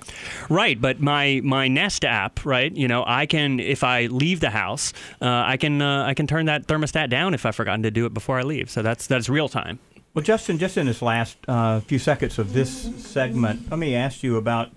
Right, 0.49 0.79
but 0.79 0.99
my 0.99 1.41
my 1.43 1.67
Nest 1.67 2.05
app, 2.05 2.45
right? 2.45 2.71
You 2.75 2.87
know, 2.87 3.03
I 3.05 3.25
can 3.25 3.59
if 3.59 3.83
I 3.83 4.07
leave 4.07 4.39
the 4.39 4.49
house, 4.49 4.93
uh, 5.21 5.43
I 5.45 5.57
can 5.57 5.81
uh, 5.81 6.05
I 6.05 6.13
can 6.13 6.27
turn 6.27 6.45
that 6.47 6.67
thermostat 6.67 7.09
down 7.09 7.33
if 7.33 7.45
I've 7.45 7.55
forgotten 7.55 7.83
to 7.83 7.91
do 7.91 8.05
it 8.05 8.13
before 8.13 8.39
I 8.39 8.43
leave. 8.43 8.69
So 8.69 8.81
that's 8.81 9.07
that's 9.07 9.29
real 9.29 9.49
time. 9.49 9.79
Well, 10.13 10.23
Justin, 10.23 10.57
just 10.57 10.77
in 10.77 10.87
this 10.87 11.03
last 11.03 11.37
uh, 11.47 11.79
few 11.81 11.99
seconds 11.99 12.39
of 12.39 12.51
this 12.53 12.71
segment, 12.97 13.69
let 13.69 13.77
me 13.77 13.93
ask 13.93 14.23
you 14.23 14.37
about 14.37 14.71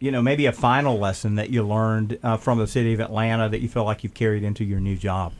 you 0.00 0.10
know, 0.10 0.22
maybe 0.22 0.46
a 0.46 0.52
final 0.52 0.98
lesson 0.98 1.34
that 1.36 1.50
you 1.50 1.62
learned 1.62 2.18
uh, 2.22 2.38
from 2.38 2.58
the 2.58 2.66
city 2.66 2.94
of 2.94 3.00
Atlanta 3.00 3.48
that 3.48 3.60
you 3.60 3.68
feel 3.68 3.84
like 3.84 4.02
you've 4.02 4.14
carried 4.14 4.42
into 4.42 4.64
your 4.64 4.80
new 4.80 4.96
job? 4.96 5.32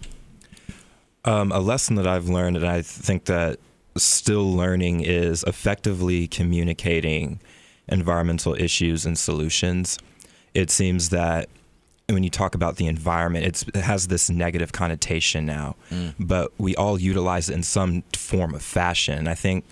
Um, 1.25 1.51
a 1.51 1.61
lesson 1.61 1.97
that 1.97 2.07
I've 2.07 2.29
learned, 2.29 2.57
and 2.57 2.67
I 2.67 2.83
think 2.83 3.25
that 3.25 3.59
still 3.97 4.55
learning, 4.55 5.01
is 5.01 5.43
effectively 5.45 6.29
communicating 6.29 7.41
environmental 7.89 8.55
issues 8.55 9.07
and 9.07 9.19
solutions. 9.19 9.99
It 10.53 10.71
seems 10.71 11.09
that 11.09 11.49
when 12.09 12.23
you 12.23 12.31
talk 12.31 12.55
about 12.55 12.77
the 12.77 12.87
environment, 12.87 13.65
it 13.75 13.77
has 13.77 14.09
this 14.09 14.29
negative 14.29 14.73
connotation 14.73 15.47
now, 15.47 15.77
mm. 15.91 16.15
but 16.19 16.53
we 16.59 16.77
all 16.77 17.01
utilize 17.01 17.49
it 17.49 17.55
in 17.55 17.63
some 17.63 18.03
form 18.15 18.55
of 18.55 18.63
fashion. 18.63 19.27
I 19.27 19.35
think 19.35 19.65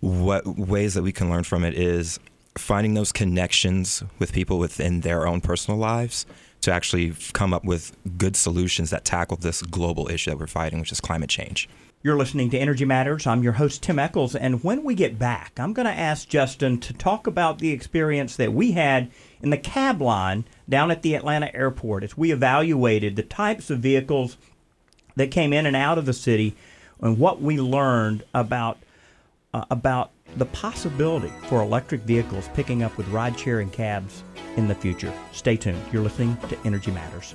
what 0.00 0.46
ways 0.46 0.94
that 0.94 1.02
we 1.02 1.12
can 1.12 1.30
learn 1.30 1.44
from 1.44 1.64
it 1.64 1.74
is 1.74 2.20
finding 2.56 2.94
those 2.94 3.12
connections 3.12 4.02
with 4.18 4.32
people 4.32 4.58
within 4.58 5.00
their 5.00 5.26
own 5.26 5.40
personal 5.40 5.78
lives 5.78 6.26
to 6.60 6.72
actually 6.72 7.12
come 7.32 7.52
up 7.52 7.64
with 7.64 7.96
good 8.16 8.36
solutions 8.36 8.90
that 8.90 9.04
tackle 9.04 9.36
this 9.36 9.62
global 9.62 10.08
issue 10.08 10.30
that 10.30 10.38
we're 10.38 10.46
fighting, 10.46 10.80
which 10.80 10.92
is 10.92 11.00
climate 11.00 11.28
change. 11.30 11.68
You're 12.02 12.18
listening 12.18 12.50
to 12.50 12.58
Energy 12.58 12.84
Matters. 12.84 13.26
I'm 13.26 13.42
your 13.42 13.54
host, 13.54 13.82
Tim 13.82 13.98
Echols. 13.98 14.36
And 14.36 14.62
when 14.62 14.84
we 14.84 14.94
get 14.94 15.18
back, 15.18 15.58
I'm 15.58 15.72
going 15.72 15.86
to 15.86 15.92
ask 15.92 16.28
Justin 16.28 16.78
to 16.80 16.92
talk 16.92 17.26
about 17.26 17.60
the 17.60 17.70
experience 17.70 18.36
that 18.36 18.52
we 18.52 18.72
had 18.72 19.10
in 19.40 19.48
the 19.48 19.56
cab 19.56 20.02
line 20.02 20.44
down 20.68 20.90
at 20.90 21.00
the 21.00 21.14
Atlanta 21.14 21.54
airport 21.54 22.04
as 22.04 22.16
we 22.16 22.30
evaluated 22.30 23.16
the 23.16 23.22
types 23.22 23.70
of 23.70 23.78
vehicles 23.78 24.36
that 25.16 25.30
came 25.30 25.52
in 25.54 25.64
and 25.64 25.76
out 25.76 25.96
of 25.96 26.04
the 26.04 26.12
city 26.12 26.54
and 27.00 27.18
what 27.18 27.40
we 27.40 27.58
learned 27.58 28.22
about, 28.34 28.78
uh, 29.54 29.64
about 29.70 30.10
the 30.36 30.46
possibility 30.46 31.32
for 31.48 31.62
electric 31.62 32.02
vehicles 32.02 32.48
picking 32.54 32.82
up 32.82 32.96
with 32.96 33.08
ride 33.08 33.38
sharing 33.38 33.70
cabs 33.70 34.24
in 34.56 34.68
the 34.68 34.74
future. 34.74 35.12
Stay 35.32 35.56
tuned. 35.56 35.82
You're 35.92 36.02
listening 36.02 36.36
to 36.48 36.58
Energy 36.64 36.90
Matters. 36.90 37.34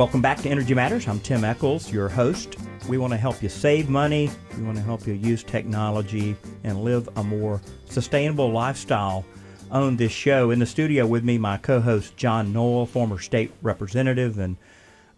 Welcome 0.00 0.22
back 0.22 0.38
to 0.38 0.48
Energy 0.48 0.72
Matters. 0.72 1.06
I'm 1.06 1.20
Tim 1.20 1.44
Echols, 1.44 1.92
your 1.92 2.08
host. 2.08 2.56
We 2.88 2.96
want 2.96 3.12
to 3.12 3.18
help 3.18 3.42
you 3.42 3.50
save 3.50 3.90
money, 3.90 4.30
we 4.56 4.62
want 4.62 4.78
to 4.78 4.82
help 4.82 5.06
you 5.06 5.12
use 5.12 5.42
technology 5.42 6.36
and 6.64 6.82
live 6.82 7.06
a 7.16 7.22
more 7.22 7.60
sustainable 7.84 8.50
lifestyle 8.50 9.26
on 9.70 9.98
this 9.98 10.10
show. 10.10 10.52
In 10.52 10.58
the 10.58 10.64
studio 10.64 11.06
with 11.06 11.22
me, 11.22 11.36
my 11.36 11.58
co 11.58 11.82
host 11.82 12.16
John 12.16 12.50
Noel, 12.50 12.86
former 12.86 13.18
state 13.18 13.52
representative 13.60 14.38
and 14.38 14.56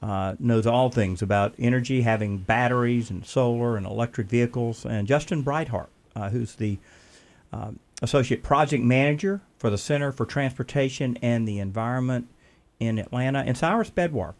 uh, 0.02 0.34
knows 0.40 0.66
all 0.66 0.90
things 0.90 1.22
about 1.22 1.54
energy, 1.60 2.02
having 2.02 2.38
batteries 2.38 3.08
and 3.08 3.24
solar 3.24 3.76
and 3.76 3.86
electric 3.86 4.26
vehicles, 4.26 4.84
and 4.84 5.06
Justin 5.06 5.44
Brightharp, 5.44 5.90
uh, 6.16 6.28
who's 6.30 6.56
the 6.56 6.80
uh, 7.52 7.70
Associate 8.02 8.42
Project 8.42 8.82
Manager 8.82 9.42
for 9.58 9.70
the 9.70 9.78
Center 9.78 10.10
for 10.10 10.26
Transportation 10.26 11.16
and 11.22 11.46
the 11.46 11.60
Environment 11.60 12.26
in 12.80 12.98
Atlanta, 12.98 13.44
and 13.46 13.56
Cyrus 13.56 13.88
Bhedwar, 13.88 14.34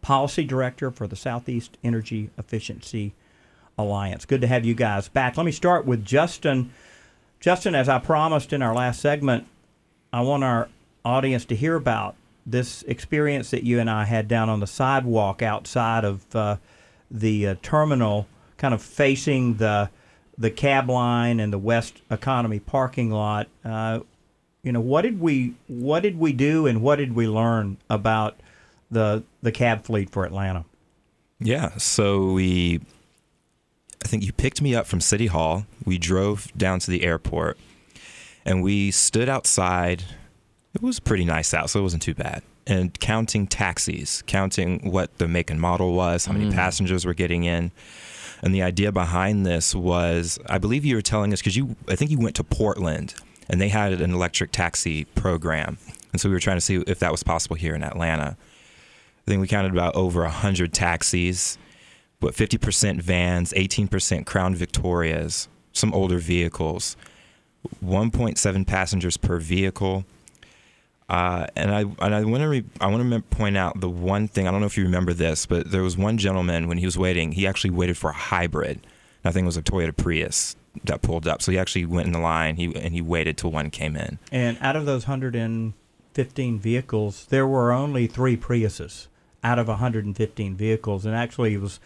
Policy 0.00 0.44
Director 0.44 0.90
for 0.90 1.06
the 1.06 1.16
Southeast 1.16 1.78
Energy 1.82 2.30
Efficiency 2.38 3.14
Alliance. 3.78 4.24
Good 4.24 4.40
to 4.40 4.46
have 4.46 4.64
you 4.64 4.74
guys 4.74 5.08
back. 5.08 5.36
Let 5.36 5.46
me 5.46 5.52
start 5.52 5.86
with 5.86 6.04
Justin. 6.04 6.72
Justin, 7.40 7.74
as 7.74 7.88
I 7.88 7.98
promised 7.98 8.52
in 8.52 8.62
our 8.62 8.74
last 8.74 9.00
segment, 9.00 9.46
I 10.12 10.20
want 10.22 10.44
our 10.44 10.68
audience 11.04 11.44
to 11.46 11.56
hear 11.56 11.76
about 11.76 12.16
this 12.46 12.82
experience 12.84 13.50
that 13.50 13.64
you 13.64 13.80
and 13.80 13.90
I 13.90 14.04
had 14.04 14.28
down 14.28 14.48
on 14.48 14.60
the 14.60 14.66
sidewalk 14.66 15.42
outside 15.42 16.04
of 16.04 16.34
uh, 16.34 16.56
the 17.10 17.48
uh, 17.48 17.54
terminal, 17.62 18.26
kind 18.56 18.72
of 18.72 18.82
facing 18.82 19.54
the 19.54 19.90
the 20.38 20.50
cab 20.50 20.90
line 20.90 21.40
and 21.40 21.52
the 21.52 21.58
West 21.58 22.02
Economy 22.10 22.60
parking 22.60 23.10
lot. 23.10 23.48
Uh, 23.64 24.00
you 24.62 24.72
know, 24.72 24.80
what 24.80 25.02
did 25.02 25.20
we 25.20 25.54
what 25.66 26.02
did 26.02 26.18
we 26.18 26.32
do 26.32 26.66
and 26.66 26.82
what 26.82 26.96
did 26.96 27.14
we 27.14 27.26
learn 27.28 27.76
about 27.88 28.38
the 28.90 29.22
the 29.42 29.52
cab 29.52 29.84
fleet 29.84 30.10
for 30.10 30.24
Atlanta? 30.24 30.64
Yeah, 31.38 31.76
so 31.76 32.32
we 32.32 32.80
I 34.04 34.08
think 34.08 34.24
you 34.24 34.32
picked 34.32 34.62
me 34.62 34.74
up 34.74 34.86
from 34.86 35.00
City 35.00 35.26
Hall. 35.26 35.66
We 35.84 35.98
drove 35.98 36.52
down 36.56 36.78
to 36.80 36.90
the 36.90 37.02
airport 37.02 37.58
and 38.44 38.62
we 38.62 38.90
stood 38.90 39.28
outside. 39.28 40.04
It 40.74 40.82
was 40.82 41.00
pretty 41.00 41.24
nice 41.24 41.52
out, 41.52 41.70
so 41.70 41.80
it 41.80 41.82
wasn't 41.82 42.02
too 42.02 42.14
bad. 42.14 42.42
And 42.66 42.98
counting 42.98 43.46
taxis, 43.46 44.22
counting 44.26 44.90
what 44.90 45.18
the 45.18 45.28
make 45.28 45.50
and 45.50 45.60
model 45.60 45.94
was, 45.94 46.26
how 46.26 46.32
many 46.32 46.46
mm. 46.46 46.54
passengers 46.54 47.04
were 47.04 47.14
getting 47.14 47.44
in. 47.44 47.70
And 48.42 48.54
the 48.54 48.62
idea 48.62 48.92
behind 48.92 49.46
this 49.46 49.74
was, 49.74 50.38
I 50.46 50.58
believe 50.58 50.84
you 50.84 50.96
were 50.96 51.02
telling 51.02 51.32
us 51.32 51.40
because 51.40 51.56
you, 51.56 51.76
I 51.88 51.96
think 51.96 52.10
you 52.10 52.18
went 52.18 52.36
to 52.36 52.44
Portland 52.44 53.14
and 53.48 53.60
they 53.60 53.68
had 53.68 53.92
an 53.92 54.12
electric 54.12 54.52
taxi 54.52 55.04
program, 55.04 55.78
and 56.12 56.20
so 56.20 56.28
we 56.28 56.34
were 56.34 56.40
trying 56.40 56.56
to 56.56 56.60
see 56.60 56.76
if 56.86 56.98
that 56.98 57.12
was 57.12 57.22
possible 57.22 57.56
here 57.56 57.74
in 57.74 57.82
Atlanta. 57.82 58.36
I 59.26 59.32
think 59.32 59.40
we 59.40 59.48
counted 59.48 59.72
about 59.72 59.96
over 59.96 60.24
hundred 60.26 60.72
taxis, 60.72 61.58
but 62.20 62.34
50% 62.34 63.00
vans, 63.00 63.52
18% 63.54 64.24
Crown 64.24 64.54
Victorias, 64.54 65.48
some 65.72 65.92
older 65.92 66.18
vehicles, 66.18 66.96
1.7 67.84 68.66
passengers 68.66 69.16
per 69.16 69.38
vehicle. 69.38 70.04
Uh, 71.08 71.46
and 71.56 71.72
I 71.72 71.80
and 71.80 72.14
I 72.14 72.24
want 72.24 72.42
to 72.42 72.48
re- 72.48 72.64
I 72.80 72.86
want 72.86 73.12
to 73.12 73.20
point 73.36 73.56
out 73.56 73.80
the 73.80 73.88
one 73.88 74.26
thing 74.26 74.46
I 74.46 74.50
don't 74.50 74.60
know 74.60 74.66
if 74.66 74.76
you 74.76 74.84
remember 74.84 75.12
this, 75.12 75.46
but 75.46 75.70
there 75.70 75.82
was 75.82 75.96
one 75.96 76.18
gentleman 76.18 76.68
when 76.68 76.78
he 76.78 76.84
was 76.84 76.98
waiting, 76.98 77.32
he 77.32 77.46
actually 77.46 77.70
waited 77.70 77.96
for 77.96 78.10
a 78.10 78.14
hybrid. 78.14 78.84
I 79.24 79.32
think 79.32 79.42
it 79.42 79.46
was 79.46 79.56
a 79.56 79.62
Toyota 79.62 79.96
Prius 79.96 80.54
that 80.84 81.02
pulled 81.02 81.26
up, 81.26 81.42
so 81.42 81.50
he 81.50 81.58
actually 81.58 81.84
went 81.84 82.06
in 82.06 82.12
the 82.12 82.20
line. 82.20 82.56
He 82.56 82.74
and 82.76 82.92
he 82.92 83.00
waited 83.00 83.36
till 83.36 83.50
one 83.50 83.70
came 83.70 83.96
in. 83.96 84.20
And 84.30 84.56
out 84.60 84.76
of 84.76 84.86
those 84.86 85.06
115 85.06 86.58
vehicles, 86.60 87.26
there 87.26 87.46
were 87.46 87.72
only 87.72 88.06
three 88.06 88.36
Priuses 88.36 89.08
out 89.42 89.58
of 89.58 89.68
115 89.68 90.56
vehicles, 90.56 91.06
and 91.06 91.14
actually 91.14 91.54
it 91.54 91.60
was 91.60 91.80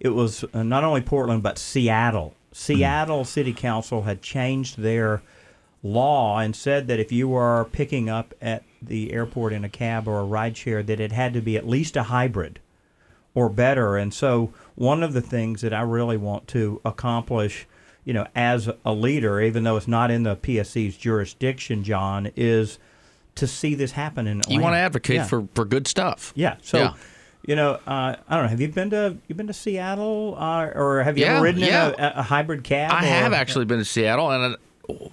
it 0.00 0.10
was 0.10 0.44
uh, 0.52 0.62
not 0.62 0.84
only 0.84 1.00
Portland 1.00 1.42
but 1.42 1.58
Seattle. 1.58 2.34
Seattle 2.52 3.24
City 3.24 3.52
Council 3.52 4.02
had 4.02 4.22
changed 4.22 4.78
their 4.78 5.22
law 5.82 6.38
and 6.38 6.56
said 6.56 6.86
that 6.88 6.98
if 6.98 7.12
you 7.12 7.28
were 7.28 7.68
picking 7.72 8.08
up 8.08 8.34
at 8.40 8.64
the 8.80 9.12
airport 9.12 9.52
in 9.52 9.64
a 9.64 9.68
cab 9.68 10.08
or 10.08 10.20
a 10.20 10.24
ride 10.24 10.56
share, 10.56 10.82
that 10.82 11.00
it 11.00 11.12
had 11.12 11.34
to 11.34 11.40
be 11.40 11.56
at 11.56 11.68
least 11.68 11.96
a 11.96 12.04
hybrid 12.04 12.60
or 13.34 13.48
better. 13.48 13.96
And 13.96 14.14
so, 14.14 14.52
one 14.74 15.02
of 15.02 15.12
the 15.12 15.20
things 15.20 15.60
that 15.60 15.74
I 15.74 15.82
really 15.82 16.16
want 16.16 16.48
to 16.48 16.80
accomplish, 16.84 17.66
you 18.04 18.12
know, 18.12 18.26
as 18.34 18.70
a 18.84 18.92
leader, 18.92 19.40
even 19.40 19.64
though 19.64 19.76
it's 19.76 19.88
not 19.88 20.10
in 20.10 20.22
the 20.22 20.36
PSC's 20.36 20.96
jurisdiction, 20.96 21.84
John, 21.84 22.30
is 22.36 22.78
to 23.36 23.46
see 23.46 23.74
this 23.74 23.92
happen 23.92 24.26
in 24.26 24.40
Atlanta. 24.40 24.54
You 24.54 24.60
want 24.62 24.74
to 24.74 24.78
advocate 24.78 25.16
Yeah. 25.16 25.24
for, 25.24 25.48
for 25.54 25.64
good 25.64 25.86
stuff. 25.86 26.32
Yeah. 26.36 26.56
So, 26.62 26.78
Yeah. 26.78 26.94
you 27.46 27.56
know, 27.56 27.72
uh, 27.86 28.16
I 28.28 28.34
don't 28.34 28.44
know. 28.44 28.48
Have 28.48 28.60
you 28.60 28.68
been 28.68 28.90
to 28.90 29.16
you 29.28 29.34
been 29.34 29.46
to 29.48 29.52
Seattle, 29.52 30.36
uh, 30.38 30.66
or 30.74 31.02
have 31.02 31.18
you 31.18 31.24
Yeah, 31.24 31.34
ever 31.36 31.44
ridden 31.44 31.62
in 31.62 31.68
a, 31.74 32.12
a 32.16 32.22
hybrid 32.22 32.64
cab? 32.64 32.92
I 32.92 33.04
or- 33.04 33.08
have 33.08 33.32
actually 33.32 33.64
been 33.64 33.78
to 33.78 33.84
Seattle, 33.84 34.30
and 34.30 34.56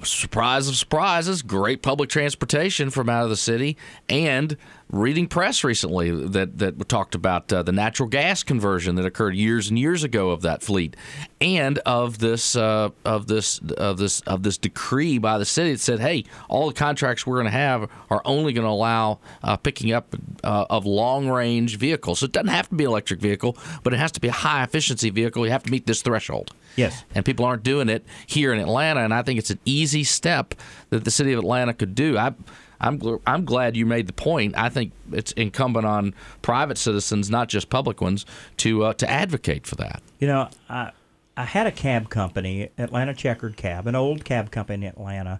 surprise 0.03 0.67
of 0.67 0.75
surprises, 0.75 1.41
great 1.41 1.81
public 1.81 2.09
transportation 2.09 2.89
from 2.89 3.09
out 3.09 3.23
of 3.23 3.29
the 3.29 3.37
city, 3.37 3.77
and 4.09 4.57
reading 4.89 5.25
press 5.25 5.63
recently 5.63 6.11
that 6.27 6.57
that 6.57 6.89
talked 6.89 7.15
about 7.15 7.51
uh, 7.53 7.63
the 7.63 7.71
natural 7.71 8.09
gas 8.09 8.43
conversion 8.43 8.95
that 8.95 9.05
occurred 9.05 9.33
years 9.35 9.69
and 9.69 9.79
years 9.79 10.03
ago 10.03 10.31
of 10.31 10.41
that 10.41 10.61
fleet, 10.61 10.95
and 11.39 11.77
of 11.79 12.19
this 12.19 12.55
uh, 12.55 12.89
of 13.05 13.27
this 13.27 13.59
of 13.77 13.97
this 13.97 14.21
of 14.21 14.43
this 14.43 14.57
decree 14.57 15.17
by 15.17 15.37
the 15.37 15.45
city 15.45 15.71
that 15.71 15.79
said, 15.79 15.99
hey, 15.99 16.25
all 16.49 16.67
the 16.67 16.73
contracts 16.73 17.25
we're 17.25 17.37
going 17.37 17.45
to 17.45 17.51
have 17.51 17.89
are 18.09 18.21
only 18.25 18.53
going 18.53 18.65
to 18.65 18.71
allow 18.71 19.19
uh, 19.43 19.55
picking 19.55 19.93
up 19.93 20.15
uh, 20.43 20.65
of 20.69 20.85
long 20.85 21.29
range 21.29 21.77
vehicles. 21.77 22.19
So 22.19 22.25
it 22.25 22.31
doesn't 22.31 22.49
have 22.49 22.69
to 22.69 22.75
be 22.75 22.83
an 22.83 22.89
electric 22.89 23.19
vehicle, 23.19 23.57
but 23.83 23.93
it 23.93 23.97
has 23.97 24.11
to 24.13 24.19
be 24.19 24.27
a 24.27 24.33
high 24.33 24.63
efficiency 24.63 25.09
vehicle. 25.09 25.45
You 25.45 25.51
have 25.51 25.63
to 25.63 25.71
meet 25.71 25.87
this 25.87 26.01
threshold 26.01 26.53
Yes. 26.75 27.03
and 27.13 27.25
people 27.25 27.45
aren't 27.45 27.63
doing 27.63 27.89
it 27.89 28.05
here 28.25 28.53
in 28.53 28.59
Atlanta. 28.59 29.01
And 29.01 29.13
I 29.13 29.21
think 29.21 29.39
it's 29.39 29.49
an 29.49 29.59
easy 29.65 30.03
step 30.03 30.55
that 30.89 31.03
the 31.03 31.11
city 31.11 31.33
of 31.33 31.39
Atlanta 31.39 31.73
could 31.73 31.95
do. 31.95 32.17
I, 32.17 32.33
I'm 32.79 32.99
gl- 32.99 33.21
I'm 33.27 33.45
glad 33.45 33.77
you 33.77 33.85
made 33.85 34.07
the 34.07 34.13
point. 34.13 34.57
I 34.57 34.69
think 34.69 34.91
it's 35.11 35.31
incumbent 35.33 35.85
on 35.85 36.13
private 36.41 36.77
citizens, 36.77 37.29
not 37.29 37.47
just 37.47 37.69
public 37.69 38.01
ones, 38.01 38.25
to 38.57 38.85
uh, 38.85 38.93
to 38.93 39.09
advocate 39.09 39.67
for 39.67 39.75
that. 39.75 40.01
You 40.19 40.27
know, 40.27 40.49
I 40.69 40.91
I 41.37 41.45
had 41.45 41.67
a 41.67 41.71
cab 41.71 42.09
company, 42.09 42.69
Atlanta 42.77 43.13
Checkered 43.13 43.55
Cab, 43.55 43.87
an 43.87 43.95
old 43.95 44.25
cab 44.25 44.51
company 44.51 44.85
in 44.85 44.91
Atlanta. 44.91 45.39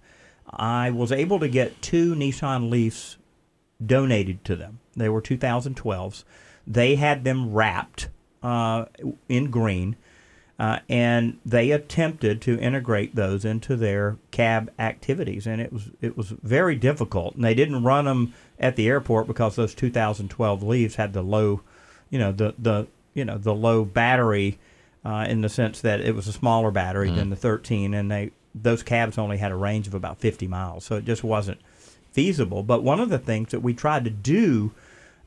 I 0.50 0.92
was 0.92 1.12
able 1.12 1.40
to 1.40 1.48
get 1.48 1.82
two 1.82 2.14
Nissan 2.16 2.70
Leafs 2.70 3.18
donated 3.84 4.44
to 4.46 4.56
them. 4.56 4.80
They 4.96 5.10
were 5.10 5.22
2012s. 5.22 6.24
They 6.68 6.96
had 6.96 7.24
them 7.24 7.54
wrapped 7.54 8.10
uh, 8.44 8.86
in 9.28 9.50
green, 9.50 9.96
uh, 10.62 10.78
and 10.88 11.40
they 11.44 11.72
attempted 11.72 12.40
to 12.40 12.60
integrate 12.60 13.16
those 13.16 13.44
into 13.44 13.76
their 13.76 14.18
cab 14.30 14.72
activities, 14.78 15.48
and 15.48 15.60
it 15.60 15.74
was 15.74 15.90
it 16.02 16.16
was 16.16 16.30
very 16.44 16.76
difficult. 16.76 17.34
And 17.34 17.44
they 17.44 17.56
didn't 17.56 17.82
run 17.82 18.06
them 18.06 18.36
at 18.60 18.76
the 18.76 18.88
airport 18.88 19.26
because 19.26 19.56
those 19.56 19.74
2012 19.74 20.62
Leaves 20.62 20.96
had 20.98 21.14
the 21.14 21.24
low, 21.24 21.62
you 22.12 22.20
know, 22.20 22.32
the 22.32 22.54
the 22.60 22.86
you 23.16 23.26
know 23.26 23.40
the 23.40 23.56
low 23.56 23.84
battery, 23.84 24.60
uh, 25.04 25.26
in 25.28 25.42
the 25.42 25.50
sense 25.50 25.82
that 25.82 26.00
it 26.00 26.14
was 26.14 26.28
a 26.28 26.34
smaller 26.34 26.70
battery 26.70 27.10
than 27.10 27.32
the 27.32 27.36
13, 27.36 27.96
and 27.96 28.12
they 28.12 28.30
those 28.54 28.84
cabs 28.84 29.18
only 29.18 29.38
had 29.38 29.52
a 29.52 29.56
range 29.56 29.88
of 29.88 29.96
about 29.96 30.20
50 30.20 30.46
miles, 30.46 30.86
so 30.86 30.96
it 30.96 31.06
just 31.06 31.24
wasn't 31.24 31.60
feasible. 32.12 32.62
But 32.62 32.84
one 32.84 33.00
of 33.00 33.10
the 33.10 33.18
things 33.18 33.50
that 33.50 33.62
we 33.62 33.74
tried 33.74 34.04
to 34.04 34.12
do 34.12 34.74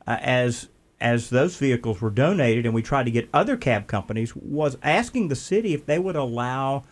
uh, 0.07 0.15
as 0.21 0.69
as 1.05 1.29
those 1.29 1.55
vehicles 1.57 2.01
were 2.01 2.09
donated, 2.09 2.65
and 2.65 2.73
we 2.73 2.81
tried 2.81 3.03
to 3.03 3.11
get 3.11 3.29
other 3.31 3.55
cab 3.55 3.85
companies, 3.85 4.35
was 4.35 4.75
asking 4.81 5.27
the 5.27 5.35
city 5.35 5.75
if 5.75 5.85
they 5.85 5.99
would 5.99 6.15
allow 6.15 6.83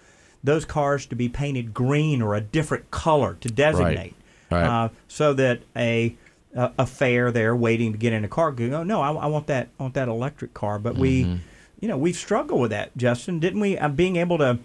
those 0.43 0.65
cars 0.65 1.07
to 1.07 1.15
be 1.15 1.27
painted 1.27 1.73
green 1.73 2.21
or 2.21 2.35
a 2.35 2.41
different 2.41 2.91
color 2.91 3.35
to 3.41 3.49
designate, 3.49 4.13
Right. 4.51 4.67
Uh, 4.67 4.89
so 5.07 5.33
that 5.33 5.61
a 5.75 6.15
a 6.53 6.71
a 6.77 6.85
fare 6.85 7.31
there 7.31 7.55
waiting 7.55 7.91
to 7.93 7.97
get 7.97 8.13
in 8.13 8.23
a 8.23 8.27
car 8.27 8.51
could 8.51 8.69
go, 8.69 8.83
no, 8.83 9.01
I, 9.01 9.11
I 9.13 9.25
want 9.25 9.47
that 9.47 9.69
I 9.79 9.83
want 9.83 9.95
that 9.95 10.07
electric 10.07 10.53
car. 10.53 10.77
But 10.77 10.95
we, 10.95 11.39
you 11.79 11.87
know, 11.87 11.97
we've 11.97 12.15
struggled 12.15 12.61
with 12.61 12.69
that, 12.69 12.95
Justin, 12.95 13.39
didn't 13.39 13.61
we? 13.61 13.79
Uh, 13.79 13.89
being 13.89 14.17
able 14.17 14.37
to 14.37 14.59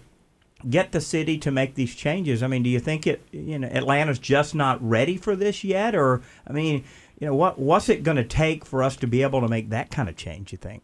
get 0.69 0.91
the 0.91 1.01
city 1.01 1.37
to 1.39 1.49
make 1.49 1.73
these 1.73 1.95
changes. 1.95 2.43
I 2.43 2.47
mean, 2.47 2.61
do 2.61 2.69
you 2.69 2.79
think 2.79 3.07
it? 3.07 3.23
You 3.31 3.57
know, 3.57 3.67
Atlanta's 3.69 4.19
just 4.19 4.53
not 4.53 4.77
ready 4.87 5.17
for 5.17 5.35
this 5.35 5.63
yet, 5.63 5.95
or 5.95 6.21
I 6.45 6.51
mean, 6.53 6.83
you 7.19 7.27
know, 7.27 7.35
what 7.35 7.59
what's 7.59 7.89
it 7.89 8.03
going 8.03 8.17
to 8.17 8.23
take 8.23 8.65
for 8.65 8.81
us 8.81 8.95
to 8.97 9.07
be 9.07 9.21
able 9.23 9.41
to 9.41 9.47
make 9.47 9.69
that 9.69 9.91
kind 9.91 10.09
of 10.09 10.15
change? 10.15 10.51
You 10.51 10.57
think? 10.57 10.83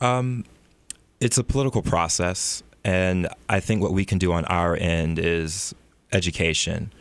Um, 0.00 0.44
it's 1.20 1.38
a 1.38 1.44
political 1.44 1.82
process, 1.82 2.62
and 2.84 3.28
I 3.48 3.60
think 3.60 3.82
what 3.82 3.92
we 3.92 4.04
can 4.04 4.18
do 4.18 4.32
on 4.32 4.44
our 4.46 4.76
end 4.76 5.18
is 5.18 5.74
education, 6.12 6.92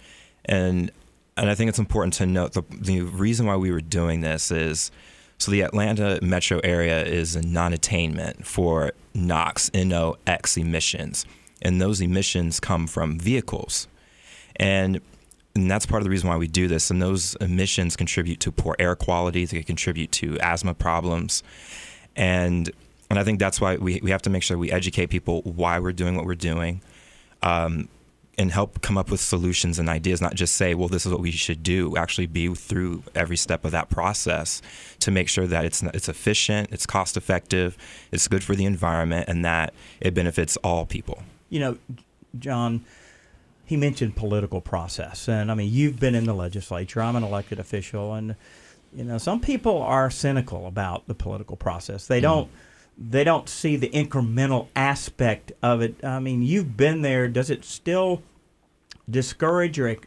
and 0.45 0.91
and 1.37 1.49
I 1.49 1.55
think 1.55 1.69
it's 1.69 1.79
important 1.79 2.13
to 2.15 2.25
note 2.25 2.53
the 2.53 2.63
the 2.71 3.01
reason 3.01 3.45
why 3.45 3.55
we 3.55 3.71
were 3.71 3.81
doing 3.81 4.21
this 4.21 4.49
is 4.49 4.91
so 5.37 5.51
the 5.51 5.61
Atlanta 5.61 6.17
metro 6.23 6.59
area 6.63 7.05
is 7.05 7.35
a 7.35 7.43
non-attainment 7.43 8.47
for 8.47 8.91
NOx 9.13 9.69
NOx 9.73 10.57
emissions, 10.57 11.27
and 11.61 11.79
those 11.79 12.01
emissions 12.01 12.59
come 12.59 12.87
from 12.87 13.19
vehicles, 13.19 13.87
and 14.55 14.99
and 15.57 15.69
that's 15.69 15.85
part 15.85 16.01
of 16.01 16.03
the 16.05 16.09
reason 16.09 16.29
why 16.29 16.37
we 16.37 16.47
do 16.47 16.67
this. 16.67 16.89
And 16.89 17.01
those 17.01 17.35
emissions 17.35 17.95
contribute 17.95 18.39
to 18.41 18.51
poor 18.51 18.75
air 18.79 18.95
quality. 18.95 19.45
They 19.45 19.63
contribute 19.63 20.11
to 20.13 20.37
asthma 20.39 20.73
problems, 20.73 21.43
and 22.15 22.71
and 23.09 23.19
I 23.19 23.23
think 23.23 23.39
that's 23.39 23.59
why 23.59 23.77
we 23.77 23.99
we 24.01 24.11
have 24.11 24.21
to 24.23 24.29
make 24.29 24.43
sure 24.43 24.57
we 24.57 24.71
educate 24.71 25.07
people 25.07 25.41
why 25.43 25.79
we're 25.79 25.93
doing 25.93 26.15
what 26.15 26.25
we're 26.25 26.35
doing, 26.35 26.81
um, 27.41 27.89
and 28.37 28.51
help 28.51 28.81
come 28.81 28.97
up 28.97 29.09
with 29.09 29.19
solutions 29.19 29.79
and 29.79 29.89
ideas. 29.89 30.21
Not 30.21 30.35
just 30.35 30.55
say, 30.55 30.75
well, 30.75 30.87
this 30.87 31.05
is 31.05 31.11
what 31.11 31.21
we 31.21 31.31
should 31.31 31.63
do. 31.63 31.97
Actually, 31.97 32.27
be 32.27 32.53
through 32.53 33.03
every 33.15 33.37
step 33.37 33.65
of 33.65 33.71
that 33.71 33.89
process 33.89 34.61
to 34.99 35.11
make 35.11 35.27
sure 35.27 35.47
that 35.47 35.65
it's 35.65 35.81
it's 35.83 36.09
efficient, 36.09 36.69
it's 36.71 36.85
cost 36.85 37.17
effective, 37.17 37.77
it's 38.11 38.27
good 38.27 38.43
for 38.43 38.55
the 38.55 38.65
environment, 38.65 39.27
and 39.27 39.43
that 39.43 39.73
it 39.99 40.13
benefits 40.13 40.57
all 40.57 40.85
people. 40.85 41.23
You 41.49 41.59
know, 41.59 41.77
John. 42.37 42.85
He 43.67 43.75
mentioned 43.75 44.15
political 44.15 44.61
process, 44.61 45.27
and 45.27 45.51
I 45.51 45.53
mean, 45.53 45.71
you've 45.71 45.99
been 45.99 46.15
in 46.15 46.23
the 46.23 46.33
legislature. 46.33 47.01
I'm 47.01 47.17
an 47.17 47.23
elected 47.23 47.59
official, 47.59 48.13
and 48.13 48.35
you 48.95 49.03
know, 49.03 49.17
some 49.17 49.41
people 49.41 49.81
are 49.81 50.09
cynical 50.09 50.67
about 50.67 51.05
the 51.07 51.13
political 51.13 51.57
process. 51.57 52.07
They 52.07 52.21
don't. 52.21 52.49
They 52.97 53.23
don't 53.23 53.47
see 53.47 53.75
the 53.75 53.89
incremental 53.89 54.69
aspect 54.75 55.51
of 55.61 55.81
it. 55.81 56.03
I 56.03 56.19
mean, 56.19 56.41
you've 56.41 56.75
been 56.77 57.03
there. 57.03 57.27
Does 57.27 57.51
it 57.51 57.63
still 57.63 58.23
discourage 59.09 59.77
or 59.77 59.97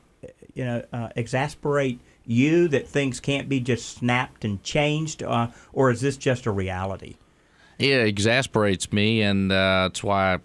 you 0.55 0.65
know 0.65 0.85
uh, 0.93 1.11
exasperate 1.15 2.01
you 2.27 2.67
that 2.69 2.89
things 2.89 3.21
can't 3.21 3.49
be 3.49 3.61
just 3.61 3.91
snapped 3.91 4.45
and 4.45 4.63
changed, 4.63 5.23
uh, 5.23 5.49
or 5.73 5.91
is 5.91 6.01
this 6.01 6.17
just 6.17 6.47
a 6.47 6.51
reality? 6.51 7.17
It 7.79 8.07
exasperates 8.07 8.93
me, 8.93 9.21
and 9.21 9.53
uh, 9.53 9.83
that's 9.83 10.03
why 10.03 10.39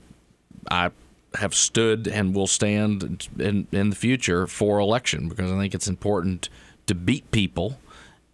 I 0.69 0.91
have 1.37 1.53
stood 1.53 2.07
and 2.07 2.35
will 2.35 2.47
stand 2.47 3.27
in 3.39 3.67
in 3.71 3.89
the 3.89 3.95
future 3.95 4.47
for 4.47 4.79
election 4.79 5.29
because 5.29 5.51
I 5.51 5.57
think 5.57 5.73
it's 5.73 5.87
important 5.87 6.49
to 6.87 6.95
beat 6.95 7.29
people. 7.31 7.79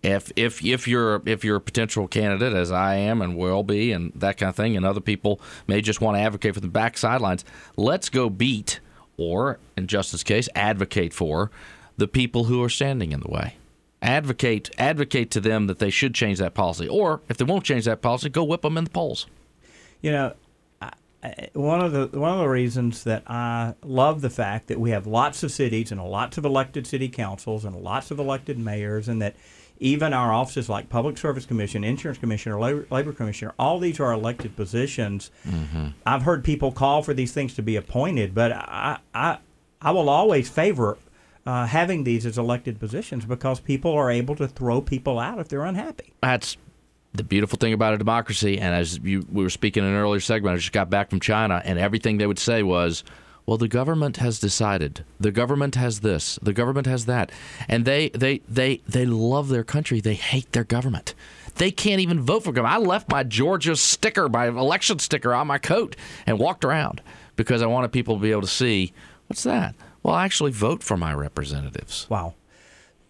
If 0.03 0.31
if 0.35 0.63
if 0.65 0.87
you're 0.87 1.21
if 1.25 1.43
you're 1.43 1.57
a 1.57 1.61
potential 1.61 2.07
candidate, 2.07 2.53
as 2.53 2.71
I 2.71 2.95
am 2.95 3.21
and 3.21 3.37
will 3.37 3.63
be, 3.63 3.91
and 3.91 4.11
that 4.15 4.37
kind 4.37 4.49
of 4.49 4.55
thing, 4.55 4.75
and 4.75 4.85
other 4.85 4.99
people 4.99 5.39
may 5.67 5.81
just 5.81 6.01
want 6.01 6.17
to 6.17 6.21
advocate 6.21 6.55
for 6.55 6.59
the 6.59 6.67
back 6.67 6.97
sidelines, 6.97 7.45
let's 7.77 8.09
go 8.09 8.29
beat 8.29 8.79
or, 9.17 9.59
in 9.77 9.87
Justin's 9.87 10.23
case, 10.23 10.49
advocate 10.55 11.13
for 11.13 11.51
the 11.97 12.07
people 12.07 12.45
who 12.45 12.63
are 12.63 12.69
standing 12.69 13.11
in 13.11 13.19
the 13.19 13.29
way. 13.29 13.57
Advocate 14.01 14.71
advocate 14.79 15.29
to 15.29 15.39
them 15.39 15.67
that 15.67 15.77
they 15.77 15.91
should 15.91 16.15
change 16.15 16.39
that 16.39 16.55
policy, 16.55 16.87
or 16.87 17.21
if 17.29 17.37
they 17.37 17.45
won't 17.45 17.63
change 17.63 17.85
that 17.85 18.01
policy, 18.01 18.29
go 18.29 18.43
whip 18.43 18.63
them 18.63 18.77
in 18.77 18.85
the 18.85 18.89
polls. 18.89 19.27
You 20.01 20.11
know, 20.11 20.33
one 21.53 21.81
of 21.81 21.91
the 21.91 22.19
one 22.19 22.33
of 22.33 22.39
the 22.39 22.49
reasons 22.49 23.03
that 23.03 23.23
I 23.27 23.75
love 23.83 24.21
the 24.21 24.29
fact 24.29 24.67
that 24.67 24.79
we 24.79 24.91
have 24.91 25.05
lots 25.05 25.43
of 25.43 25.51
cities 25.51 25.91
and 25.91 26.03
lots 26.03 26.37
of 26.37 26.45
elected 26.45 26.87
city 26.87 27.09
councils 27.09 27.63
and 27.65 27.75
lots 27.75 28.11
of 28.11 28.19
elected 28.19 28.57
mayors, 28.57 29.07
and 29.07 29.21
that 29.21 29.35
even 29.79 30.13
our 30.13 30.31
offices 30.31 30.69
like 30.69 30.89
Public 30.89 31.17
Service 31.17 31.45
Commission, 31.45 31.83
Insurance 31.83 32.19
Commissioner, 32.19 32.59
Labor, 32.59 32.87
Labor 32.89 33.13
Commissioner, 33.13 33.53
all 33.57 33.79
these 33.79 33.99
are 33.99 34.11
elected 34.11 34.55
positions. 34.55 35.31
Mm-hmm. 35.47 35.87
I've 36.05 36.23
heard 36.23 36.43
people 36.43 36.71
call 36.71 37.01
for 37.01 37.13
these 37.13 37.33
things 37.33 37.53
to 37.55 37.61
be 37.61 37.75
appointed, 37.75 38.33
but 38.33 38.51
I 38.51 38.99
I, 39.13 39.37
I 39.81 39.91
will 39.91 40.09
always 40.09 40.49
favor 40.49 40.97
uh, 41.45 41.65
having 41.65 42.03
these 42.03 42.25
as 42.25 42.37
elected 42.37 42.79
positions 42.79 43.25
because 43.25 43.59
people 43.59 43.91
are 43.93 44.11
able 44.11 44.35
to 44.35 44.47
throw 44.47 44.81
people 44.81 45.19
out 45.19 45.39
if 45.39 45.47
they're 45.47 45.65
unhappy. 45.65 46.13
That's 46.21 46.57
the 47.13 47.23
beautiful 47.23 47.57
thing 47.57 47.73
about 47.73 47.93
a 47.93 47.97
democracy. 47.97 48.59
And 48.59 48.73
as 48.73 48.99
you, 48.99 49.25
we 49.31 49.43
were 49.43 49.49
speaking 49.49 49.83
in 49.83 49.89
an 49.89 49.95
earlier 49.95 50.19
segment, 50.19 50.53
I 50.53 50.57
just 50.57 50.71
got 50.71 50.89
back 50.89 51.09
from 51.09 51.19
China, 51.19 51.61
and 51.63 51.77
everything 51.77 52.17
they 52.17 52.27
would 52.27 52.39
say 52.39 52.63
was, 52.63 53.03
well, 53.45 53.57
the 53.57 53.67
government 53.67 54.17
has 54.17 54.39
decided. 54.39 55.03
The 55.19 55.31
government 55.31 55.75
has 55.75 56.01
this. 56.01 56.39
The 56.41 56.53
government 56.53 56.87
has 56.87 57.05
that. 57.07 57.31
And 57.67 57.85
they, 57.85 58.09
they, 58.09 58.41
they, 58.47 58.81
they 58.87 59.05
love 59.05 59.49
their 59.49 59.63
country. 59.63 59.99
They 59.99 60.13
hate 60.13 60.51
their 60.51 60.63
government. 60.63 61.15
They 61.55 61.71
can't 61.71 61.99
even 61.99 62.21
vote 62.21 62.43
for 62.43 62.51
government. 62.51 62.75
I 62.75 62.85
left 62.85 63.11
my 63.11 63.23
Georgia 63.23 63.75
sticker, 63.75 64.29
my 64.29 64.47
election 64.47 64.99
sticker 64.99 65.33
on 65.33 65.47
my 65.47 65.57
coat 65.57 65.95
and 66.25 66.39
walked 66.39 66.63
around 66.63 67.01
because 67.35 67.61
I 67.61 67.65
wanted 67.65 67.91
people 67.91 68.15
to 68.15 68.21
be 68.21 68.31
able 68.31 68.41
to 68.41 68.47
see 68.47 68.93
what's 69.27 69.43
that? 69.43 69.75
Well, 70.03 70.15
I 70.15 70.25
actually 70.25 70.51
vote 70.51 70.83
for 70.83 70.97
my 70.97 71.13
representatives. 71.13 72.07
Wow. 72.09 72.35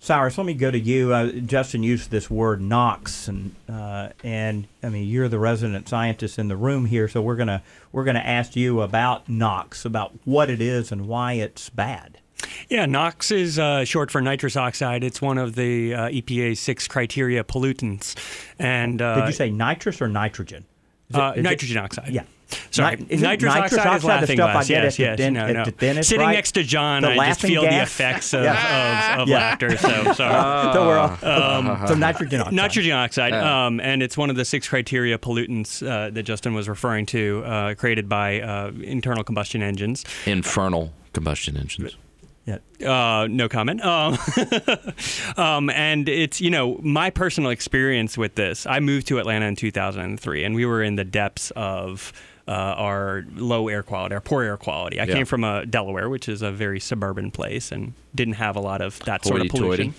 Cyrus, 0.04 0.36
let 0.36 0.47
me 0.47 0.56
go 0.56 0.72
to 0.72 0.80
you. 0.80 1.14
Uh, 1.14 1.28
Justin 1.28 1.84
used 1.84 2.10
this 2.10 2.28
word 2.28 2.60
NOx, 2.60 3.28
and 3.28 3.56
uh, 3.70 4.10
and 4.24 4.68
I 4.82 4.89
mean 4.89 5.08
you're 5.08 5.28
the 5.28 5.38
resident 5.38 5.88
scientist 5.88 6.39
in 6.39 6.47
the 6.47 6.58
room 6.58 6.88
here, 6.88 7.08
so 7.08 7.22
we're 7.22 7.36
gonna 7.36 7.62
we're 7.91 8.04
gonna 8.04 8.18
ask 8.18 8.56
you 8.56 8.82
about 8.82 9.30
NOx, 9.30 9.86
about 9.86 10.12
what 10.26 10.49
it 10.49 10.60
is 10.60 10.91
and 10.91 11.08
why 11.08 11.34
it's 11.34 11.70
bad. 11.70 12.18
Yeah, 12.68 12.88
NOx 12.88 13.30
is 13.30 13.60
uh, 13.60 13.86
short 13.86 14.10
for 14.10 14.22
nitrous 14.22 14.58
oxide. 14.58 15.04
It's 15.04 15.22
one 15.22 15.38
of 15.38 15.54
the 15.54 15.93
uh, 15.93 16.10
EPA's 16.10 16.60
six 16.60 16.88
criteria 16.88 17.43
pollutants. 17.43 18.16
And 18.58 18.97
did 18.97 19.28
you 19.28 19.34
say 19.34 19.52
nitrous 19.52 20.02
or 20.02 20.08
nitrogen? 20.08 20.66
It, 21.12 21.16
uh, 21.16 21.36
nitrogen 21.36 21.78
it, 21.78 21.82
oxide. 21.82 22.10
Yeah. 22.10 22.24
Sorry, 22.72 22.95
Ni- 22.97 23.18
nitrous, 23.18 23.22
nitrous 23.22 23.54
oxide, 23.54 23.80
oxide 23.80 23.95
is 23.97 24.04
laughing 24.04 24.28
the 24.28 24.34
stuff 24.34 24.52
glass. 24.52 24.66
I 24.66 24.68
get 24.68 24.84
yes, 24.84 24.93
at 24.93 24.97
the 24.97 25.04
yes. 25.04 25.18
den- 25.18 25.34
no, 25.34 25.45
at 25.47 25.54
no. 25.54 25.66
the 25.66 25.72
dentist, 25.72 26.10
Sitting 26.10 26.26
right? 26.26 26.34
next 26.34 26.52
to 26.54 26.64
John, 26.64 27.02
The 27.02 27.10
I 27.10 27.12
just 27.12 27.20
laughing 27.20 27.49
feel 27.49 27.62
the 27.62 27.82
effects 27.82 28.34
of, 28.34 28.43
Yeah. 28.43 29.14
of, 29.16 29.20
of 29.22 29.28
Yeah. 29.30 29.38
laughter. 29.38 29.78
So 29.78 30.14
sorry. 30.14 30.74
so 30.74 30.88
we're 30.88 30.97
all, 30.97 31.18
um, 31.26 31.88
so 31.88 31.93
nitrogen 31.95 32.41
oxide. 32.41 32.54
Nitrogen 32.54 32.91
oxide, 32.93 33.34
um, 33.34 33.80
and 33.80 34.02
it's 34.04 34.18
one 34.18 34.30
of 34.30 34.36
the 34.36 34.45
six 34.45 34.68
criteria 34.68 35.18
pollutants 35.18 35.86
uh, 35.86 36.10
that 36.12 36.24
Justin 36.24 36.54
was 36.54 36.68
referring 36.70 37.06
to, 37.08 37.43
uh, 37.45 37.74
created 37.76 38.08
by 38.10 38.41
uh, 38.41 38.72
internal 38.82 39.24
combustion 39.24 39.62
engines. 39.62 40.06
Infernal 40.26 40.93
combustion 41.14 41.58
engines. 41.58 41.95
Yeah. 42.45 42.58
Uh, 43.24 43.28
no 43.28 43.47
comment. 43.47 43.86
Um, 43.86 44.18
um, 45.38 45.70
and 45.70 46.10
it's, 46.10 46.41
you 46.41 46.49
know, 46.49 46.80
my 46.82 47.10
personal 47.12 47.52
experience 47.52 48.18
with 48.18 48.36
this. 48.36 48.66
I 48.66 48.80
moved 48.80 49.08
to 49.08 49.20
Atlanta 49.20 49.45
in 49.45 49.56
2003, 49.56 50.43
and 50.43 50.56
we 50.56 50.66
were 50.66 50.82
in 50.82 50.95
the 50.95 51.04
depths 51.04 51.52
of 51.52 52.12
uh, 52.48 52.52
our 52.52 53.24
low 53.36 53.68
air 53.68 53.84
quality, 53.84 54.16
our 54.16 54.22
poor 54.22 54.44
air 54.44 54.58
quality. 54.58 55.00
I 55.00 55.04
Yeah. 55.06 55.14
came 55.14 55.26
from 55.26 55.44
uh, 55.44 55.66
Delaware, 55.66 56.10
which 56.10 56.28
is 56.28 56.42
a 56.42 56.52
very 56.52 56.80
suburban 56.80 57.32
place, 57.32 57.72
and 57.72 57.94
didn't 58.16 58.34
have 58.36 58.56
a 58.56 58.60
lot 58.60 58.82
of 58.82 59.00
that 59.06 59.24
sort 59.26 59.42
of 59.42 59.48
pollution. 59.48 59.94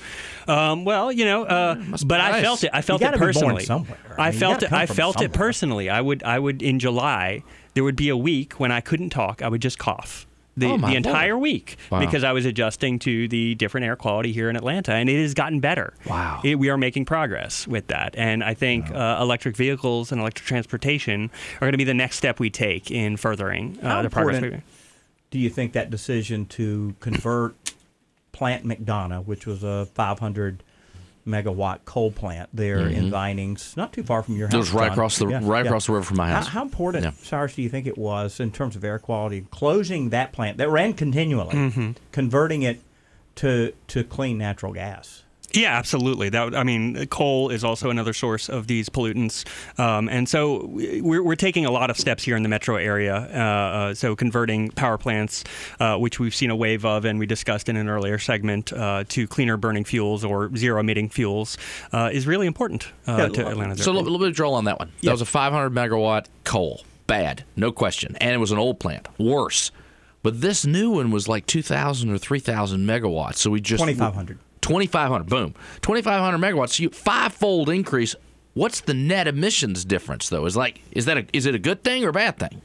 Um, 0.49 0.84
well, 0.84 1.12
you 1.12 1.24
know, 1.24 1.45
uh, 1.45 1.76
must 1.86 2.05
be 2.05 2.09
but 2.09 2.20
I 2.20 2.43
felt 2.43 2.64
it. 2.64 2.70
I 2.72 2.82
felt 2.82 3.01
You 3.01 3.07
it 3.07 3.11
gotta 3.12 3.18
be 3.18 3.20
born 3.20 3.34
personally. 3.34 3.64
somewhere. 3.64 3.99
I 4.18 4.22
I 4.22 4.24
mean, 4.26 4.32
you 4.34 4.40
felt 4.40 4.62
it. 4.62 4.72
I 4.72 4.86
from 4.86 4.97
felt 4.97 5.22
it 5.22 5.32
personally. 5.32 5.88
I 5.88 6.01
would. 6.01 6.22
I 6.24 6.38
would 6.38 6.62
in 6.62 6.78
July. 6.78 7.43
There 7.74 7.84
would 7.84 7.97
be 7.97 8.09
a 8.11 8.16
week 8.16 8.55
when 8.55 8.70
I 8.70 8.80
couldn't 8.80 9.11
talk. 9.11 9.40
I 9.40 9.49
would 9.49 9.62
just 9.62 9.78
cough. 9.78 10.26
The, 10.55 10.66
Oh, 10.66 10.76
the 10.76 10.94
entire 10.96 11.30
Lord. 11.32 11.42
week 11.42 11.76
Wow. 11.90 12.00
because 12.00 12.24
I 12.24 12.32
was 12.32 12.44
adjusting 12.44 12.98
to 13.00 13.26
the 13.28 13.55
different 13.55 13.86
air 13.86 13.96
quality 13.96 14.32
here 14.32 14.50
in 14.50 14.57
Atlanta, 14.57 14.92
and 14.92 15.09
it 15.09 15.20
has 15.22 15.32
gotten 15.32 15.61
better. 15.61 15.94
Wow. 16.07 16.40
It- 16.44 16.59
we 16.59 16.68
are 16.68 16.76
making 16.76 17.07
progress 17.07 17.66
with 17.66 17.86
that, 17.86 18.14
and 18.18 18.44
I 18.44 18.53
think 18.53 18.90
uh, 18.90 19.18
electric 19.20 19.57
vehicles 19.57 20.12
and 20.12 20.20
electric 20.20 20.46
transportation 20.46 21.30
are 21.57 21.61
going 21.61 21.72
to 21.72 21.78
be 21.78 21.84
the 21.84 21.94
next 21.94 22.16
step 22.16 22.38
we 22.38 22.50
take 22.50 22.90
in 22.90 23.16
furthering 23.16 23.78
uh, 23.82 23.88
How 23.88 24.03
the 24.03 24.11
progress. 24.11 24.36
important 24.36 24.62
do 25.30 25.38
you 25.38 25.48
think 25.48 25.72
that 25.72 25.88
decision 25.88 26.44
to 26.44 26.94
convert 27.00 27.55
Plant 28.32 28.66
McDonough, 28.66 29.24
which 29.24 29.46
was 29.46 29.62
a 29.64 29.86
500 29.94 30.62
megawatt 31.26 31.80
coal 31.84 32.10
plant 32.10 32.48
there 32.52 32.86
in 32.88 33.10
Vinings, 33.10 33.76
not 33.76 33.92
too 33.92 34.02
far 34.02 34.22
from 34.22 34.36
your 34.36 34.48
It 34.48 34.52
house? 34.52 34.58
was 34.58 34.72
right 34.72 34.84
John. 34.86 34.92
across 34.92 35.18
the- 35.18 35.26
right 35.28 35.64
across 35.64 35.86
the 35.86 35.92
river 35.92 36.04
from 36.04 36.16
my 36.16 36.28
How- 36.28 36.34
house. 36.36 36.48
How, 36.48 36.62
important, 36.62 37.04
Yeah. 37.04 37.10
Cyrus, 37.22 37.54
do 37.54 37.62
you 37.62 37.68
think 37.68 37.86
it 37.86 37.96
was 37.96 38.40
in 38.40 38.50
terms 38.50 38.74
of 38.76 38.82
air 38.84 38.98
quality, 38.98 39.46
closing 39.50 40.10
that 40.10 40.32
plant 40.32 40.58
that 40.58 40.68
ran 40.68 40.94
continually, 40.94 41.54
Mm-hmm. 41.54 41.90
converting 42.10 42.62
it 42.62 42.80
to 43.36 43.72
to 43.88 44.04
clean 44.04 44.36
natural 44.38 44.72
gas? 44.72 45.22
Yeah, 45.55 45.76
absolutely. 45.76 46.28
That 46.30 46.55
I 46.55 46.62
mean, 46.64 47.07
coal 47.07 47.50
is 47.50 47.64
also 47.64 47.90
another 47.90 48.12
source 48.12 48.48
of 48.48 48.66
these 48.66 48.88
pollutants, 48.88 49.44
um, 49.78 50.09
and 50.09 50.28
so 50.28 50.66
we're, 50.66 51.22
we're 51.22 51.34
taking 51.36 51.66
a 51.66 51.70
lot 51.70 51.90
of 51.90 51.98
steps 51.98 52.22
here 52.22 52.36
in 52.36 52.42
the 52.42 52.48
metro 52.48 52.76
area. 52.76 53.14
Uh, 53.14 53.38
uh, 53.38 53.94
so 53.94 54.16
converting 54.16 54.70
power 54.70 54.98
plants, 54.98 55.44
uh, 55.80 55.96
which 55.96 56.18
we've 56.18 56.34
seen 56.34 56.50
a 56.50 56.57
wave 56.57 56.84
of, 56.84 57.05
and 57.05 57.18
we 57.18 57.26
discussed 57.26 57.68
in 57.68 57.76
an 57.76 57.88
earlier 57.88 58.18
segment, 58.18 58.72
uh, 58.72 59.05
to 59.09 59.26
cleaner 59.26 59.57
burning 59.57 59.84
fuels 59.84 60.24
or 60.24 60.55
zero 60.57 60.80
emitting 60.80 61.09
fuels, 61.09 61.59
uh, 61.92 62.11
is 62.12 62.26
really 62.26 62.46
important 62.46 62.86
uh, 63.07 63.16
Yeah, 63.18 63.28
to 63.28 63.48
Atlanta. 63.48 63.76
So 63.76 63.90
a 63.90 63.92
little, 63.92 64.05
little 64.05 64.18
bit 64.18 64.28
of 64.28 64.34
drill 64.34 64.55
on 64.55 64.64
that 64.64 64.78
one. 64.78 64.90
That 65.03 65.12
was 65.12 65.20
a 65.20 65.26
500 65.26 65.70
megawatt 65.70 66.26
coal. 66.44 66.82
Bad, 67.07 67.44
no 67.57 67.72
question. 67.72 68.16
And 68.16 68.32
it 68.34 68.38
was 68.38 68.53
an 68.53 68.59
old 68.59 68.80
plant. 68.80 69.09
Worse. 69.18 69.70
But 70.22 70.40
this 70.40 70.64
new 70.64 70.90
one 70.92 71.11
was 71.11 71.28
like 71.28 71.46
2,000 71.46 72.11
or 72.11 72.18
3,000 72.18 72.86
megawatts. 72.86 73.36
So 73.36 73.50
we 73.50 73.61
just 73.61 73.82
2,500. 73.82 74.38
2,500. 74.62 75.28
Boom. 75.28 75.54
2,500 75.82 76.38
megawatts. 76.38 76.80
You 76.80 76.88
five-fold 76.90 77.68
increase. 77.68 78.14
What's 78.54 78.80
the 78.80 78.94
net 78.94 79.28
emissions 79.28 79.84
difference 79.84 80.28
though? 80.28 80.44
Is 80.46 80.56
like 80.56 80.80
is 80.90 81.06
that 81.06 81.16
a, 81.16 81.26
is 81.32 81.46
it 81.46 81.54
a 81.54 81.58
good 81.58 81.82
thing 81.84 82.04
or 82.04 82.08
a 82.08 82.12
bad 82.12 82.38
thing? 82.38 82.60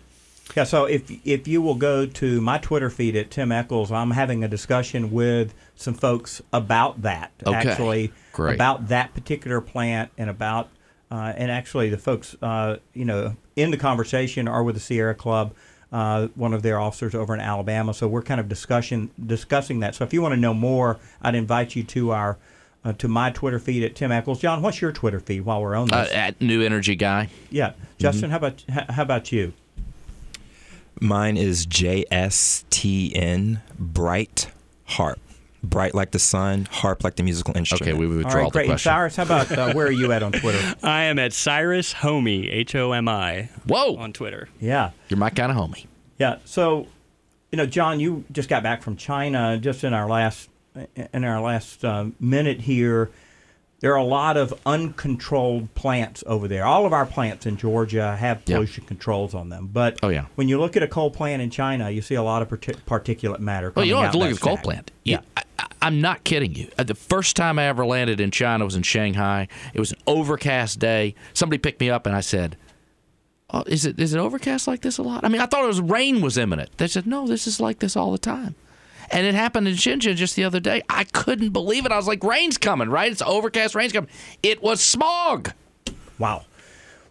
Yeah, 0.56 0.64
so 0.64 0.86
if 0.86 1.10
if 1.26 1.48
you 1.48 1.62
will 1.62 1.76
go 1.76 2.06
to 2.06 2.41
my 2.41 2.58
Twitter 2.58 2.89
feed 2.89 3.16
at 3.16 3.32
Tim 3.32 3.52
Echols, 3.52 3.91
I'm 3.91 4.12
having 4.12 4.43
a 4.43 4.48
discussion 4.48 5.12
with 5.12 5.54
some 5.76 5.93
folks 5.93 6.41
about 6.52 7.02
that. 7.04 7.32
Okay, 7.45 7.56
Actually, 7.56 8.12
great. 8.34 8.56
about 8.56 8.88
that 8.89 9.14
particular 9.14 9.62
plant 9.62 10.12
and 10.18 10.30
about 10.30 10.70
uh, 11.12 11.34
and 11.38 11.52
actually 11.52 11.89
the 11.89 11.98
folks 11.98 12.36
uh, 12.41 12.78
you 12.93 13.06
know 13.06 13.36
in 13.56 13.72
the 13.72 13.78
conversation 13.78 14.48
are 14.48 14.64
with 14.64 14.76
the 14.76 14.82
Sierra 14.82 15.16
Club. 15.16 15.54
Uh, 15.92 16.28
one 16.36 16.54
of 16.54 16.64
their 16.64 16.80
officers 16.80 17.16
over 17.16 17.34
in 17.34 17.40
Alabama, 17.40 17.94
so 17.94 18.10
we're 18.10 18.22
kind 18.22 18.42
of 18.42 18.50
discussion 18.50 19.10
discussing 19.26 19.80
that. 19.80 19.96
So 19.96 20.04
if 20.04 20.12
you 20.14 20.22
want 20.22 20.34
to 20.34 20.40
know 20.40 20.54
more, 20.54 21.00
I'd 21.22 21.34
invite 21.34 21.78
you 21.78 21.84
to 21.86 22.12
our 22.12 22.38
uh, 22.84 22.92
to 22.94 23.08
my 23.08 23.30
Twitter 23.32 23.58
feed 23.58 23.84
at 23.84 23.96
Tim 23.96 24.12
Echols. 24.12 24.42
John, 24.42 24.62
what's 24.62 24.82
your 24.82 24.92
Twitter 24.92 25.20
feed 25.22 25.42
while 25.46 25.62
we're 25.62 25.76
on 25.76 25.90
Uh, 25.94 26.04
this? 26.04 26.14
at 26.14 26.42
New 26.42 26.62
Energy 26.62 26.96
Guy. 26.96 27.30
yeah, 27.52 27.72
Justin, 28.00 28.32
how 28.32 28.38
about 28.38 28.64
how 28.70 28.86
how 28.90 29.02
about 29.04 29.32
you? 29.32 29.54
Mine 31.00 31.38
is 31.38 31.66
JSTN 31.68 33.62
Bright 33.80 34.52
Harp. 34.86 35.20
Bright 35.70 35.93
like 35.95 36.11
the 36.11 36.20
sun, 36.20 36.68
harp 36.72 37.03
like 37.03 37.15
the 37.15 37.24
musical 37.24 37.55
instrument. 37.57 37.84
Okay, 37.91 37.93
we 37.97 38.05
All 38.07 38.18
withdraw 38.18 38.34
right, 38.41 38.45
the 38.45 38.51
great. 38.51 38.63
And 38.63 38.72
question. 38.72 38.89
Cyrus, 38.91 39.15
how 39.15 39.24
about 39.24 39.51
uh, 39.51 39.74
where 39.74 39.88
are 39.88 39.91
you 39.91 40.11
at 40.11 40.24
on 40.24 40.32
Twitter? 40.32 40.76
I 40.84 41.03
am 41.03 41.20
at 41.20 41.34
Cyrus 41.34 41.93
Homie 41.93 42.51
H 42.51 42.74
O 42.76 42.91
M 42.93 43.07
I 43.07 43.49
Whoa, 43.65 43.95
on 43.97 44.13
Twitter. 44.13 44.49
Yeah. 44.59 44.91
you're 45.09 45.18
my 45.18 45.30
kind 45.30 45.51
of 45.51 45.57
homie. 45.57 45.86
Yeah. 46.18 46.38
So, 46.45 46.88
you 47.51 47.57
know, 47.57 47.65
John, 47.65 47.99
you 47.99 48.24
just 48.32 48.49
got 48.49 48.63
back 48.63 48.82
from 48.82 48.95
China. 48.97 49.57
Just 49.57 49.84
in 49.84 49.93
our 49.93 50.07
last 50.07 50.49
in 51.13 51.24
our 51.24 51.41
last 51.41 51.84
uh, 51.84 52.05
minute 52.20 52.61
here, 52.61 53.09
there 53.80 53.91
are 53.93 53.97
a 53.97 54.03
lot 54.03 54.38
of 54.38 54.53
uncontrolled 54.65 55.74
plants 55.76 56.24
over 56.28 56.47
there. 56.47 56.65
All 56.65 56.86
of 56.86 56.93
our 56.93 57.05
plants 57.05 57.45
in 57.45 57.57
Georgia 57.57 58.15
have 58.15 58.41
Yeah. 58.45 58.55
pollution 58.57 58.86
controls 58.86 59.34
on 59.36 59.49
them, 59.49 59.70
but 59.72 59.99
Oh, 60.03 60.09
yeah. 60.09 60.26
when 60.36 60.49
you 60.49 60.59
look 60.59 60.76
at 60.76 60.84
a 60.84 60.88
coal 60.88 61.11
plant 61.11 61.41
in 61.41 61.49
China, 61.49 61.89
you 61.89 62.01
see 62.01 62.15
a 62.15 62.24
lot 62.24 62.41
of 62.41 62.49
partic- 62.49 62.82
particulate 62.88 63.39
matter. 63.39 63.72
Well, 63.76 63.86
you 63.86 63.91
don't 63.93 63.99
coming 63.99 64.05
have 64.05 64.11
to 64.13 64.18
look 64.18 64.28
at 64.30 64.34
that 64.36 64.39
the 64.39 64.45
coal 64.47 64.57
plant. 64.57 64.91
Yeah. 65.03 65.18
You- 65.18 65.24
I, 65.38 65.41
I, 65.41 65.43
I'm 65.82 66.02
not 66.02 66.24
kidding 66.24 66.56
you. 66.56 66.70
Uh, 66.78 66.84
The 66.84 66.96
first 66.96 67.36
time 67.36 67.60
I 67.60 67.66
ever 67.66 67.86
landed 67.86 68.20
in 68.20 68.32
China 68.32 68.66
was 68.66 68.76
in 68.76 68.84
Shanghai. 68.84 69.48
It 69.74 69.80
was 69.80 69.92
an 69.92 70.00
overcast 70.08 70.80
day. 70.80 71.16
Somebody 71.34 71.60
picked 71.60 71.80
me 71.80 71.90
up 71.90 72.06
and 72.06 72.16
I 72.16 72.22
said, 72.22 72.58
oh, 73.52 73.64
"Is 73.68 73.86
it 73.86 74.00
is 74.00 74.14
it 74.14 74.20
overcast 74.20 74.68
like 74.68 74.82
this 74.82 74.98
a 74.98 75.04
lot?" 75.04 75.24
I 75.24 75.30
mean, 75.30 75.42
I 75.42 75.46
thought 75.46 75.64
it 75.64 75.68
was 75.68 75.82
rain 75.82 76.22
was 76.22 76.38
imminent. 76.38 76.78
They 76.78 76.88
said, 76.88 77.06
"No, 77.08 77.28
this 77.28 77.48
is 77.48 77.60
like 77.60 77.80
this 77.80 77.96
all 77.96 78.12
the 78.12 78.18
time." 78.18 78.56
And 79.10 79.26
it 79.26 79.36
happened 79.36 79.68
in 79.70 79.76
Shenzhen 79.76 80.16
just 80.16 80.36
the 80.36 80.44
other 80.44 80.60
day. 80.60 80.82
I 80.90 81.06
couldn't 81.06 81.52
believe 81.52 81.86
it. 81.86 81.92
I 81.92 81.98
was 81.98 82.08
like, 82.08 82.24
"Rain's 82.24 82.58
coming, 82.58 82.90
right? 82.90 83.12
It's 83.12 83.22
overcast, 83.22 83.74
rain's 83.76 83.94
coming." 83.94 84.10
It 84.44 84.62
was 84.62 84.82
smog. 84.82 85.54
Wow. 86.20 86.46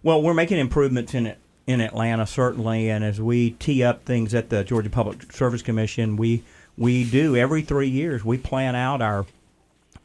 Well, 0.02 0.22
we're 0.22 0.34
making 0.34 0.58
improvements 0.58 1.14
in 1.14 1.26
it 1.26 1.38
in 1.66 1.80
Atlanta 1.80 2.26
certainly, 2.26 2.90
and 2.90 3.02
as 3.02 3.20
we 3.20 3.50
tee 3.52 3.82
up 3.82 4.04
things 4.04 4.34
at 4.34 4.50
the 4.50 4.62
Georgia 4.62 4.88
Public 4.90 5.32
Service 5.32 5.62
Commission, 5.62 6.16
we 6.16 6.44
we 6.78 7.04
do 7.08 7.36
every 7.36 7.62
three 7.62 7.88
years 7.88 8.24
we 8.24 8.36
plan 8.38 8.74
out 8.74 9.00
our 9.02 9.26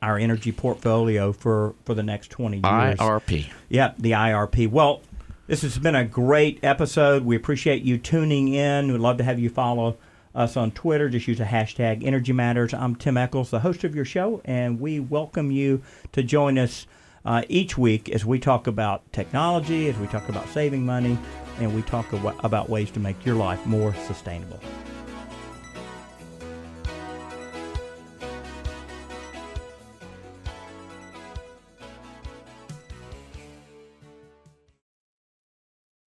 our 0.02 0.18
energy 0.18 0.52
portfolio 0.52 1.32
for 1.32 1.76
for 1.86 1.94
the 1.94 2.04
next 2.04 2.30
twenty 2.32 2.58
years. 2.58 2.98
IRP. 2.98 3.48
Yeah, 3.70 3.94
the 4.00 4.12
IRP. 4.12 4.70
Well, 4.70 5.02
This 5.48 5.64
has 5.64 5.78
been 5.78 5.96
a 5.96 6.06
great 6.06 6.60
episode. 6.64 7.24
We 7.26 7.36
appreciate 7.36 7.84
you 7.84 7.98
tuning 7.98 8.48
in. 8.54 8.92
We'd 8.92 9.00
love 9.02 9.18
to 9.18 9.24
have 9.24 9.38
you 9.38 9.50
follow 9.50 9.98
us 10.34 10.56
on 10.56 10.72
Twitter. 10.72 11.10
Just 11.10 11.28
use 11.28 11.40
the 11.40 11.44
hashtag 11.44 12.06
Energy 12.06 12.32
Matters. 12.32 12.74
I'm 12.74 12.96
Tim 12.96 13.18
Echols, 13.18 13.50
the 13.52 13.60
host 13.60 13.84
of 13.84 13.94
your 13.94 14.06
show, 14.06 14.42
and 14.46 14.80
we 14.80 15.02
welcome 15.02 15.52
you 15.52 15.82
to 16.14 16.24
join 16.24 16.58
us 16.58 16.88
uh, 17.26 17.44
each 17.50 17.78
week 17.78 18.08
as 18.10 18.26
we 18.26 18.40
talk 18.40 18.66
about 18.66 19.02
technology, 19.12 19.90
as 19.90 19.98
we 19.98 20.08
talk 20.08 20.30
about 20.30 20.48
saving 20.50 20.86
money, 20.86 21.18
and 21.60 21.76
we 21.76 21.82
talk 21.82 22.12
about 22.14 22.70
ways 22.70 22.90
to 22.92 23.00
make 23.02 23.26
your 23.26 23.36
life 23.36 23.64
more 23.66 23.94
sustainable. 24.08 24.60